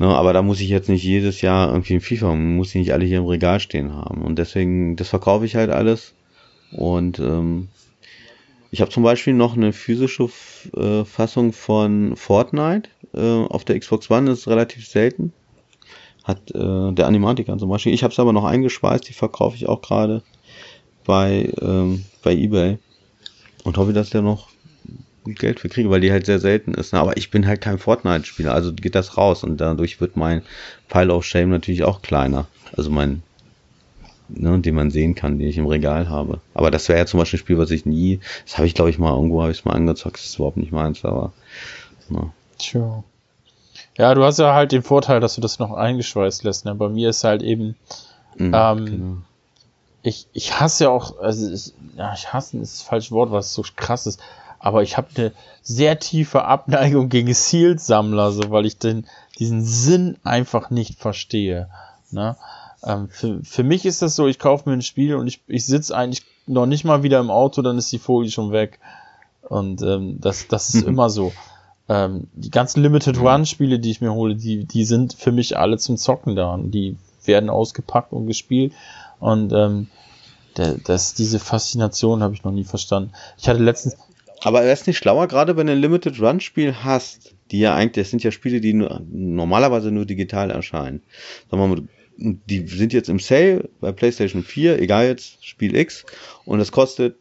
[0.00, 2.94] Ne, aber da muss ich jetzt nicht jedes Jahr irgendwie ein FIFA, muss ich nicht
[2.94, 4.22] alle hier im Regal stehen haben.
[4.22, 6.14] Und deswegen, das verkaufe ich halt alles.
[6.72, 7.68] Und ähm,
[8.70, 10.30] ich habe zum Beispiel noch eine physische
[10.74, 15.34] äh, Fassung von Fortnite äh, auf der Xbox One, das ist relativ selten.
[16.24, 17.92] Hat äh, der Animatiker zum Beispiel.
[17.92, 20.22] Ich habe es aber noch eingeschweißt, die verkaufe ich auch gerade
[21.04, 22.78] bei, ähm, bei Ebay.
[23.64, 24.48] Und hoffe, dass der noch
[25.30, 26.92] gut Geld für kriege, weil die halt sehr selten ist.
[26.92, 27.00] ne?
[27.00, 30.42] Aber ich bin halt kein Fortnite-Spieler, also geht das raus und dadurch wird mein
[30.88, 32.46] Pile of Shame natürlich auch kleiner.
[32.76, 33.22] Also mein,
[34.28, 36.40] ne, den man sehen kann, den ich im Regal habe.
[36.54, 38.90] Aber das wäre ja zum Beispiel ein Spiel, was ich nie, das habe ich glaube
[38.90, 41.32] ich mal irgendwo, habe ich mal angezockt, das ist überhaupt nicht meins, aber
[42.08, 42.30] ne.
[42.58, 43.02] Tja.
[43.96, 46.64] Ja, du hast ja halt den Vorteil, dass du das noch eingeschweißt lässt.
[46.64, 46.74] Ne?
[46.74, 47.76] Bei mir ist halt eben,
[48.36, 49.16] Mhm, Ähm, genau.
[50.02, 53.52] ich, ich hasse ja auch, also ich, ja, ich hasse ist das falsche Wort, was
[53.52, 54.20] so krass ist,
[54.60, 55.32] aber ich habe eine
[55.62, 59.06] sehr tiefe Abneigung gegen Sealed-Sammler, so weil ich den,
[59.38, 61.68] diesen Sinn einfach nicht verstehe.
[62.10, 62.36] Ne?
[62.84, 65.66] Ähm, für, für mich ist das so, ich kaufe mir ein Spiel und ich, ich
[65.66, 68.78] sitze eigentlich noch nicht mal wieder im Auto, dann ist die Folie schon weg.
[69.42, 71.32] Und ähm, das, das ist immer so.
[71.88, 75.58] Ähm, die ganzen Limited Run Spiele, die ich mir hole, die, die sind für mich
[75.58, 76.54] alle zum Zocken da.
[76.54, 78.72] Und die werden ausgepackt und gespielt.
[79.18, 79.88] Und ähm,
[80.56, 83.12] der, das, diese Faszination habe ich noch nie verstanden.
[83.38, 83.96] Ich hatte letztens,
[84.42, 87.74] Aber wäre es nicht schlauer, gerade wenn du ein Limited Run Spiel hast, die ja
[87.74, 91.02] eigentlich, das sind ja Spiele, die nur, normalerweise nur digital erscheinen.
[91.50, 91.82] Sagen wir mal,
[92.16, 96.04] die sind jetzt im Sale bei PlayStation 4, egal jetzt, Spiel X,
[96.44, 97.16] und das kostet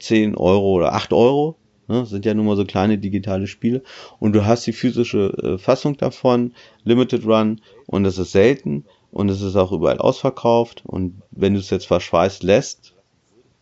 [0.00, 1.56] 10 Euro oder 8 Euro.
[1.88, 3.82] Ne, sind ja nun mal so kleine digitale Spiele.
[4.20, 6.54] Und du hast die physische äh, Fassung davon,
[6.84, 8.84] Limited Run, und das ist selten.
[9.10, 10.82] Und es ist auch überall ausverkauft.
[10.86, 12.91] Und wenn du es jetzt verschweißt lässt,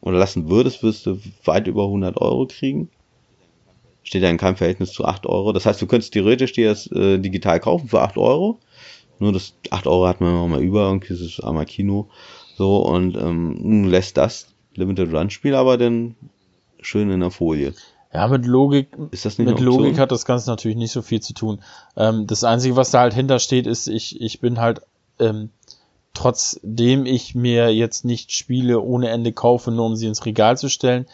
[0.01, 2.89] oder lassen würdest, wirst du weit über 100 Euro kriegen.
[4.02, 5.52] Steht ja in keinem Verhältnis zu 8 Euro.
[5.52, 8.59] Das heißt, du könntest theoretisch dir das äh, digital kaufen für 8 Euro.
[9.18, 12.09] Nur das 8 Euro hat man immer mal über, irgendwie ist es einmal Kino.
[12.56, 16.16] So, und ähm, lässt das Limited Run Spiel aber dann
[16.81, 17.74] schön in der Folie.
[18.12, 19.60] Ja, mit Logik, Ist das nicht mit?
[19.60, 21.60] Logik hat das Ganze natürlich nicht so viel zu tun.
[21.97, 24.81] Ähm, das Einzige, was da halt hintersteht, ist, ich, ich bin halt,
[25.20, 25.51] ähm,
[26.15, 30.69] trotzdem ich mir jetzt nicht Spiele ohne Ende kaufe, nur um sie ins Regal zu
[30.69, 31.07] stellen,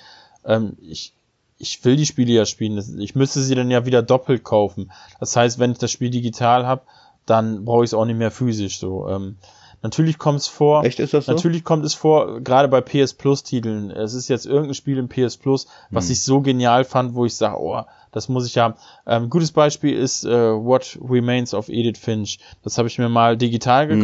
[0.45, 1.13] ähm, ich,
[1.59, 3.01] ich will die Spiele ja spielen.
[3.01, 4.93] Ich müsste sie dann ja wieder doppelt kaufen.
[5.21, 6.83] Das heißt, wenn ich das Spiel digital habe,
[7.27, 9.09] dann brauche ich es auch nicht mehr physisch so.
[9.09, 9.37] Ähm,
[9.83, 10.85] natürlich kommt es vor.
[10.85, 11.33] Echt, ist das so?
[11.33, 13.91] Natürlich kommt es vor, gerade bei PS Plus Titeln.
[13.91, 16.13] Es ist jetzt irgendein Spiel im PS Plus, was Hm.
[16.13, 17.83] ich so genial fand, wo ich sage, oh,
[18.13, 18.75] das muss ich haben.
[19.07, 22.39] Ähm, gutes Beispiel ist äh, What Remains of Edith Finch.
[22.63, 24.01] Das habe ich mir mal digital Hm.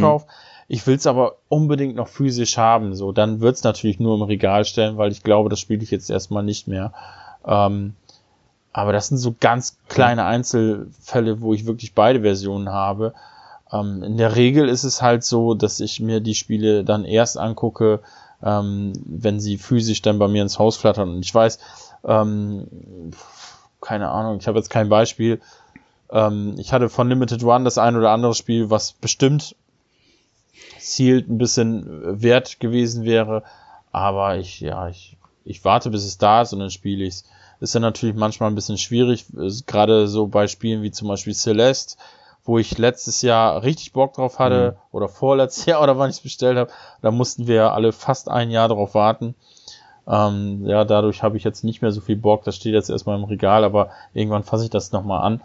[0.72, 2.94] Ich will es aber unbedingt noch physisch haben.
[2.94, 5.90] So, dann wird es natürlich nur im Regal stellen, weil ich glaube, das spiele ich
[5.90, 6.94] jetzt erstmal nicht mehr.
[7.44, 7.92] Ähm,
[8.72, 13.12] aber das sind so ganz kleine Einzelfälle, wo ich wirklich beide Versionen habe.
[13.70, 17.36] Ähm, in der Regel ist es halt so, dass ich mir die Spiele dann erst
[17.36, 18.00] angucke,
[18.42, 21.16] ähm, wenn sie physisch dann bei mir ins Haus flattern.
[21.16, 21.58] Und ich weiß,
[22.04, 22.66] ähm,
[23.82, 25.38] keine Ahnung, ich habe jetzt kein Beispiel.
[26.10, 29.54] Ähm, ich hatte von Limited One das ein oder andere Spiel, was bestimmt
[30.78, 33.42] Sealed ein bisschen wert gewesen wäre.
[33.90, 37.24] Aber ich, ja, ich, ich warte, bis es da ist und dann spiele ich's.
[37.60, 39.26] Ist dann natürlich manchmal ein bisschen schwierig,
[39.66, 41.96] gerade so bei Spielen wie zum Beispiel Celeste,
[42.44, 46.22] wo ich letztes Jahr richtig Bock drauf hatte, oder vorletztes Jahr, oder wann ich es
[46.22, 46.72] bestellt habe.
[47.02, 49.36] Da mussten wir alle fast ein Jahr drauf warten.
[50.08, 52.42] Ähm, ja, dadurch habe ich jetzt nicht mehr so viel Bock.
[52.42, 55.40] Das steht jetzt erstmal im Regal, aber irgendwann fasse ich das nochmal an.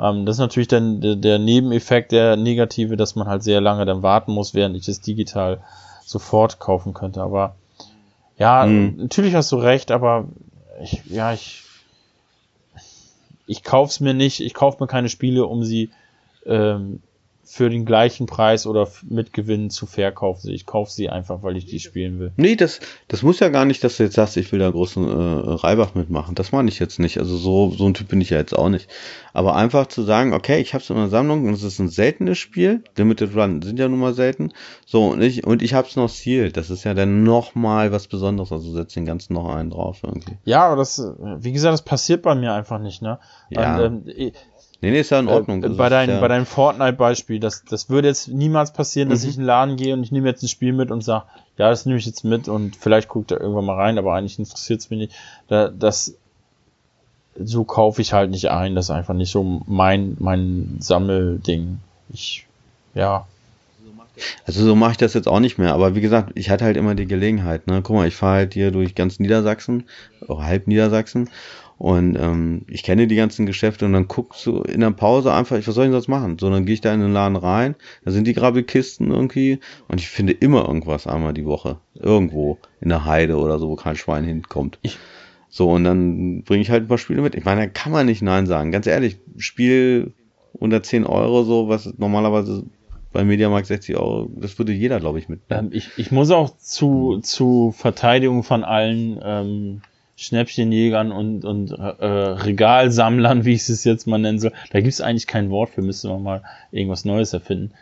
[0.00, 3.84] Ähm, das ist natürlich dann der, der Nebeneffekt, der negative, dass man halt sehr lange
[3.84, 5.60] dann warten muss, während ich es digital
[6.04, 7.20] sofort kaufen könnte.
[7.22, 7.56] Aber
[8.38, 8.94] ja, Mhm.
[8.96, 10.28] natürlich hast du recht, aber
[10.80, 11.62] ich, ja, ich,
[13.46, 15.90] ich kauf's mir nicht, ich kauf mir keine Spiele, um sie
[16.46, 17.02] ähm,
[17.50, 20.50] für den gleichen Preis oder mit Gewinn zu verkaufen.
[20.50, 22.30] Ich kaufe sie einfach, weil ich die spielen will.
[22.36, 25.02] Nee, das, das muss ja gar nicht, dass du jetzt sagst, ich will da großen
[25.02, 26.34] äh, Reibach mitmachen.
[26.34, 27.18] Das meine ich jetzt nicht.
[27.18, 28.90] Also so, so ein Typ bin ich ja jetzt auch nicht.
[29.32, 31.88] Aber einfach zu sagen, okay, ich habe es in der Sammlung und es ist ein
[31.88, 32.84] seltenes Spiel.
[32.96, 34.52] Limited Run sind ja nun mal selten.
[34.84, 36.58] So, und ich, und ich habe es noch sealed.
[36.58, 38.52] Das ist ja dann nochmal was Besonderes.
[38.52, 40.36] Also setz den ganzen noch einen drauf irgendwie.
[40.44, 43.18] Ja, aber das, wie gesagt, das passiert bei mir einfach nicht, ne?
[43.48, 43.78] Ja.
[43.78, 44.32] Und, ähm,
[44.80, 45.62] Nee, nee, ist ja in Ordnung.
[45.64, 49.28] Äh, bei, dein, ja, bei deinem Fortnite-Beispiel, das, das würde jetzt niemals passieren, dass Mhm.
[49.28, 51.24] ich in den Laden gehe und ich nehme jetzt ein Spiel mit und sage,
[51.56, 54.38] ja, das nehme ich jetzt mit und vielleicht guckt er irgendwann mal rein, aber eigentlich
[54.38, 55.12] interessiert es mich nicht.
[55.48, 56.14] Da, das,
[57.40, 58.74] so kaufe ich halt nicht ein.
[58.76, 61.78] Das ist einfach nicht so mein, mein Sammelding.
[62.12, 62.46] Ich,
[62.94, 63.26] ja.
[64.46, 65.74] Also so mache ich das jetzt auch nicht mehr.
[65.74, 67.66] Aber wie gesagt, ich hatte halt immer die Gelegenheit.
[67.68, 67.80] Ne?
[67.82, 69.84] Guck mal, ich fahre halt hier durch ganz Niedersachsen,
[70.26, 71.30] oder halb Niedersachsen.
[71.78, 75.56] Und ähm, ich kenne die ganzen Geschäfte und dann guckst du in der Pause einfach,
[75.56, 76.36] ich, was soll ich denn sonst machen?
[76.38, 80.00] So, dann gehe ich da in den Laden rein, da sind die Grabbelkisten irgendwie und
[80.00, 81.78] ich finde immer irgendwas einmal die Woche.
[81.94, 84.78] Irgendwo in der Heide oder so, wo kein Schwein hinkommt.
[84.82, 84.98] Ich-
[85.50, 87.34] so, und dann bringe ich halt ein paar Spiele mit.
[87.34, 88.70] Ich meine, da kann man nicht Nein sagen.
[88.70, 90.12] Ganz ehrlich, Spiel
[90.52, 92.64] unter 10 Euro, so, was normalerweise
[93.12, 95.40] bei Mediamarkt 60 Euro, das würde jeder, glaube ich, mit.
[95.48, 99.80] Ähm, ich, ich muss auch zu, zu Verteidigung von allen ähm,
[100.18, 105.00] Schnäppchenjägern und, und äh, Regalsammlern, wie ich es jetzt mal nennen soll, da gibt es
[105.00, 106.42] eigentlich kein Wort für, müsste man mal
[106.72, 107.72] irgendwas Neues erfinden.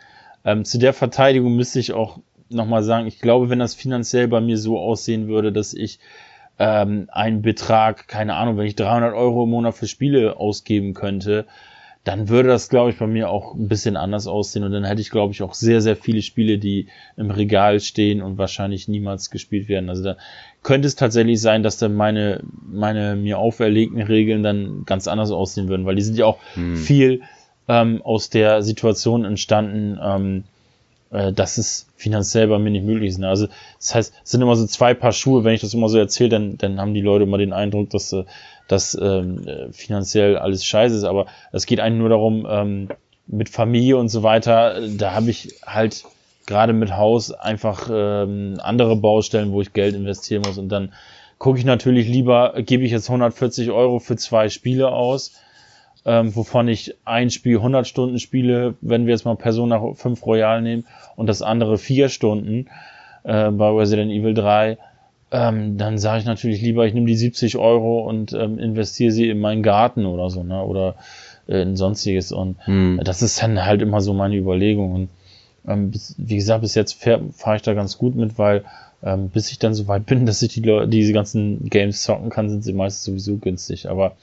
[0.45, 2.19] Ähm, zu der Verteidigung müsste ich auch
[2.49, 5.99] nochmal sagen, ich glaube, wenn das finanziell bei mir so aussehen würde, dass ich
[6.59, 11.47] ähm, einen Betrag, keine Ahnung, wenn ich 300 Euro im Monat für Spiele ausgeben könnte,
[12.07, 15.01] dann würde das, glaube ich, bei mir auch ein bisschen anders aussehen und dann hätte
[15.01, 19.29] ich, glaube ich, auch sehr, sehr viele Spiele, die im Regal stehen und wahrscheinlich niemals
[19.29, 19.89] gespielt werden.
[19.89, 20.17] Also da
[20.63, 25.67] könnte es tatsächlich sein, dass dann meine, meine mir auferlegten Regeln dann ganz anders aussehen
[25.67, 26.77] würden, weil die sind ja auch Hm.
[26.77, 27.21] viel
[27.67, 30.43] ähm, aus der Situation entstanden, ähm,
[31.09, 33.21] äh, dass es finanziell bei mir nicht möglich ist.
[33.21, 33.47] Also
[33.79, 35.43] das heißt, es sind immer so zwei Paar Schuhe.
[35.43, 38.13] Wenn ich das immer so erzähle, dann, dann haben die Leute immer den Eindruck, dass,
[38.13, 38.23] äh,
[38.67, 41.03] dass ähm, äh, finanziell alles scheiße ist.
[41.03, 42.89] Aber es geht eigentlich nur darum, ähm,
[43.27, 46.05] mit Familie und so weiter, äh, da habe ich halt
[46.45, 50.57] gerade mit Haus einfach ähm, andere Baustellen, wo ich Geld investieren muss.
[50.57, 50.93] Und dann
[51.37, 55.33] gucke ich natürlich lieber, gebe ich jetzt 140 Euro für zwei Spiele aus,
[56.05, 60.61] ähm, wovon ich ein Spiel 100 Stunden spiele, wenn wir jetzt mal Persona 5 Royal
[60.61, 60.85] nehmen
[61.17, 62.69] und das andere vier Stunden
[63.23, 64.77] äh, bei Resident Evil 3,
[65.31, 69.29] ähm, dann sage ich natürlich lieber, ich nehme die 70 Euro und ähm, investiere sie
[69.29, 70.63] in meinen Garten oder so, ne?
[70.63, 70.95] oder
[71.47, 72.31] äh, in sonstiges.
[72.31, 73.01] Und Hm.
[73.03, 74.93] das ist dann halt immer so meine Überlegung.
[74.93, 75.09] Und
[75.67, 78.63] ähm, bis, wie gesagt, bis jetzt fahre fahr ich da ganz gut mit, weil
[79.03, 82.29] ähm, bis ich dann so weit bin, dass ich die Leute, diese ganzen Games zocken
[82.29, 83.89] kann, sind sie meistens sowieso günstig.
[83.89, 84.15] Aber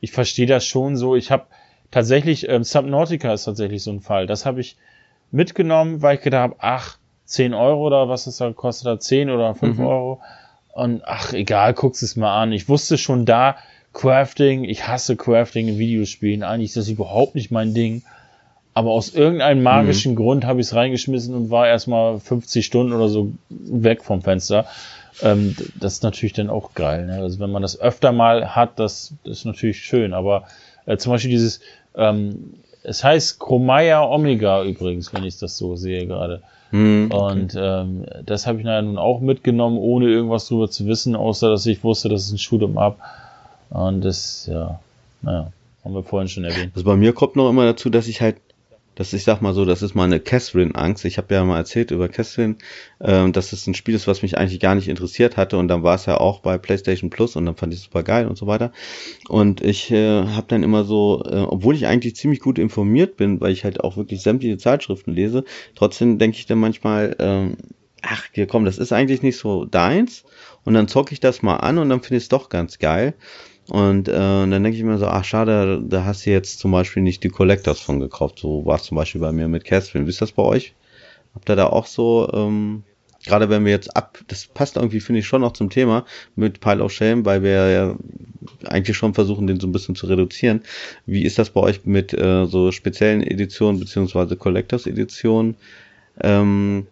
[0.00, 1.14] ich verstehe das schon so.
[1.14, 1.46] Ich habe
[1.92, 4.26] tatsächlich, ähm, Subnautica ist tatsächlich so ein Fall.
[4.26, 4.76] Das habe ich
[5.30, 9.30] mitgenommen, weil ich gedacht habe, ach, 10 Euro oder was es da kostet hat, 10
[9.30, 9.86] oder 5 mhm.
[9.86, 10.20] Euro.
[10.78, 12.52] Und ach, egal, guck's es mal an.
[12.52, 13.56] Ich wusste schon da,
[13.92, 16.44] Crafting, ich hasse Crafting in Videospielen.
[16.44, 18.02] Eigentlich ist das überhaupt nicht mein Ding.
[18.74, 20.16] Aber aus irgendeinem magischen mhm.
[20.16, 24.66] Grund habe ich es reingeschmissen und war erstmal 50 Stunden oder so weg vom Fenster.
[25.20, 27.06] Ähm, das ist natürlich dann auch geil.
[27.06, 27.14] Ne?
[27.14, 30.12] Also wenn man das öfter mal hat, das, das ist natürlich schön.
[30.12, 30.44] Aber
[30.86, 31.58] äh, zum Beispiel dieses,
[31.96, 32.54] ähm,
[32.88, 36.42] es heißt Chromaya Omega übrigens, wenn ich das so sehe gerade.
[36.70, 37.32] Mhm, okay.
[37.32, 41.50] Und ähm, das habe ich nachher nun auch mitgenommen, ohne irgendwas drüber zu wissen, außer
[41.50, 42.98] dass ich wusste, dass es ein Shoot'em Up.
[43.70, 44.80] Und das, ja,
[45.22, 45.52] naja,
[45.84, 46.72] haben wir vorhin schon erwähnt.
[46.74, 48.36] Also bei mir kommt noch immer dazu, dass ich halt
[48.98, 51.04] das, ich sag mal so, das ist meine Catherine-Angst.
[51.04, 52.56] Ich habe ja mal erzählt über Catherine,
[53.00, 55.84] ähm, dass es ein Spiel ist, was mich eigentlich gar nicht interessiert hatte und dann
[55.84, 58.36] war es ja auch bei PlayStation Plus und dann fand ich es super geil und
[58.36, 58.72] so weiter.
[59.28, 63.40] Und ich äh, habe dann immer so, äh, obwohl ich eigentlich ziemlich gut informiert bin,
[63.40, 65.44] weil ich halt auch wirklich sämtliche Zeitschriften lese,
[65.76, 67.56] trotzdem denke ich dann manchmal, ähm,
[68.02, 70.24] ach, komm, das ist eigentlich nicht so deins.
[70.64, 73.14] Und dann zocke ich das mal an und dann finde ich es doch ganz geil.
[73.70, 77.02] Und äh, dann denke ich mir so, ach schade, da hast du jetzt zum Beispiel
[77.02, 78.38] nicht die Collectors von gekauft.
[78.38, 80.06] So war es zum Beispiel bei mir mit Catherine.
[80.06, 80.74] Wie ist das bei euch?
[81.34, 82.82] Habt ihr da auch so, ähm,
[83.26, 86.60] gerade wenn wir jetzt ab, das passt irgendwie, finde ich, schon noch zum Thema mit
[86.60, 87.96] Pile of Shame, weil wir ja
[88.64, 90.62] eigentlich schon versuchen, den so ein bisschen zu reduzieren.
[91.04, 95.56] Wie ist das bei euch mit äh, so speziellen Editionen beziehungsweise Collectors Editionen?
[96.22, 96.86] Ähm,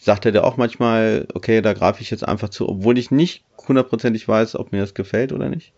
[0.00, 3.42] sagt er dir auch manchmal, okay, da greife ich jetzt einfach zu, obwohl ich nicht
[3.66, 5.72] hundertprozentig weiß, ob mir das gefällt oder nicht?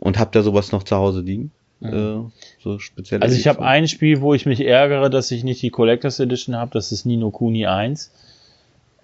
[0.00, 1.52] Und habt ihr sowas noch zu Hause liegen?
[1.80, 1.88] Mhm.
[1.88, 3.22] Äh, so speziell.
[3.22, 6.56] Also ich habe ein Spiel, wo ich mich ärgere, dass ich nicht die Collectors Edition
[6.56, 6.72] habe.
[6.72, 8.10] Das ist Nino Kuni 1.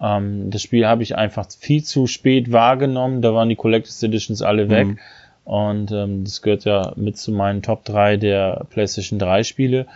[0.01, 3.21] Ähm, das Spiel habe ich einfach viel zu spät wahrgenommen.
[3.21, 4.87] Da waren die Collectors Editions alle weg.
[4.87, 4.99] Mhm.
[5.45, 9.87] Und ähm, das gehört ja mit zu meinen Top 3 der PlayStation 3 Spiele.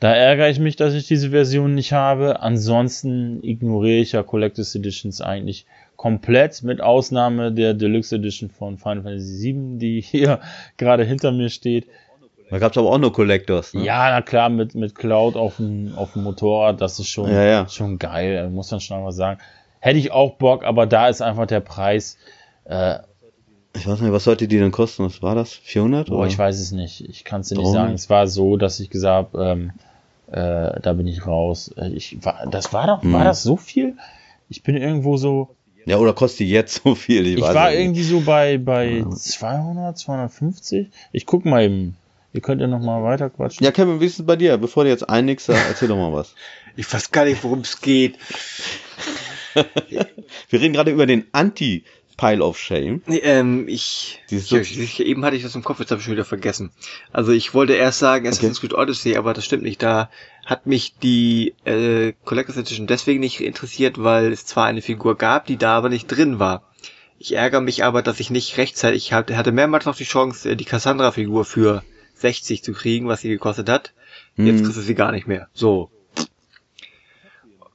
[0.00, 2.40] Da ärgere ich mich, dass ich diese Version nicht habe.
[2.40, 5.66] Ansonsten ignoriere ich ja Collectors Editions eigentlich
[5.96, 10.40] komplett, mit Ausnahme der Deluxe Edition von Final Fantasy VII, die hier
[10.76, 11.86] gerade hinter mir steht.
[12.50, 13.74] Da gab es aber auch nur Collectors.
[13.74, 13.84] Ne?
[13.84, 17.42] Ja, na klar, mit, mit Cloud auf dem, auf dem Motorrad, das ist schon, ja,
[17.42, 17.68] ja.
[17.68, 19.40] schon geil, muss man schon mal sagen.
[19.80, 22.16] Hätte ich auch Bock, aber da ist einfach der Preis.
[22.64, 22.98] Äh,
[23.74, 25.04] ich weiß nicht, was sollte die denn kosten?
[25.04, 25.52] Was war das?
[25.52, 26.08] 400?
[26.08, 26.28] Boah, oder?
[26.28, 27.08] ich weiß es nicht.
[27.08, 27.92] Ich kann es dir nicht sagen.
[27.94, 29.72] Es war so, dass ich gesagt habe, ähm,
[30.28, 31.72] äh, da bin ich raus.
[31.76, 33.12] Äh, ich, war, das war doch, hm.
[33.12, 33.96] war das so viel?
[34.48, 35.55] Ich bin irgendwo so,
[35.86, 37.26] ja, oder kostet die jetzt so viel?
[37.26, 39.10] Ich, ich war irgendwie so bei, bei ja.
[39.10, 40.88] 200, 250.
[41.12, 41.96] Ich guck mal eben.
[42.32, 43.64] Ihr könnt ja noch mal weiter quatschen.
[43.64, 44.58] Ja, Kevin, wie ist es bei dir?
[44.58, 46.34] Bevor du jetzt einigst, erzähl doch mal was.
[46.76, 48.18] ich weiß gar nicht, worum es geht.
[50.50, 51.84] Wir reden gerade über den Anti-
[52.16, 53.02] Pile of Shame.
[53.06, 56.14] Nee, ähm, ich, ich, ich, eben hatte ich das im Kopf, jetzt habe ich schon
[56.14, 56.70] wieder vergessen.
[57.12, 58.68] Also ich wollte erst sagen Assassin's okay.
[58.68, 59.82] Creed Odyssey, aber das stimmt nicht.
[59.82, 60.10] Da
[60.44, 65.46] hat mich die äh, Collector's Edition deswegen nicht interessiert, weil es zwar eine Figur gab,
[65.46, 66.62] die da aber nicht drin war.
[67.18, 70.56] Ich ärgere mich aber, dass ich nicht rechtzeitig hatte, hatte mehrmals noch die Chance, äh,
[70.56, 71.82] die Cassandra-Figur für
[72.14, 73.92] 60 zu kriegen, was sie gekostet hat.
[74.36, 74.64] Jetzt hm.
[74.64, 75.48] kriegst du sie gar nicht mehr.
[75.52, 75.90] So.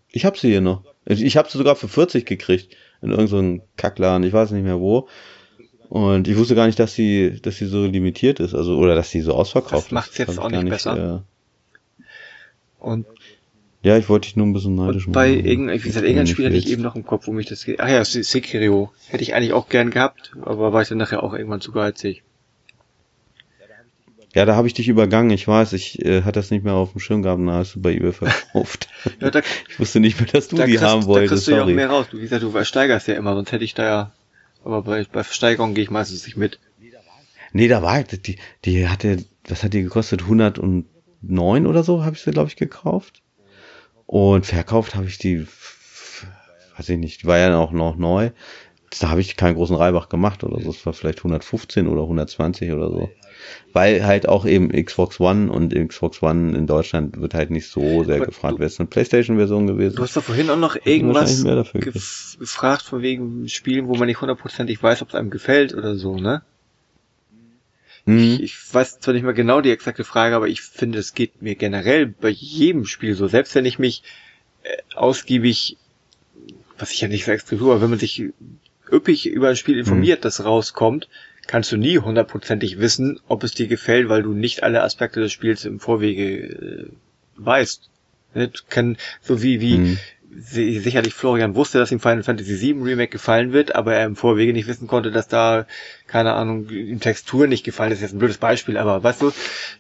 [0.10, 0.84] Ich hab sie hier noch.
[1.06, 5.08] Ich habe sie sogar für 40 gekriegt in irgendeinem Kackladen, ich weiß nicht mehr wo.
[5.90, 9.10] Und ich wusste gar nicht, dass sie, dass sie so limitiert ist, also oder dass
[9.10, 10.20] sie so ausverkauft das macht's ist.
[10.20, 11.24] jetzt auch nicht, nicht besser.
[12.00, 12.04] Äh,
[12.80, 13.06] und
[13.84, 15.14] ja, ich wollte dich nur ein bisschen neidisch machen.
[15.14, 17.66] Bei irgendein, wie gesagt, irgendein Spiel hatte ich eben noch im Kopf, wo mich das
[17.66, 17.80] geht.
[17.80, 18.92] Ach ja, Sekiro.
[19.08, 22.24] Hätte ich eigentlich auch gern gehabt, aber war ich dann nachher auch irgendwann zu geizig.
[24.34, 25.30] Ja, da habe ich dich übergangen.
[25.32, 27.82] Ich weiß, ich äh, hatte das nicht mehr auf dem Schirm gehabt, da hast du
[27.82, 28.88] bei eBay verkauft.
[29.20, 31.32] ja, da, ich wusste nicht mehr, dass du die kriegst, haben wolltest.
[31.32, 32.08] Da kriegst du ja auch mehr raus.
[32.10, 34.12] Du, wie gesagt, du versteigerst ja immer, sonst hätte ich da ja.
[34.64, 36.60] Aber bei, bei Versteigerung gehe ich meistens nicht mit.
[37.52, 40.22] Nee, da war die, die hatte, was hat die gekostet?
[40.22, 40.86] 109
[41.68, 43.22] oder so habe ich sie, glaube ich, gekauft.
[44.06, 45.46] Und verkauft habe ich die,
[46.78, 48.32] weiß ich nicht, die war ja auch noch neu.
[49.02, 50.70] Da habe ich keinen großen Reibach gemacht oder so.
[50.70, 53.10] Es war vielleicht 115 oder 120 oder so
[53.74, 58.04] weil halt auch eben Xbox One und Xbox One in Deutschland wird halt nicht so
[58.04, 58.60] sehr Aber gefragt.
[58.60, 59.96] Wäre es eine Playstation-Version gewesen?
[59.96, 61.44] Du hast doch vorhin auch noch irgendwas
[61.74, 65.96] gef gefragt von wegen Spielen, wo man nicht hundertprozentig weiß, ob es einem gefällt oder
[65.96, 66.42] so, ne?
[68.06, 68.18] Mhm.
[68.18, 71.42] Ich, ich weiß zwar nicht mehr genau die exakte Frage, aber ich finde, es geht
[71.42, 73.28] mir generell bei jedem Spiel so.
[73.28, 74.04] Selbst wenn ich mich
[74.64, 75.78] äh, ausgiebig,
[76.78, 78.24] was ich ja nicht so extrem tue, aber wenn man sich
[78.92, 80.24] üppig über ein Spiel informiert, mhm.
[80.24, 81.08] das rauskommt,
[81.52, 85.34] kannst du nie hundertprozentig wissen, ob es dir gefällt, weil du nicht alle Aspekte des
[85.34, 86.86] Spiels im Vorwege äh,
[87.36, 87.90] weißt.
[88.34, 89.98] Ne, kann, so wie, wie, mhm.
[90.32, 94.54] sicherlich Florian wusste, dass ihm Final Fantasy VII Remake gefallen wird, aber er im Vorwege
[94.54, 95.68] nicht wissen konnte, dass da,
[96.12, 98.00] keine Ahnung, ihm Textur nicht gefallen ist.
[98.00, 99.32] Das ist jetzt ein blödes Beispiel, aber weißt du,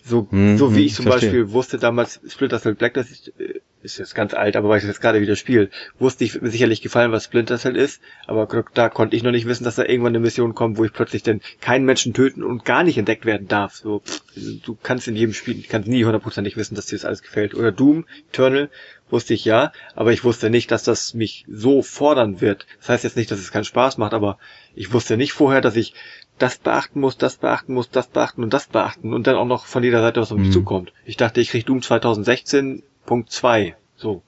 [0.05, 1.29] so, hm, so wie hm, ich zum verstehe.
[1.29, 4.77] Beispiel wusste damals Splinter Cell Black, das ist, äh, ist jetzt ganz alt, aber weil
[4.77, 8.01] ich das jetzt gerade wieder spiele, wusste ich mir sicherlich gefallen, was Splinter Cell ist,
[8.27, 10.93] aber da konnte ich noch nicht wissen, dass da irgendwann eine Mission kommt, wo ich
[10.93, 13.75] plötzlich dann keinen Menschen töten und gar nicht entdeckt werden darf.
[13.75, 14.01] So,
[14.35, 17.55] du kannst in jedem Spiel, kannst nie hundertprozentig wissen, dass dir das alles gefällt.
[17.55, 18.69] Oder Doom, Eternal,
[19.11, 22.65] wusste ich ja, aber ich wusste nicht, dass das mich so fordern wird.
[22.79, 24.37] Das heißt jetzt nicht, dass es keinen Spaß macht, aber
[24.73, 25.93] ich wusste nicht vorher, dass ich
[26.41, 29.65] das beachten muss, das beachten muss, das beachten und das beachten und dann auch noch
[29.65, 30.53] von jeder Seite was auf mich mhm.
[30.53, 30.93] zukommt.
[31.05, 33.73] Ich dachte, ich krieg Doom 2016.2.
[33.95, 34.23] So.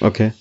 [0.00, 0.32] Okay.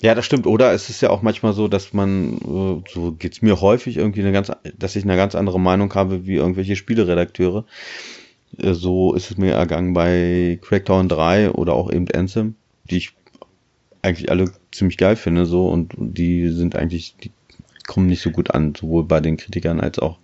[0.00, 0.46] Ja, das stimmt.
[0.46, 4.20] Oder es ist ja auch manchmal so, dass man, äh, so geht's mir häufig irgendwie
[4.20, 7.64] eine ganz, dass ich eine ganz andere Meinung habe wie irgendwelche Spieleredakteure.
[8.58, 12.56] Äh, so ist es mir ergangen bei Crackdown 3 oder auch eben Anthem,
[12.90, 13.14] die ich
[14.02, 17.32] eigentlich alle ziemlich geil finde, so, und die sind eigentlich, die
[17.86, 20.18] kommen nicht so gut an, sowohl bei den Kritikern als auch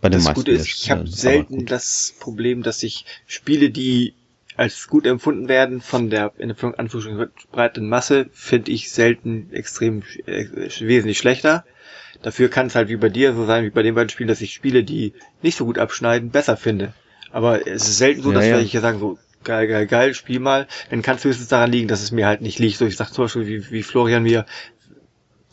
[0.00, 0.40] bei den das meisten.
[0.40, 4.14] Gute ist, ich habe selten das Problem, dass ich Spiele, die
[4.56, 10.46] als gut empfunden werden von der in Anführungsstrichen breiten Masse, finde ich selten extrem äh,
[10.80, 11.64] wesentlich schlechter.
[12.22, 14.40] Dafür kann es halt wie bei dir so sein, wie bei den beiden Spielen, dass
[14.40, 15.12] ich Spiele, die
[15.42, 16.92] nicht so gut abschneiden, besser finde.
[17.32, 18.60] Aber es ist selten so, dass ja, ja.
[18.60, 20.68] ich hier sagen, so, geil, geil, geil, spiel mal.
[20.90, 22.78] Dann kann es höchstens daran liegen, dass es mir halt nicht liegt.
[22.78, 24.46] So, ich sag zum Beispiel, wie, wie Florian mir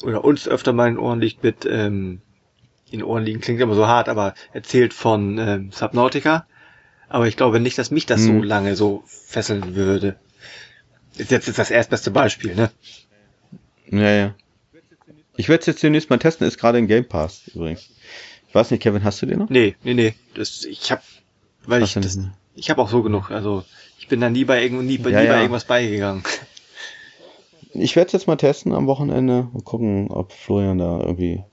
[0.04, 2.22] oder uns öfter mal in Ohren liegt mit, ähm,
[2.92, 6.46] in Ohren liegen klingt immer so hart, aber erzählt von ähm, Subnautica.
[7.08, 8.42] Aber ich glaube nicht, dass mich das hm.
[8.42, 10.18] so lange so fesseln würde.
[11.18, 12.72] Ist jetzt, jetzt das erstbeste Beispiel, ne?
[13.90, 14.36] Ja, ja.
[15.36, 17.90] Ich werde es jetzt demnächst mal testen, ist gerade in Game Pass übrigens.
[18.48, 19.50] Ich weiß nicht, Kevin, hast du den noch?
[19.50, 20.14] Nee, nee, nee.
[20.34, 21.02] Das, ich hab
[21.66, 22.20] weil Was ich das,
[22.56, 23.32] ich habe auch so genug.
[23.32, 23.64] Also
[24.00, 25.34] ich bin da nie bei, irgend, nie, ja, nie ja.
[25.34, 26.24] bei irgendwas beigegangen.
[27.74, 31.44] Ich werde es jetzt mal testen am Wochenende und gucken, ob Florian da irgendwie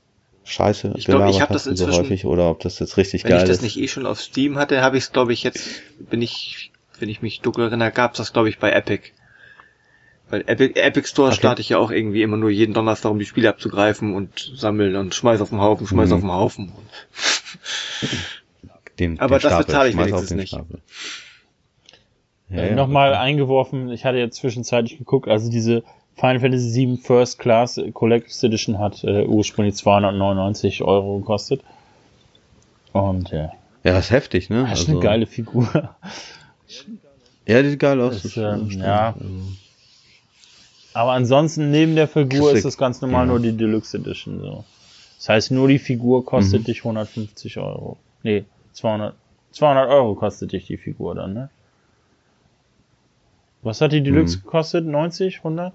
[0.45, 3.33] Scheiße ich glaube, ich habe das inzwischen so häufig oder ob das jetzt richtig geil
[3.33, 3.39] ist.
[3.39, 5.83] Wenn ich das nicht eh schon auf Steam hatte, habe ich es glaube ich jetzt
[5.99, 6.71] bin ich
[7.01, 9.11] wenn ich mich dunkel erinnere, gab es das glaube ich bei Epic.
[10.31, 11.37] Weil Epic, Epic Store okay.
[11.37, 14.95] starte ich ja auch irgendwie immer nur jeden Donnerstag, um die Spiele abzugreifen und sammeln
[14.95, 16.15] und schmeiß auf den Haufen, schmeiß mhm.
[16.15, 16.73] auf den Haufen.
[19.01, 19.67] den, Aber den das Stapel.
[19.67, 20.53] bezahle ich wenigstens nicht.
[22.49, 23.19] Ja, ja, Nochmal okay.
[23.19, 25.83] eingeworfen, ich hatte jetzt zwischenzeitlich geguckt, also diese
[26.17, 31.63] Final Fantasy VII First Class Collector's Edition hat äh, ursprünglich 299 Euro gekostet.
[32.93, 33.53] Und ja.
[33.85, 34.63] Ja, das ist heftig, ne?
[34.63, 35.69] Das ist also, eine geile Figur.
[37.47, 38.25] Ja, die sieht geil aus.
[38.25, 39.15] Ist, äh, ja.
[39.15, 39.31] Also.
[40.95, 43.33] Aber ansonsten, neben der Figur ist das ganz normal ja.
[43.33, 44.41] nur die Deluxe Edition.
[44.41, 44.65] So.
[45.19, 46.65] Das heißt, nur die Figur kostet mhm.
[46.65, 47.99] dich 150 Euro.
[48.23, 49.15] Nee, 200,
[49.53, 51.51] 200 Euro kostet dich die Figur dann, ne?
[53.63, 54.43] Was hat die Deluxe mhm.
[54.43, 54.87] gekostet?
[54.87, 55.73] 90, 100?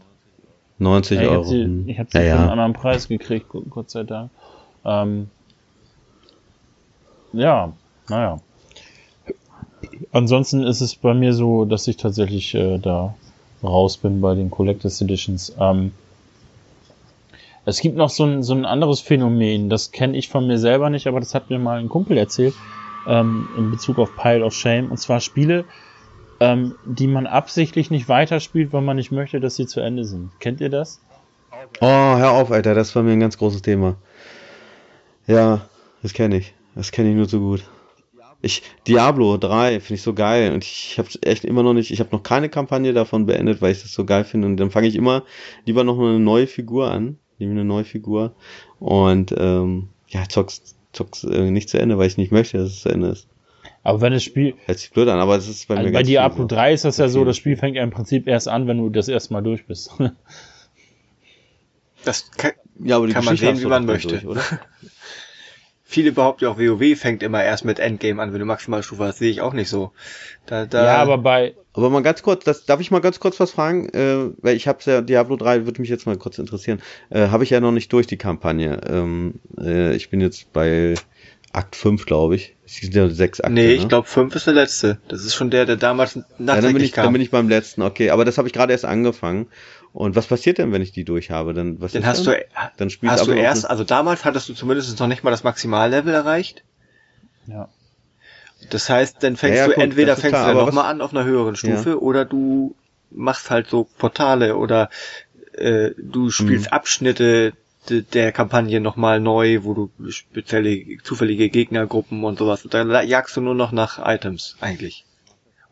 [0.82, 1.42] 90 ja, ich Euro.
[1.44, 4.30] Hab sie, ich habe sie ja, für einen anderen Preis gekriegt, Gott sei Dank.
[4.84, 5.30] Ähm,
[7.34, 7.72] ja,
[8.10, 8.40] naja.
[10.12, 13.16] Ansonsten ist es bei mir so, dass ich tatsächlich äh, da
[13.64, 15.56] raus bin bei den Collectors Editions.
[15.60, 15.94] Ähm,
[17.64, 20.90] es gibt noch so ein, so ein anderes Phänomen, das kenne ich von mir selber
[20.90, 22.56] nicht, aber das hat mir mal ein Kumpel erzählt
[23.08, 24.92] ähm, in Bezug auf Pile of Shame.
[24.92, 25.66] Und zwar Spiele,
[26.42, 30.32] ähm, die man absichtlich nicht weiterspielt, weil man nicht möchte, dass sie zu Ende sind.
[30.40, 31.00] Kennt ihr das?
[31.80, 33.96] Oh, hör auf, Alter, das war mir ein ganz großes Thema.
[35.28, 35.70] Ja,
[36.02, 36.56] das kenne ich.
[36.74, 37.64] Das kenne ich nur so gut.
[38.42, 42.00] Ich, Diablo 3 finde ich so geil und ich habe echt immer noch nicht, ich
[42.00, 44.88] habe noch keine Kampagne davon beendet, weil ich das so geil finde und dann fange
[44.88, 45.24] ich immer
[45.68, 48.34] lieber noch eine neue Figur an, nehme eine neue Figur
[48.80, 52.82] und ähm, ja, zock's zock's äh, nicht zu Ende, weil ich nicht möchte, dass es
[52.82, 53.28] zu Ende ist.
[53.84, 54.54] Aber wenn das Spiel.
[54.66, 56.98] Hört sich blöd an, aber es ist bei also mir Bei Diablo 3 ist das
[56.98, 59.42] ja so, das Spiel fängt ja im Prinzip erst an, wenn du das erste Mal
[59.42, 59.92] durch bist.
[62.06, 62.52] das kann,
[62.84, 64.10] ja, aber die kann man sehen, wie man möchte.
[64.10, 64.42] Durch, oder?
[65.92, 69.18] Viele behaupten auch, WoW fängt immer erst mit Endgame an, wenn du Maximalstufe hast.
[69.18, 69.92] Sehe ich auch nicht so.
[70.46, 71.54] Da, da ja, aber bei.
[71.74, 73.90] Aber mal ganz kurz, das, darf ich mal ganz kurz was fragen?
[73.90, 76.82] Äh, weil ich habe ja, Diablo 3 würde mich jetzt mal kurz interessieren.
[77.10, 78.80] Äh, habe ich ja noch nicht durch die Kampagne.
[78.90, 80.94] Ähm, äh, ich bin jetzt bei
[81.54, 82.56] Akt 5, glaube ich.
[82.66, 83.54] Es sind ja sechs Akte.
[83.54, 83.74] Nee, ne?
[83.74, 85.00] ich glaube 5 ist der letzte.
[85.08, 87.04] Das ist schon der, der damals nachträglich ja, dann bin ich, kam.
[87.04, 88.12] Dann bin ich beim letzten, okay.
[88.12, 89.48] Aber das habe ich gerade erst angefangen.
[89.94, 91.54] Und was passiert denn, wenn ich die durch habe?
[91.54, 92.36] Dann, was dann hast dann?
[92.36, 92.46] du,
[92.78, 96.14] dann spielst hast du erst, also damals hattest du zumindest noch nicht mal das Maximallevel
[96.14, 96.64] erreicht.
[97.48, 97.68] Ja.
[98.70, 101.02] Das heißt, dann fängst ja, ja, du gut, entweder fängst klar, du ja nochmal an
[101.02, 101.96] auf einer höheren Stufe ja.
[101.96, 102.76] oder du
[103.10, 104.90] machst halt so Portale oder
[105.54, 106.72] äh, du spielst mhm.
[106.72, 107.54] Abschnitte
[107.90, 112.66] der Kampagne nochmal neu, wo du spezielle zufällige Gegnergruppen und sowas.
[112.70, 115.06] Da jagst du nur noch nach Items eigentlich.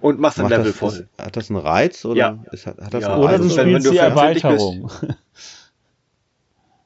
[0.01, 0.89] und machst ein Macht Level das, voll.
[0.89, 2.39] ist, hat das einen Reiz oder Ja.
[2.51, 3.37] ist, hat, hat das Ja, einen Oder Reiz?
[3.39, 4.91] du also wenn- wenn spielst du die Erweiterung.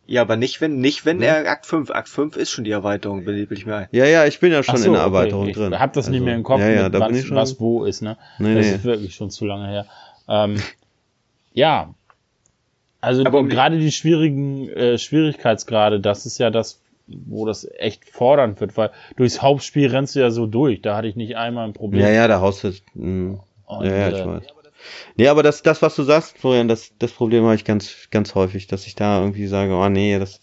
[0.06, 1.28] Ja, aber nicht, wenn, nicht, wenn Nee.
[1.28, 3.88] er Akt 5, Akt 5 ist schon die Erweiterung, bilde ich mir ein.
[3.92, 5.16] Ja, ja, ich bin ja schon so, in der okay.
[5.16, 5.80] Erweiterung ich drin.
[5.80, 7.38] hab das nicht Also, mehr im Kopf, Ja, ja, mit da was, bin ich schon.
[7.38, 8.18] was wo ist, ne?
[8.38, 8.76] nee, das nee.
[8.76, 9.86] ist wirklich schon zu lange her.
[10.28, 10.58] Ähm,
[11.54, 11.94] ja.
[13.04, 18.62] Also Aber gerade die schwierigen äh, Schwierigkeitsgrade, das ist ja das, wo das echt fordernd
[18.62, 20.82] wird, weil durchs Hauptspiel rennst du ja so durch.
[20.82, 22.02] Da hatte ich nicht einmal ein Problem.
[22.02, 22.72] Ja, ja, da haust du.
[22.94, 23.40] Mh.
[23.66, 24.44] Und, ja, ja, ich äh, weiß.
[25.18, 28.36] Nee, aber das, das, was du sagst, Florian, das, das Problem habe ich ganz, ganz
[28.36, 30.40] häufig, dass ich da irgendwie sage, oh nee, das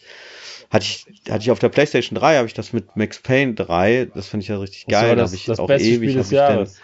[0.69, 4.11] hatte ich, hatte ich auf der PlayStation 3, habe ich das mit Max Payne 3,
[4.15, 6.11] das fand ich ja richtig Das geil, da das, habe ich das auch beste ewig,
[6.11, 6.81] Spiel des ich dann, Jahres.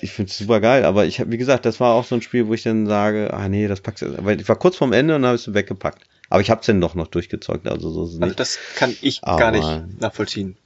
[0.00, 2.22] Ich finde es super geil, aber ich habe, wie gesagt, das war auch so ein
[2.22, 4.92] Spiel, wo ich dann sage, ah nee, das packst du, weil ich war kurz vorm
[4.92, 6.02] Ende und habe es weggepackt.
[6.30, 8.40] Aber ich habe es dann doch noch durchgezockt, also so ist es Also nicht.
[8.40, 10.56] das kann ich Aber- gar nicht nachvollziehen.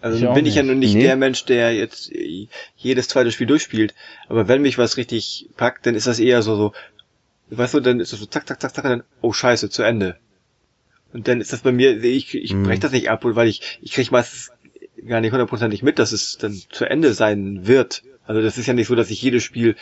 [0.00, 0.70] Also Ich bin ich ja nicht.
[0.70, 1.04] nun nicht Nee.
[1.04, 2.46] der Mensch, der jetzt äh,
[2.76, 3.94] jedes zweite Spiel durchspielt.
[4.28, 6.72] Aber wenn mich was richtig packt, dann ist das eher so, so,
[7.50, 9.82] weißt du, dann ist das so zack, zack, zack, zack, und dann, oh scheiße, zu
[9.82, 10.16] Ende.
[11.14, 12.64] Und dann ist das bei mir, ich, ich Mhm.
[12.64, 14.50] breche das nicht ab, weil ich, ich kriege meistens
[15.06, 18.02] gar nicht hundertprozentig mit, dass es dann zu Ende sein wird.
[18.26, 19.76] Also das ist ja nicht so, dass sich jedes Spiel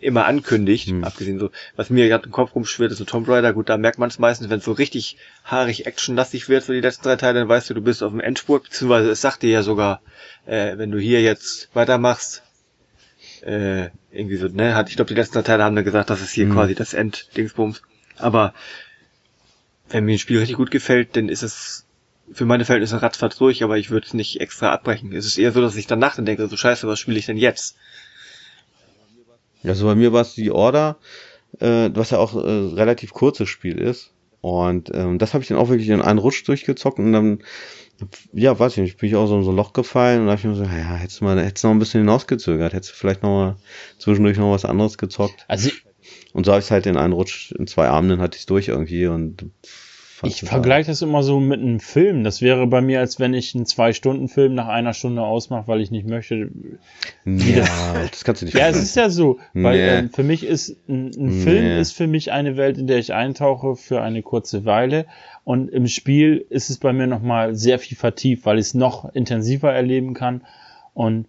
[0.00, 1.04] immer ankündigt, Hm.
[1.04, 3.98] abgesehen so, was mir gerade im Kopf rumschwirrt, ist so Tomb Raider, gut, da merkt
[3.98, 7.40] man es meistens, wenn es so richtig haarig actionlastig wird für die letzten drei Teile,
[7.40, 10.02] dann weißt du, du bist auf dem Endspurt, beziehungsweise es sagt dir ja sogar,
[10.44, 12.42] äh, wenn du hier jetzt weitermachst,
[13.42, 16.20] äh, irgendwie so, ne, hat, ich glaube, die letzten drei Teile haben dann gesagt, das
[16.20, 16.52] ist hier Hm.
[16.52, 17.80] quasi das Enddingsbums.
[18.18, 18.52] Aber
[19.88, 21.85] wenn mir ein Spiel richtig gut gefällt, dann ist es
[22.32, 25.12] für meine Verhältnisse ratzfatz durch, aber ich würde es nicht extra abbrechen.
[25.12, 27.36] Es ist eher so, dass ich danach dann denke, so scheiße, was spiele ich denn
[27.36, 27.76] jetzt?
[29.64, 30.98] Also bei mir war es die Order,
[31.60, 34.12] äh, was ja auch äh, relativ kurzes Spiel ist.
[34.40, 37.42] Und ähm, das habe ich dann auch wirklich in einen Rutsch durchgezockt und dann,
[38.32, 40.32] ja, weiß ich nicht, bin ich auch so in so ein Loch gefallen und da
[40.32, 42.92] habe ich mir so, ja, hättest du mal, hättest du noch ein bisschen hinausgezögert, hättest
[42.92, 43.56] du vielleicht noch mal
[43.98, 45.44] zwischendurch noch was anderes gezockt.
[45.48, 45.70] Also
[46.32, 48.46] Und so habe ich es halt in einen Rutsch, in zwei Abenden hatte ich es
[48.46, 49.46] durch irgendwie und
[50.22, 52.24] ich vergleiche das immer so mit einem Film.
[52.24, 55.90] Das wäre bei mir, als wenn ich einen Zwei-Stunden-Film nach einer Stunde ausmache, weil ich
[55.90, 56.50] nicht möchte.
[57.24, 57.64] Ja,
[58.10, 59.98] das kannst du nicht Ja, es ist ja so, weil Nee.
[59.98, 61.80] ähm, für mich ist ein, ein Film Nee.
[61.80, 65.06] ist für mich eine Welt, in der ich eintauche für eine kurze Weile
[65.44, 69.12] und im Spiel ist es bei mir nochmal sehr viel vertieft, weil ich es noch
[69.14, 70.42] intensiver erleben kann
[70.94, 71.26] und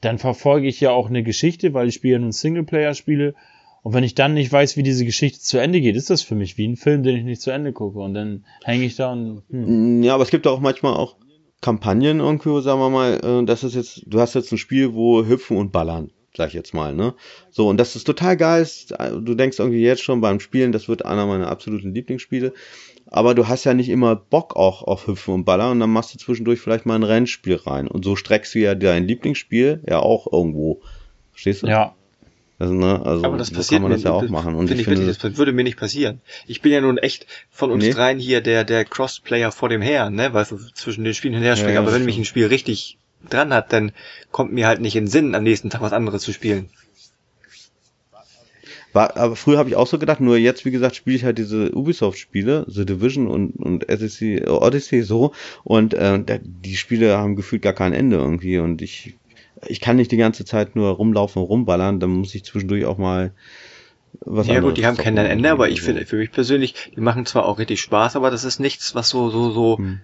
[0.00, 3.34] dann verfolge ich ja auch eine Geschichte, weil ich spiele nun Singleplayer-Spiele
[3.82, 6.34] und wenn ich dann nicht weiß, wie diese Geschichte zu Ende geht, ist das für
[6.34, 9.12] mich wie ein Film, den ich nicht zu Ende gucke und dann hänge ich da
[9.12, 10.02] und hm.
[10.02, 11.16] Ja, aber es gibt auch manchmal auch
[11.60, 15.24] Kampagnen irgendwie, sagen wir mal, äh, das ist jetzt, du hast jetzt ein Spiel, wo
[15.24, 17.14] hüpfen und ballern, sag ich jetzt mal, ne?
[17.50, 18.66] So, und das ist total geil.
[18.98, 22.54] äh, Du denkst irgendwie jetzt schon beim Spielen, das wird einer meiner absoluten Lieblingsspiele.
[23.06, 26.14] Aber du hast ja nicht immer Bock auch auf Hüpfen und Ballern und dann machst
[26.14, 27.88] du zwischendurch vielleicht mal ein Rennspiel rein.
[27.88, 30.80] Und so streckst du ja dein Lieblingsspiel ja auch irgendwo.
[31.32, 31.66] Verstehst du?
[31.66, 31.94] ja,
[32.60, 33.00] Also, ne?
[33.04, 34.54] also Aber das so passiert kann man das mir, ja auch machen.
[34.54, 36.20] Und finde ich ich wirklich, finde, das würde mir nicht passieren.
[36.46, 37.92] Ich bin ja nun echt von uns Nee.
[37.92, 41.42] dreien hier der, der Crossplayer vor dem Herrn, ne, weißt du, zwischen den Spielen hin
[41.42, 41.74] und her springen.
[41.74, 42.98] Ja, aber das wenn mich ein Spiel richtig
[43.30, 43.92] dran hat, dann
[44.30, 46.68] kommt mir halt nicht in den Sinn, am nächsten Tag was anderes zu spielen.
[48.92, 51.38] War, aber früher habe ich auch so gedacht, nur jetzt, wie gesagt, spiele ich halt
[51.38, 55.32] diese Ubisoft-Spiele, The Division und, und Odyssey, äh, Odyssey so,
[55.64, 59.14] und äh, die Spiele haben gefühlt gar kein Ende irgendwie und ich,
[59.66, 62.98] ich kann nicht die ganze Zeit nur rumlaufen und rumballern, dann muss ich zwischendurch auch
[62.98, 63.32] mal
[64.22, 67.26] was ja gut, die haben kein Ende, aber ich finde, für mich persönlich, die machen
[67.26, 70.00] zwar auch richtig Spaß, aber das ist nichts, was so, so, so, Hm.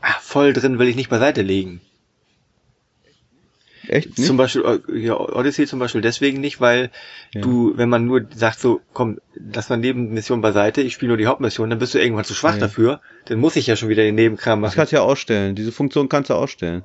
[0.00, 1.80] ah, voll drin will ich nicht beiseite legen.
[3.88, 4.18] Echt?
[4.18, 4.26] Nicht?
[4.26, 6.90] Zum Beispiel, äh, ja, Odyssey zum Beispiel deswegen nicht, weil
[7.34, 7.40] Ja.
[7.42, 11.26] du, wenn man nur sagt so, komm, lass mal Nebenmission beiseite, ich spiele nur die
[11.26, 12.60] Hauptmission, dann bist du irgendwann zu schwach Ja.
[12.60, 14.76] dafür, dann muss ich ja schon wieder den Nebenkram Das machen.
[14.76, 15.54] kannst du ja ausstellen.
[15.54, 16.82] Diese Funktion kannst du ausstellen.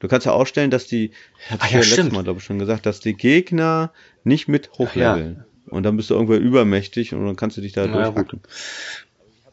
[0.00, 1.12] Du kannst ja ausstellen, dass die,
[1.50, 2.10] hab ich ja, ja letztes.
[2.10, 3.92] Mal, glaube ich, schon gesagt, dass die Gegner
[4.24, 5.44] nicht mit hochleveln.
[5.68, 8.40] Und dann bist du irgendwann übermächtig und dann kannst du dich da Na ja, durchhacken.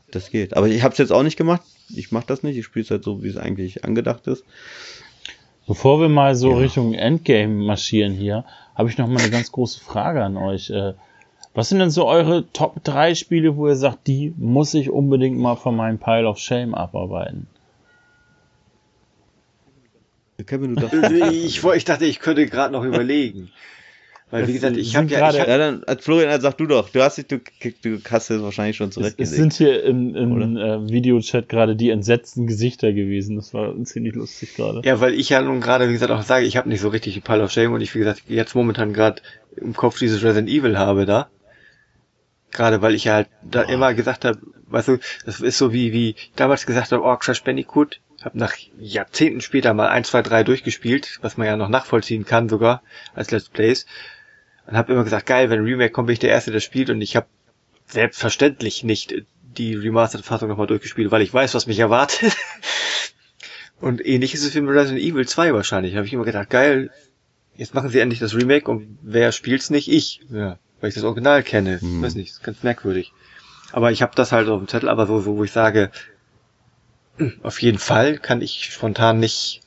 [0.09, 0.55] Das geht.
[0.55, 1.61] Aber ich habe es jetzt auch nicht gemacht.
[1.93, 2.57] Ich mache das nicht.
[2.57, 4.43] Ich spiele es halt so, wie es eigentlich angedacht ist.
[5.67, 6.57] Bevor wir mal so Ja.
[6.59, 10.69] Richtung Endgame marschieren hier, habe ich noch mal eine ganz große Frage an euch.
[10.69, 10.93] Äh,
[11.53, 15.37] Was sind denn so eure Top 3 Spiele, wo ihr sagt, die muss ich unbedingt
[15.37, 17.47] mal von meinem Pile of Shame abarbeiten?
[20.45, 21.11] Kevin, du darfst.
[21.33, 23.49] ich, ich dachte, ich könnte gerade noch überlegen.
[24.29, 26.57] Weil, wie gesagt, ich habe ja, ich gerade- hab, ja, dann, als Florian, dann sag
[26.57, 26.89] du doch.
[26.89, 27.39] Du hast dich, du,
[27.81, 29.31] du hast es wahrscheinlich schon Es, zurechtgelegt.
[29.31, 33.37] es sind hier im, im äh, Videochat gerade die entsetzten Gesichter gewesen.
[33.37, 34.81] Das war ziemlich lustig gerade.
[34.83, 37.13] ja, weil ich ja nun gerade, wie gesagt, auch sage, ich habe nicht so richtig
[37.13, 39.21] die Pile of Shame und ich, wie gesagt, jetzt momentan gerade
[39.55, 41.29] im Kopf dieses Resident Evil habe da.
[42.51, 45.93] Gerade weil ich ja halt da immer gesagt habe, weißt du, das ist so wie,
[45.93, 50.21] wie ich damals gesagt habe, oh, Crash Bandicoot, Habe nach Jahrzehnten später mal 1, 2,
[50.21, 52.83] 3 durchgespielt, was man ja noch nachvollziehen kann sogar
[53.15, 53.85] als Let's Plays.
[54.65, 56.89] Und habe immer gesagt, geil, wenn Remake kommt, bin ich der Erste, der spielt.
[56.89, 57.27] Und ich habe
[57.85, 62.35] selbstverständlich nicht die Remastered-Fassung nochmal durchgespielt, weil ich weiß, was mich erwartet.
[63.79, 65.93] und ähnlich ist es für Resident Evil 2 wahrscheinlich.
[65.93, 66.91] Da habe ich immer gedacht, geil,
[67.55, 69.87] jetzt machen sie endlich das Remake und wer spielt's nicht?
[69.87, 70.19] Ich.
[70.29, 71.79] Ja, weil ich das Original kenne.
[71.79, 72.01] Hm.
[72.01, 73.13] Weiß nicht, ist ganz merkwürdig.
[73.71, 75.91] Aber ich habe das halt auf dem Zettel, aber so, so, wo ich sage,
[77.43, 79.61] auf jeden Fall kann ich spontan nicht,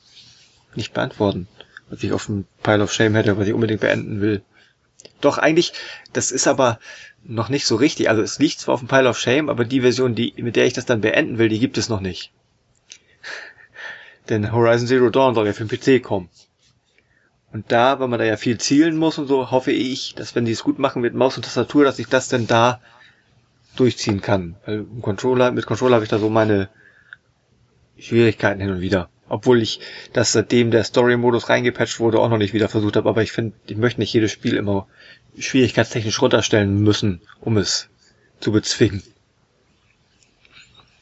[0.75, 1.47] nicht beantworten,
[1.89, 4.41] was ich auf dem Pile of Shame hätte, was ich unbedingt beenden will.
[5.19, 5.73] Doch eigentlich,
[6.13, 6.79] das ist aber
[7.23, 8.09] noch nicht so richtig.
[8.09, 10.65] Also es liegt zwar auf dem Pile of Shame, aber die Version, die, mit der
[10.65, 12.31] ich das dann beenden will, die gibt es noch nicht.
[14.29, 16.29] Denn Horizon Zero Dawn soll ja für den PC kommen.
[17.51, 20.45] Und da, weil man da ja viel zielen muss und so, hoffe ich, dass wenn
[20.45, 22.79] die es gut machen mit Maus und Tastatur, dass ich das denn da
[23.75, 24.55] durchziehen kann.
[24.65, 26.69] Weil Controller, mit Controller habe ich da so meine
[28.01, 29.09] Schwierigkeiten hin und wieder.
[29.29, 29.79] Obwohl ich
[30.11, 33.55] das seitdem der Story-Modus reingepatcht wurde auch noch nicht wieder versucht habe, aber ich finde,
[33.67, 34.87] ich möchte nicht jedes Spiel immer
[35.37, 37.87] schwierigkeitstechnisch runterstellen müssen, um es
[38.41, 39.03] zu bezwingen.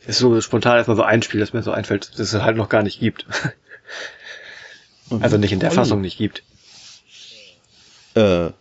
[0.05, 2.69] Ist so spontan erstmal so ein Spiel, das mir so einfällt, das es halt noch
[2.69, 3.26] gar nicht gibt.
[5.19, 6.43] also nicht in der Fassung nicht gibt.
[8.15, 8.51] Äh,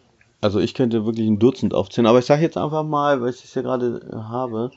[0.40, 3.44] also ich könnte wirklich ein Dutzend aufzählen, aber ich sage jetzt einfach mal, weil ich
[3.44, 4.70] es ja gerade habe,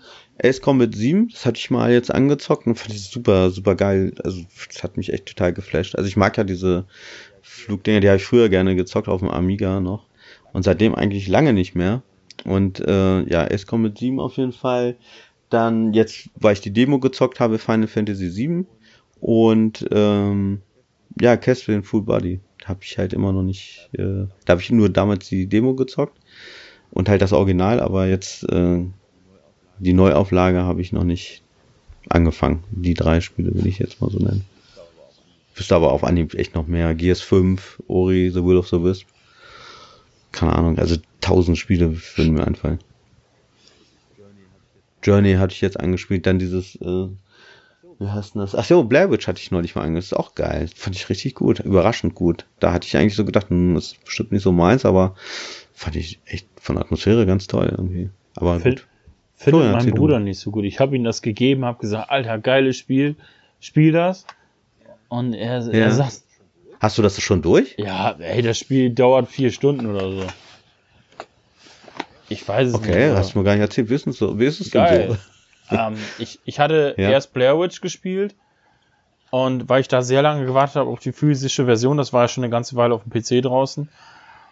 [0.43, 4.13] Ace Combat 7, das hatte ich mal jetzt angezockt und fand ich super, super geil.
[4.23, 5.95] Also das hat mich echt total geflasht.
[5.95, 6.85] Also ich mag ja diese
[7.41, 10.07] Flugdinger, die habe ich früher gerne gezockt auf dem Amiga noch
[10.53, 12.01] und seitdem eigentlich lange nicht mehr.
[12.43, 14.97] Und äh, ja, Ace Combat 7 auf jeden Fall.
[15.49, 18.65] Dann jetzt, weil ich die Demo gezockt habe, Final Fantasy 7
[19.19, 20.61] und ähm,
[21.19, 23.89] ja, Castlevania Full Body habe ich halt immer noch nicht.
[23.93, 26.17] Äh, da habe ich nur damals die Demo gezockt
[26.91, 28.85] und halt das Original, aber jetzt äh,
[29.81, 31.41] die Neuauflage habe ich noch nicht
[32.09, 32.63] angefangen.
[32.71, 34.45] Die drei Spiele will ich jetzt mal so nennen.
[35.55, 36.93] Wüsste aber auf Anhieb echt noch mehr.
[36.95, 39.07] Gears 5, Ori, The Will of the Wisp.
[40.31, 42.79] Keine Ahnung, also tausend Spiele würden mir einfallen.
[45.03, 47.07] Journey hatte ich jetzt angespielt, dann dieses äh,
[48.01, 48.55] wie heißt denn das?
[48.55, 50.11] Ach so, Blair Witch hatte ich neulich mal angeschaut.
[50.11, 50.67] Ist auch geil.
[50.75, 51.59] Fand ich richtig gut.
[51.59, 52.47] Überraschend gut.
[52.59, 55.13] Da hatte ich eigentlich so gedacht, hm, das ist bestimmt nicht so meins, aber
[55.73, 58.09] fand ich echt von der Atmosphäre ganz toll irgendwie.
[58.35, 58.87] Aber Find, gut.
[59.41, 60.25] Findet so, mein Bruder du.
[60.25, 60.65] nicht so gut.
[60.65, 63.15] Ich habe ihm das gegeben, habe gesagt, Alter, geiles Spiel.
[63.59, 64.27] Spiel das.
[65.09, 65.71] Und er, ja.
[65.71, 66.21] er sagt.
[66.79, 67.73] Hast du das schon durch?
[67.77, 70.27] Ja, ey, das Spiel dauert vier Stunden oder so.
[72.29, 72.95] Ich weiß es okay, nicht.
[72.97, 73.89] Okay, hast du mir gar nicht erzählt.
[73.89, 74.39] Wie ist es so?
[74.39, 75.07] Wie ist es Geil.
[75.07, 75.17] denn
[75.69, 75.75] so?
[75.75, 77.09] ähm, ich, ich hatte ja.
[77.09, 78.35] erst Blair Witch gespielt
[79.31, 82.27] und weil ich da sehr lange gewartet habe auf die physische Version, das war ja
[82.27, 83.89] schon eine ganze Weile auf dem PC draußen.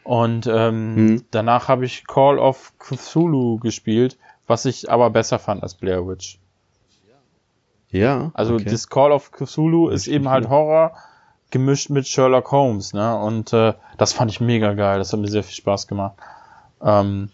[0.03, 1.25] Und ähm, hm.
[1.29, 4.17] danach habe ich Call of Cthulhu gespielt,
[4.49, 6.39] was ich aber besser fand als Blair Witch.
[7.91, 8.31] Ja.
[8.33, 8.65] Also okay.
[8.65, 10.95] das Call of Cthulhu ist eben halt Horror
[11.51, 13.17] gemischt mit Sherlock Holmes, ne?
[13.17, 14.99] Und äh, das fand ich mega geil.
[14.99, 16.15] Das hat mir sehr viel Spaß gemacht.
[16.81, 17.29] Ähm,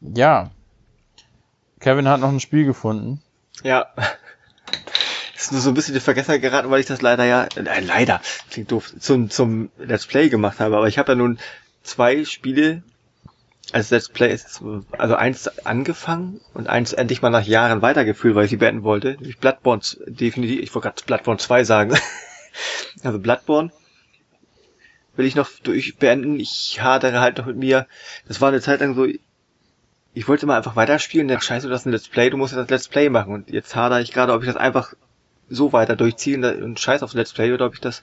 [0.00, 0.50] ja,
[1.80, 3.22] Kevin hat noch ein Spiel gefunden.
[3.62, 3.86] Ja.
[5.36, 8.20] Ist nur so ein bisschen in Vergesser geraten, weil ich das leider ja, äh, leider,
[8.50, 10.76] klingt doof, zum, zum Let's Play gemacht habe.
[10.76, 11.38] Aber ich habe ja nun
[11.82, 12.82] zwei Spiele
[13.72, 14.38] als Let's Play,
[14.92, 19.12] also eins angefangen und eins endlich mal nach Jahren weitergeführt, weil ich sie beenden wollte.
[19.12, 21.98] Nämlich Bloodborne, definitiv, ich wollte gerade Bloodborne 2 sagen.
[23.02, 23.72] also Bloodborne
[25.16, 26.38] will ich noch durch beenden.
[26.38, 27.86] Ich hadere halt noch mit mir.
[28.28, 29.06] Das war eine Zeit lang so,
[30.14, 32.60] ich wollte mal einfach weiterspielen, der scheiße, du hast ein Let's Play, du musst ja
[32.60, 33.32] das Let's Play machen.
[33.32, 34.94] Und jetzt hadere ich gerade, ob ich das einfach
[35.48, 38.02] so weiter durchziehe und scheiß auf Let's Play oder ob ich das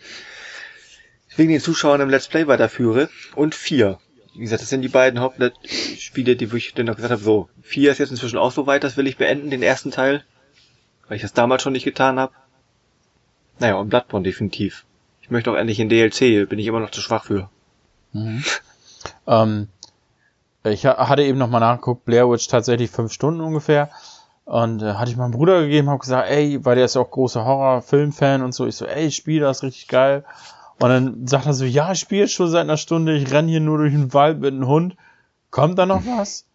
[1.36, 3.10] wegen den Zuschauern im Let's Play weiterführe.
[3.36, 4.00] Und vier.
[4.34, 7.92] Wie gesagt, das sind die beiden Hauptspiele, die ich dann noch gesagt habe, so, vier
[7.92, 10.24] ist jetzt inzwischen auch so weit, das will ich beenden, den ersten Teil.
[11.08, 12.34] Weil ich das damals schon nicht getan habe.
[13.60, 14.86] Naja, und Bloodborne definitiv.
[15.22, 17.50] Ich möchte auch endlich in DLC, bin ich immer noch zu schwach für.
[18.12, 18.44] Mhm.
[19.28, 19.68] ähm,
[20.64, 23.90] ich hatte eben nochmal nachgeguckt, Blair Witch tatsächlich fünf Stunden ungefähr.
[24.46, 27.12] Und äh, hatte ich meinem Bruder gegeben, habe gesagt, ey, weil der ist ja auch
[27.12, 28.66] großer Horror-Film-Fan und so.
[28.66, 30.26] Ich so, ey, ich spiel das richtig geil.
[30.84, 33.62] Und dann sagt er so, ja, ich spiele schon seit einer Stunde, ich renn hier
[33.62, 34.98] nur durch den Wald mit einem Hund.
[35.50, 36.46] Kommt da noch was?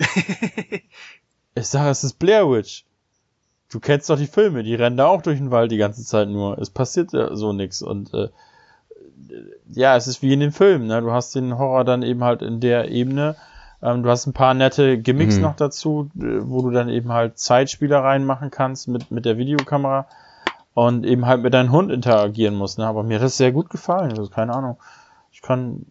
[1.54, 2.84] ich sage, es ist Blair Witch.
[3.70, 6.28] Du kennst doch die Filme, die rennen da auch durch den Wald die ganze Zeit
[6.28, 6.58] nur.
[6.58, 7.80] Es passiert ja so nix.
[7.80, 8.28] Und äh,
[9.70, 11.00] ja, es ist wie in den Filmen, ne?
[11.00, 13.36] Du hast den Horror dann eben halt in der Ebene
[13.82, 15.42] ähm, du hast ein paar nette Gimmicks mhm.
[15.42, 20.06] noch dazu, äh, wo du dann eben halt Zeitspielereien machen kannst mit, mit der Videokamera
[20.76, 22.76] und eben halt mit deinem Hund interagieren musst.
[22.76, 22.86] Ne?
[22.86, 24.10] Aber mir hat das sehr gut gefallen.
[24.10, 24.76] Also keine Ahnung.
[25.32, 25.86] Ich kann,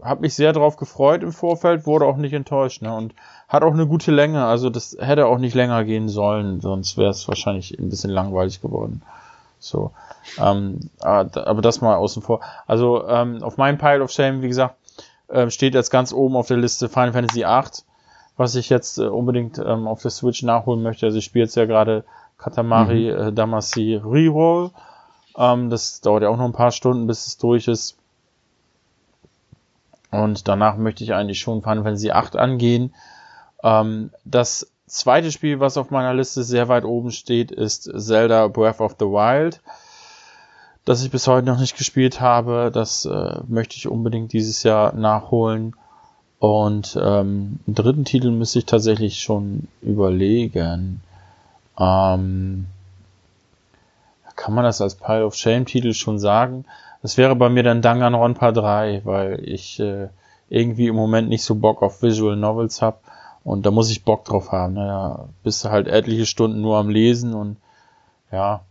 [0.00, 2.82] habe mich sehr drauf gefreut im Vorfeld, wurde auch nicht enttäuscht.
[2.82, 2.94] Ne?
[2.94, 3.16] Und
[3.48, 4.44] hat auch eine gute Länge.
[4.44, 8.62] Also das hätte auch nicht länger gehen sollen, sonst wäre es wahrscheinlich ein bisschen langweilig
[8.62, 9.02] geworden.
[9.58, 9.90] So.
[10.38, 12.42] Ähm, aber das mal außen vor.
[12.68, 14.76] Also ähm, auf meinem Pile of Shame, wie gesagt,
[15.26, 17.82] äh, steht jetzt ganz oben auf der Liste Final Fantasy VIII,
[18.36, 21.06] was ich jetzt äh, unbedingt ähm, auf der Switch nachholen möchte.
[21.06, 22.04] Also ich spiele jetzt ja gerade
[22.42, 23.18] Katamari mhm.
[23.18, 24.70] äh, Damacy Reroll.
[25.36, 27.96] Ähm, das dauert ja auch noch ein paar Stunden, bis es durch ist.
[30.10, 32.94] Und danach möchte ich eigentlich schon Final Fantasy VIII angehen.
[33.62, 38.80] Ähm, das zweite Spiel, was auf meiner Liste sehr weit oben steht, ist Zelda Breath
[38.80, 39.60] of the Wild,
[40.84, 42.70] das ich bis heute noch nicht gespielt habe.
[42.72, 45.74] Das äh, möchte ich unbedingt dieses Jahr nachholen.
[46.40, 51.00] Und ähm, einen dritten Titel müsste ich tatsächlich schon überlegen.
[51.78, 52.66] Ähm,
[54.36, 56.64] kann man das als Pile of Shame Titel schon sagen?
[57.02, 60.08] Das wäre bei mir dann Danganronpa 3, weil ich äh,
[60.48, 62.98] irgendwie im Moment nicht so Bock auf Visual Novels habe
[63.44, 64.74] und da muss ich Bock drauf haben.
[64.74, 67.56] Naja, bist du halt etliche Stunden nur am Lesen und
[68.30, 68.62] ja.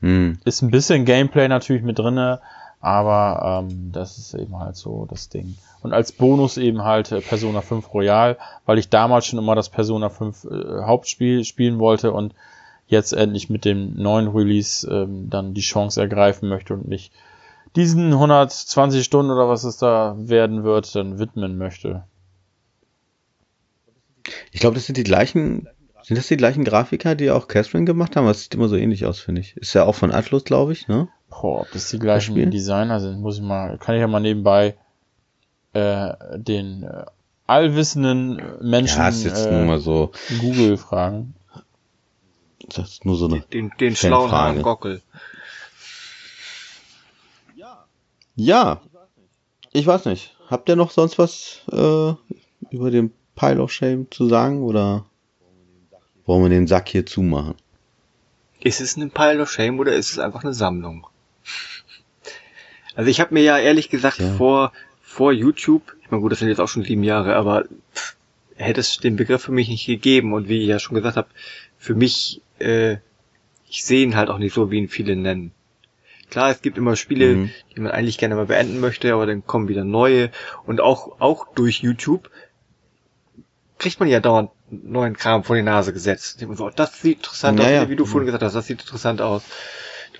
[0.00, 0.38] Hm.
[0.44, 2.40] Ist ein bisschen Gameplay natürlich mit drinne,
[2.82, 5.56] aber ähm, das ist eben halt so das Ding.
[5.82, 8.36] Und als Bonus eben halt äh, Persona 5 Royal,
[8.66, 12.34] weil ich damals schon immer das Persona 5 äh, Hauptspiel spielen wollte und
[12.88, 17.12] jetzt endlich mit dem neuen Release ähm, dann die Chance ergreifen möchte und mich
[17.76, 22.02] diesen 120 Stunden oder was es da werden wird, dann widmen möchte.
[24.50, 25.68] Ich glaube, das sind die gleichen,
[26.02, 28.26] sind das die gleichen Grafiker, die auch Catherine gemacht haben?
[28.26, 29.56] Das sieht immer so ähnlich aus, finde ich.
[29.56, 31.08] Ist ja auch von Atlus, glaube ich, ne?
[31.40, 34.20] Boah, ob das die gleichen das Designer sind, muss ich mal, kann ich ja mal
[34.20, 34.76] nebenbei
[35.72, 37.04] äh, den äh,
[37.46, 40.12] allwissenden Menschen ja, ist jetzt äh, nur mal so.
[40.40, 41.34] Google fragen.
[42.68, 45.02] Das ist nur so eine Den, den schlauen Herrn Gockel.
[48.34, 48.80] Ja.
[49.72, 50.36] Ich weiß nicht.
[50.48, 52.12] Habt ihr noch sonst was äh,
[52.70, 55.06] über den Pile of Shame zu sagen oder
[56.26, 57.54] wollen wir den Sack hier zumachen?
[58.60, 61.06] Ist es ein Pile of Shame oder ist es einfach eine Sammlung?
[62.94, 64.32] Also ich habe mir ja ehrlich gesagt ja.
[64.34, 67.64] vor vor YouTube, ich meine gut, das sind jetzt auch schon sieben Jahre, aber
[67.94, 68.16] pff,
[68.56, 71.28] hätte es den Begriff für mich nicht gegeben und wie ich ja schon gesagt habe,
[71.78, 72.96] für mich, äh,
[73.68, 75.52] ich sehe ihn halt auch nicht so, wie ihn viele nennen.
[76.30, 77.50] Klar, es gibt immer Spiele, mhm.
[77.74, 80.30] die man eigentlich gerne mal beenden möchte, aber dann kommen wieder neue
[80.64, 82.30] und auch auch durch YouTube
[83.78, 86.46] kriegt man ja dauernd neuen Kram vor die Nase gesetzt.
[86.54, 89.42] So, das sieht interessant ja, aus, wie du vorhin gesagt hast, das sieht interessant aus.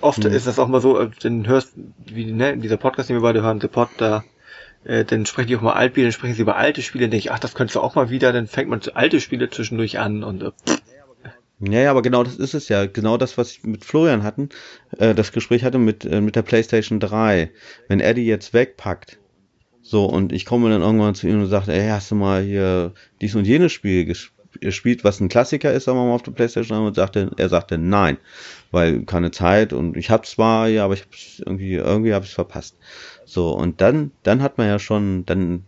[0.02, 0.32] Oft mhm.
[0.32, 1.72] ist das auch mal so, äh, dann hörst,
[2.06, 4.24] wie ne, dieser Podcast, den wir beide hören, The Pod, da,
[4.84, 7.26] äh, dann sprechen die auch mal Altspiele, dann sprechen sie über alte Spiele, dann denke
[7.26, 10.24] ich, ach, das könntest du auch mal wieder, dann fängt man alte Spiele zwischendurch an
[10.24, 10.50] und äh,
[11.64, 12.86] ja, ja, aber genau das ist es ja.
[12.86, 14.48] Genau das, was ich mit Florian hatten,
[14.98, 17.52] äh, das Gespräch hatte mit, äh, mit der PlayStation 3.
[17.86, 19.20] Wenn er die jetzt wegpackt,
[19.80, 22.94] so, und ich komme dann irgendwann zu ihm und sage, ey, hast du mal hier
[23.20, 24.41] dies und jenes Spiel gespielt,
[25.02, 28.18] was ein Klassiker ist, sagen wir mal auf der Playstation, und sagte, er sagte nein,
[28.70, 32.34] weil keine Zeit und ich habe zwar, ja, aber ich hab's irgendwie, irgendwie habe ich
[32.34, 32.76] verpasst.
[33.24, 35.64] So, und dann, dann hat man ja schon, dann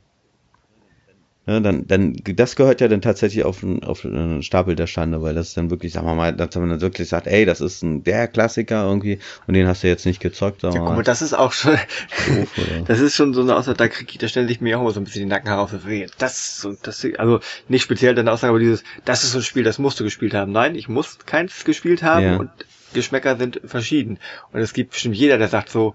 [1.46, 5.34] ja, dann, dann, das gehört ja dann tatsächlich auf, auf einen Stapel der Stande, weil
[5.34, 8.02] das dann wirklich, sagen wir mal, dass man dann wirklich sagt, ey, das ist ein,
[8.02, 10.62] der Klassiker irgendwie und den hast du jetzt nicht gezockt.
[10.62, 12.48] Ja, guck mal, das ist auch schon, doof,
[12.86, 14.92] das ist schon so eine Aussage, da krieg ich, da stelle ich mir auch mal
[14.94, 15.70] so ein bisschen die Nacken heraus.
[16.18, 19.78] Das, das, also nicht speziell deine Aussage, aber dieses, das ist so ein Spiel, das
[19.78, 20.50] musst du gespielt haben.
[20.50, 22.36] Nein, ich muss keins gespielt haben ja.
[22.36, 22.50] und
[22.94, 24.18] Geschmäcker sind verschieden.
[24.52, 25.94] Und es gibt bestimmt jeder, der sagt so,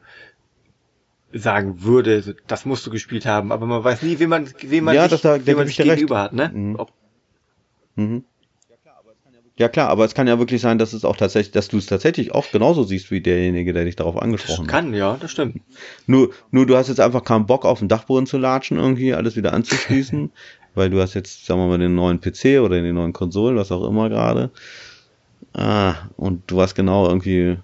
[1.33, 4.95] sagen würde, das musst du gespielt haben, aber man weiß nie, wie man, wie man
[4.95, 6.23] ja, sich, das, wie man sich gegenüber recht.
[6.25, 6.51] hat, ne?
[6.53, 6.77] Mhm.
[7.95, 8.23] Mhm.
[9.57, 11.85] Ja klar, aber es kann ja wirklich sein, dass es auch tatsächlich, dass du es
[11.85, 14.95] tatsächlich auch genauso siehst wie derjenige, der dich darauf angesprochen das kann, hat.
[14.95, 15.59] ja, das stimmt.
[16.07, 19.35] Nur, nur du hast jetzt einfach keinen Bock auf den Dachboden zu latschen, irgendwie alles
[19.35, 20.31] wieder anzuschließen,
[20.75, 23.69] weil du hast jetzt, sagen wir mal, den neuen PC oder den neuen Konsolen, was
[23.73, 24.49] auch immer gerade.
[25.53, 27.57] Ah, und du warst genau irgendwie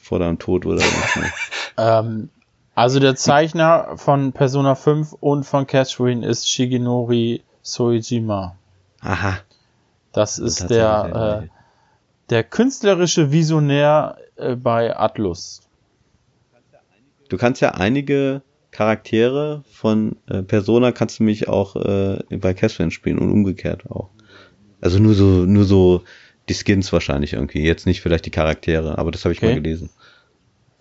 [0.00, 1.18] vor deinem Tod oder was.
[1.78, 2.28] Ähm,
[2.74, 8.56] also der Zeichner von Persona 5 und von Catherine ist Shigenori Soejima.
[9.00, 9.38] Aha.
[10.12, 11.48] Das ist der, äh,
[12.30, 15.62] der künstlerische Visionär äh, bei Atlus.
[17.28, 22.90] Du kannst ja einige Charaktere von äh, Persona kannst du mich auch äh, bei Catherine
[22.90, 24.08] spielen und umgekehrt auch.
[24.80, 26.02] Also nur so, nur so
[26.48, 27.62] die Skins wahrscheinlich irgendwie.
[27.62, 29.48] Jetzt nicht vielleicht die Charaktere, aber das habe ich okay.
[29.48, 29.90] mal gelesen.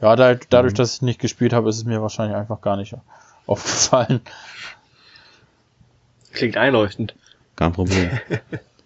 [0.02, 0.78] Ja, da, dadurch, mhm.
[0.78, 2.96] dass ich nicht gespielt habe, ist es mir wahrscheinlich einfach gar nicht
[3.46, 4.22] aufgefallen.
[6.34, 7.16] Klingt einleuchtend.
[7.56, 8.10] Kein Problem.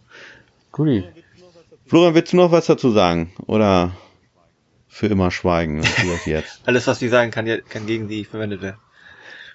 [0.72, 1.06] Guti.
[1.86, 3.32] Florian, willst du noch was dazu sagen?
[3.46, 3.92] Oder
[4.88, 5.84] für immer schweigen?
[6.26, 6.62] jetzt?
[6.66, 8.78] Alles, was die sagen, kann, kann gegen die verwendet werden.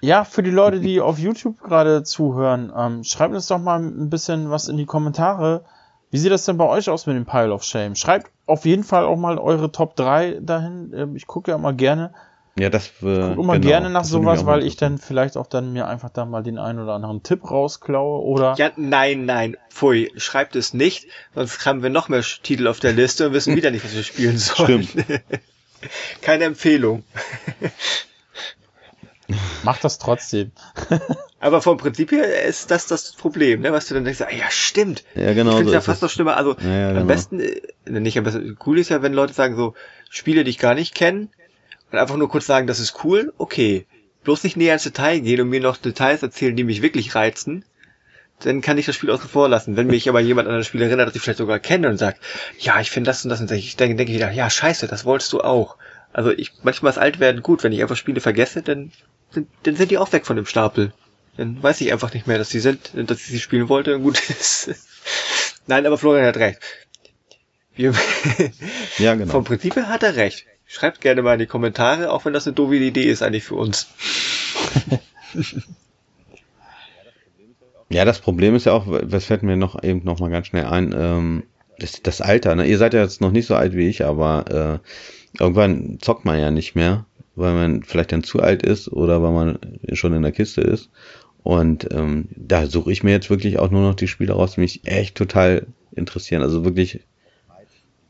[0.01, 4.09] Ja, für die Leute, die auf YouTube gerade zuhören, ähm, schreibt uns doch mal ein
[4.09, 5.63] bisschen was in die Kommentare.
[6.11, 7.95] Wie sieht das denn bei euch aus mit dem Pile of Shame?
[7.95, 10.93] Schreibt auf jeden Fall auch mal eure Top 3 dahin.
[10.93, 12.13] Ähm, ich gucke ja immer gerne.
[12.59, 15.71] Ja, das äh, gucke immer genau, gerne nach sowas, weil ich dann vielleicht auch dann
[15.71, 18.55] mir einfach da mal den einen oder anderen Tipp rausklaue oder.
[18.57, 22.91] Ja, nein, nein, pfui, schreibt es nicht, sonst haben wir noch mehr Titel auf der
[22.91, 24.83] Liste und wissen wieder nicht, was wir spielen sollen.
[24.83, 25.05] Stimmt.
[26.21, 27.03] Keine Empfehlung.
[29.63, 30.51] Mach das trotzdem.
[31.39, 33.71] Aber vom Prinzip her ist das das Problem, ne?
[33.71, 35.03] was du dann denkst, ah, ja stimmt.
[35.15, 35.51] Ja, genau.
[35.51, 36.37] Ich finde so ja fast noch schlimmer.
[36.37, 37.05] Also ja, ja, am genau.
[37.07, 39.73] besten, äh, nicht am besten, cool ist ja, wenn Leute sagen so,
[40.09, 41.29] Spiele, die ich gar nicht kenne,
[41.91, 43.85] und einfach nur kurz sagen, das ist cool, okay.
[44.23, 47.65] Bloß nicht näher ins Detail gehen und mir noch Details erzählen, die mich wirklich reizen,
[48.39, 49.77] dann kann ich das Spiel außen vor lassen.
[49.77, 52.21] Wenn mich aber jemand an das Spiel erinnert, das ich vielleicht sogar kenne und sagt,
[52.59, 55.05] ja, ich finde das und das und das, ich denke, denke wieder, ja, scheiße, das
[55.05, 55.77] wolltest du auch.
[56.13, 58.91] Also ich, manchmal ist Altwerden gut, wenn ich einfach Spiele vergesse, dann,
[59.33, 60.93] dann, dann sind die auch weg von dem Stapel.
[61.37, 64.21] Dann weiß ich einfach nicht mehr, dass die sind, dass ich sie spielen wollte gut
[64.29, 64.71] ist.
[65.67, 66.59] Nein, aber Florian hat recht.
[67.75, 67.93] Wir
[68.97, 69.31] ja, genau.
[69.31, 70.45] Vom Prinzip her hat er recht.
[70.65, 73.55] Schreibt gerne mal in die Kommentare, auch wenn das eine doofe Idee ist eigentlich für
[73.55, 73.87] uns.
[77.89, 80.65] ja, das Problem ist ja auch, was fällt mir noch eben noch mal ganz schnell
[80.65, 81.43] ein, ähm,
[81.79, 82.55] das, das Alter.
[82.55, 82.65] Ne?
[82.67, 86.39] Ihr seid ja jetzt noch nicht so alt wie ich, aber äh, irgendwann zockt man
[86.39, 87.05] ja nicht mehr,
[87.41, 89.59] weil man vielleicht dann zu alt ist oder weil man
[89.93, 90.89] schon in der Kiste ist.
[91.43, 94.61] Und ähm, da suche ich mir jetzt wirklich auch nur noch die Spiele raus, die
[94.61, 96.43] mich echt total interessieren.
[96.43, 97.01] Also wirklich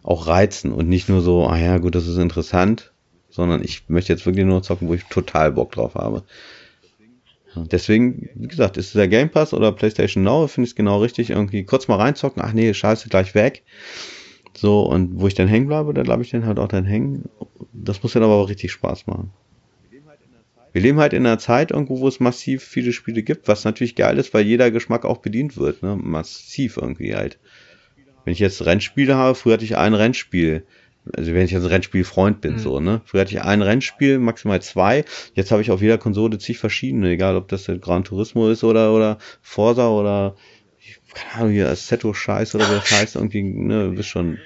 [0.04, 2.92] auch reizen und nicht nur so, ah ja, gut, das ist interessant,
[3.30, 6.24] sondern ich möchte jetzt wirklich nur zocken, wo ich total Bock drauf habe.
[7.56, 11.30] Deswegen, wie gesagt, ist der Game Pass oder PlayStation Now, finde ich es genau richtig,
[11.32, 13.64] irgendwie kurz mal reinzocken, ach nee, scheiße, gleich weg.
[14.54, 17.30] So, und wo ich dann hängen bleibe, da bleibe ich dann halt auch dann hängen.
[17.74, 19.32] Das muss dann aber auch richtig Spaß machen.
[20.74, 23.96] Wir leben halt in einer Zeit irgendwo, wo es massiv viele Spiele gibt, was natürlich
[23.96, 25.98] geil ist, weil jeder Geschmack auch bedient wird, ne?
[26.02, 27.40] Massiv irgendwie halt.
[28.24, 30.64] Wenn ich jetzt Rennspiele habe, früher hatte ich ein Rennspiel.
[31.14, 32.60] Also wenn ich jetzt ein Rennspielfreund bin, mhm.
[32.60, 33.02] so, ne?
[33.06, 35.04] Früher hatte ich ein Rennspiel, maximal zwei.
[35.34, 38.94] Jetzt habe ich auf jeder Konsole zig verschiedene, egal ob das Gran Turismo ist oder,
[38.94, 40.36] oder Forza oder
[41.14, 44.40] keine Ahnung, hier Assetto Scheiß oder was heißt irgendwie, ne, bist schon,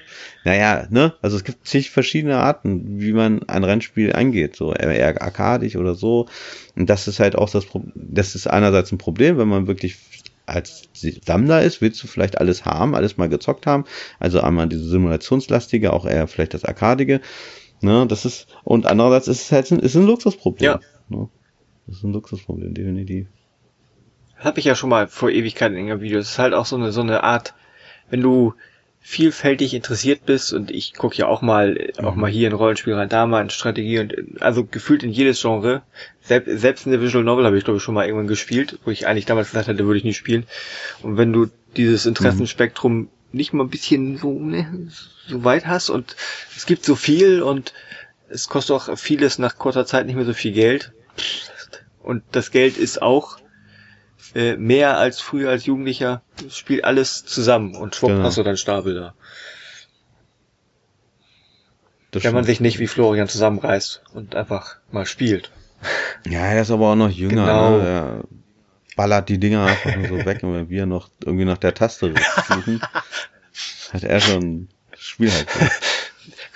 [0.44, 5.20] naja, ne, also es gibt zig verschiedene Arten, wie man ein Rennspiel angeht, so eher
[5.20, 6.26] arkadisch oder so.
[6.74, 9.98] Und das ist halt auch das Problem, das ist einerseits ein Problem, wenn man wirklich
[10.46, 10.88] als
[11.24, 13.84] Sammler ist, willst du vielleicht alles haben, alles mal gezockt haben.
[14.20, 17.20] Also einmal diese simulationslastige, auch eher vielleicht das arkadige.
[17.82, 20.64] Ne, das ist, und andererseits ist es halt ein, ist ein Luxusproblem.
[20.64, 20.80] Ja.
[21.08, 21.28] Ne?
[21.86, 23.26] Das ist ein Luxusproblem, definitiv.
[24.36, 26.18] Das habe ich ja schon mal vor Ewigkeiten in einem Video.
[26.18, 27.54] Das ist halt auch so eine, so eine Art,
[28.10, 28.54] wenn du
[29.06, 32.04] vielfältig interessiert bist und ich gucke ja auch mal mhm.
[32.04, 35.40] auch mal hier in Rollenspiel rein, da mal in Strategie und also gefühlt in jedes
[35.40, 35.82] Genre.
[36.22, 39.06] Selbst, selbst eine Visual Novel habe ich glaube ich schon mal irgendwann gespielt, wo ich
[39.06, 40.44] eigentlich damals gesagt hatte, würde ich nicht spielen.
[41.02, 41.46] Und wenn du
[41.76, 43.08] dieses Interessenspektrum mhm.
[43.30, 44.88] nicht mal ein bisschen so ne,
[45.28, 46.16] so weit hast und
[46.56, 47.74] es gibt so viel und
[48.28, 50.90] es kostet auch vieles nach kurzer Zeit nicht mehr so viel Geld
[52.02, 53.38] und das Geld ist auch
[54.36, 58.24] äh, mehr als früher als Jugendlicher, spielt alles zusammen und schwupp genau.
[58.24, 59.14] hast du dann Stapel da.
[62.10, 65.50] Das Wenn man sich nicht wie Florian zusammenreißt und einfach mal spielt.
[66.28, 67.46] Ja, er ist aber auch noch jünger.
[67.46, 67.78] Genau.
[67.78, 67.88] Ne?
[67.88, 68.24] Er
[68.94, 72.12] ballert die Dinger einfach nur so weg und wenn wir noch irgendwie nach der Taste
[72.48, 72.82] suchen,
[73.92, 74.68] hat er schon
[74.98, 75.48] Spiel halt.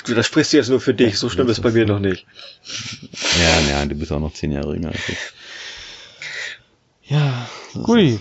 [0.05, 2.27] Du, das sprichst du jetzt nur für dich, so schlimm ist bei mir noch nicht.
[3.39, 5.19] Ja, ja, du bist auch noch zehn Jahre jünger als ich.
[7.11, 7.47] Ja.
[7.75, 8.21] Gut.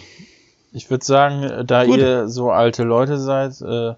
[0.71, 1.97] Ich würde sagen, da Gut.
[1.97, 3.93] ihr so alte Leute seid äh,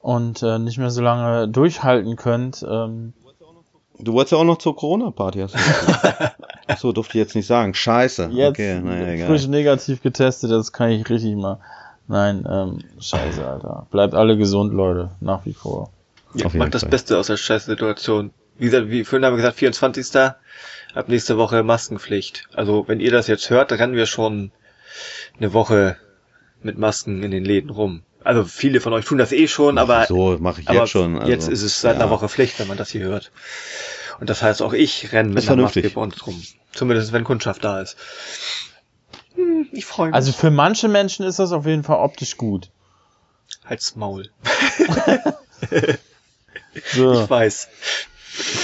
[0.00, 2.64] und äh, nicht mehr so lange durchhalten könnt.
[2.68, 3.12] Ähm,
[3.98, 5.46] du wolltest ja auch noch zur Corona-Party.
[6.78, 7.74] so durfte ich jetzt nicht sagen.
[7.74, 8.30] Scheiße.
[8.32, 11.58] Jetzt okay, naja, frisch negativ getestet, das kann ich richtig mal.
[12.08, 13.86] Nein, ähm, scheiße, Alter.
[13.90, 15.90] Bleibt alle gesund, Leute, nach wie vor.
[16.34, 16.84] Ja, macht das.
[16.84, 18.30] Beste aus der Scheißsituation.
[18.58, 20.06] Wie gesagt, wie vorhin haben wir gesagt, 24
[20.94, 22.48] ab nächste Woche Maskenpflicht.
[22.54, 24.52] Also wenn ihr das jetzt hört, rennen wir schon
[25.38, 25.96] eine Woche
[26.62, 28.02] mit Masken in den Läden rum.
[28.24, 31.18] Also viele von euch tun das eh schon, aber so mache ich jetzt schon.
[31.18, 32.02] Also, jetzt ist es seit ja.
[32.02, 33.32] einer Woche Pflicht, wenn man das hier hört.
[34.20, 36.40] Und das heißt auch ich renne mit einer Maske bei uns rum.
[36.72, 37.96] Zumindest wenn Kundschaft da ist.
[39.34, 40.14] Hm, ich freue mich.
[40.14, 42.70] Also für manche Menschen ist das auf jeden Fall optisch gut.
[43.64, 44.30] Halt's Maul.
[46.92, 47.12] so.
[47.12, 47.68] Ich weiß.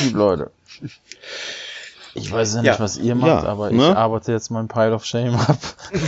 [0.04, 0.50] Gut, Leute.
[2.18, 2.80] Ich weiß ja nicht, ja.
[2.80, 3.90] was ihr macht, ja, aber ne?
[3.90, 5.58] ich arbeite jetzt mein Pile of Shame ab.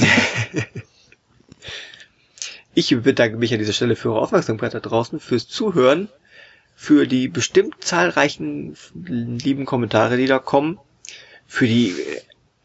[2.74, 6.08] ich bedanke mich an dieser Stelle für eure Aufmerksamkeit da draußen, fürs Zuhören,
[6.74, 10.78] für die bestimmt zahlreichen lieben Kommentare, die da kommen,
[11.46, 11.94] für die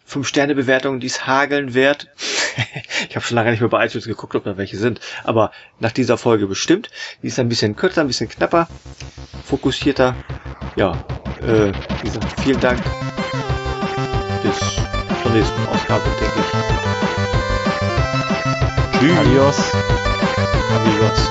[0.07, 2.07] 5-Sterne-Bewertungen, die es hageln wird.
[3.09, 4.99] ich habe schon lange nicht mehr bei iTunes geguckt, ob da welche sind.
[5.23, 6.89] Aber nach dieser Folge bestimmt.
[7.21, 8.67] Die ist ein bisschen kürzer, ein bisschen knapper,
[9.43, 10.15] fokussierter.
[10.75, 11.03] Ja,
[11.41, 12.81] äh, wie gesagt, vielen Dank
[14.59, 16.45] bis zur nächsten Ausgabe, denke ich.
[18.99, 19.17] Tschüss.
[19.19, 19.57] Adios.
[20.75, 21.29] Amigos.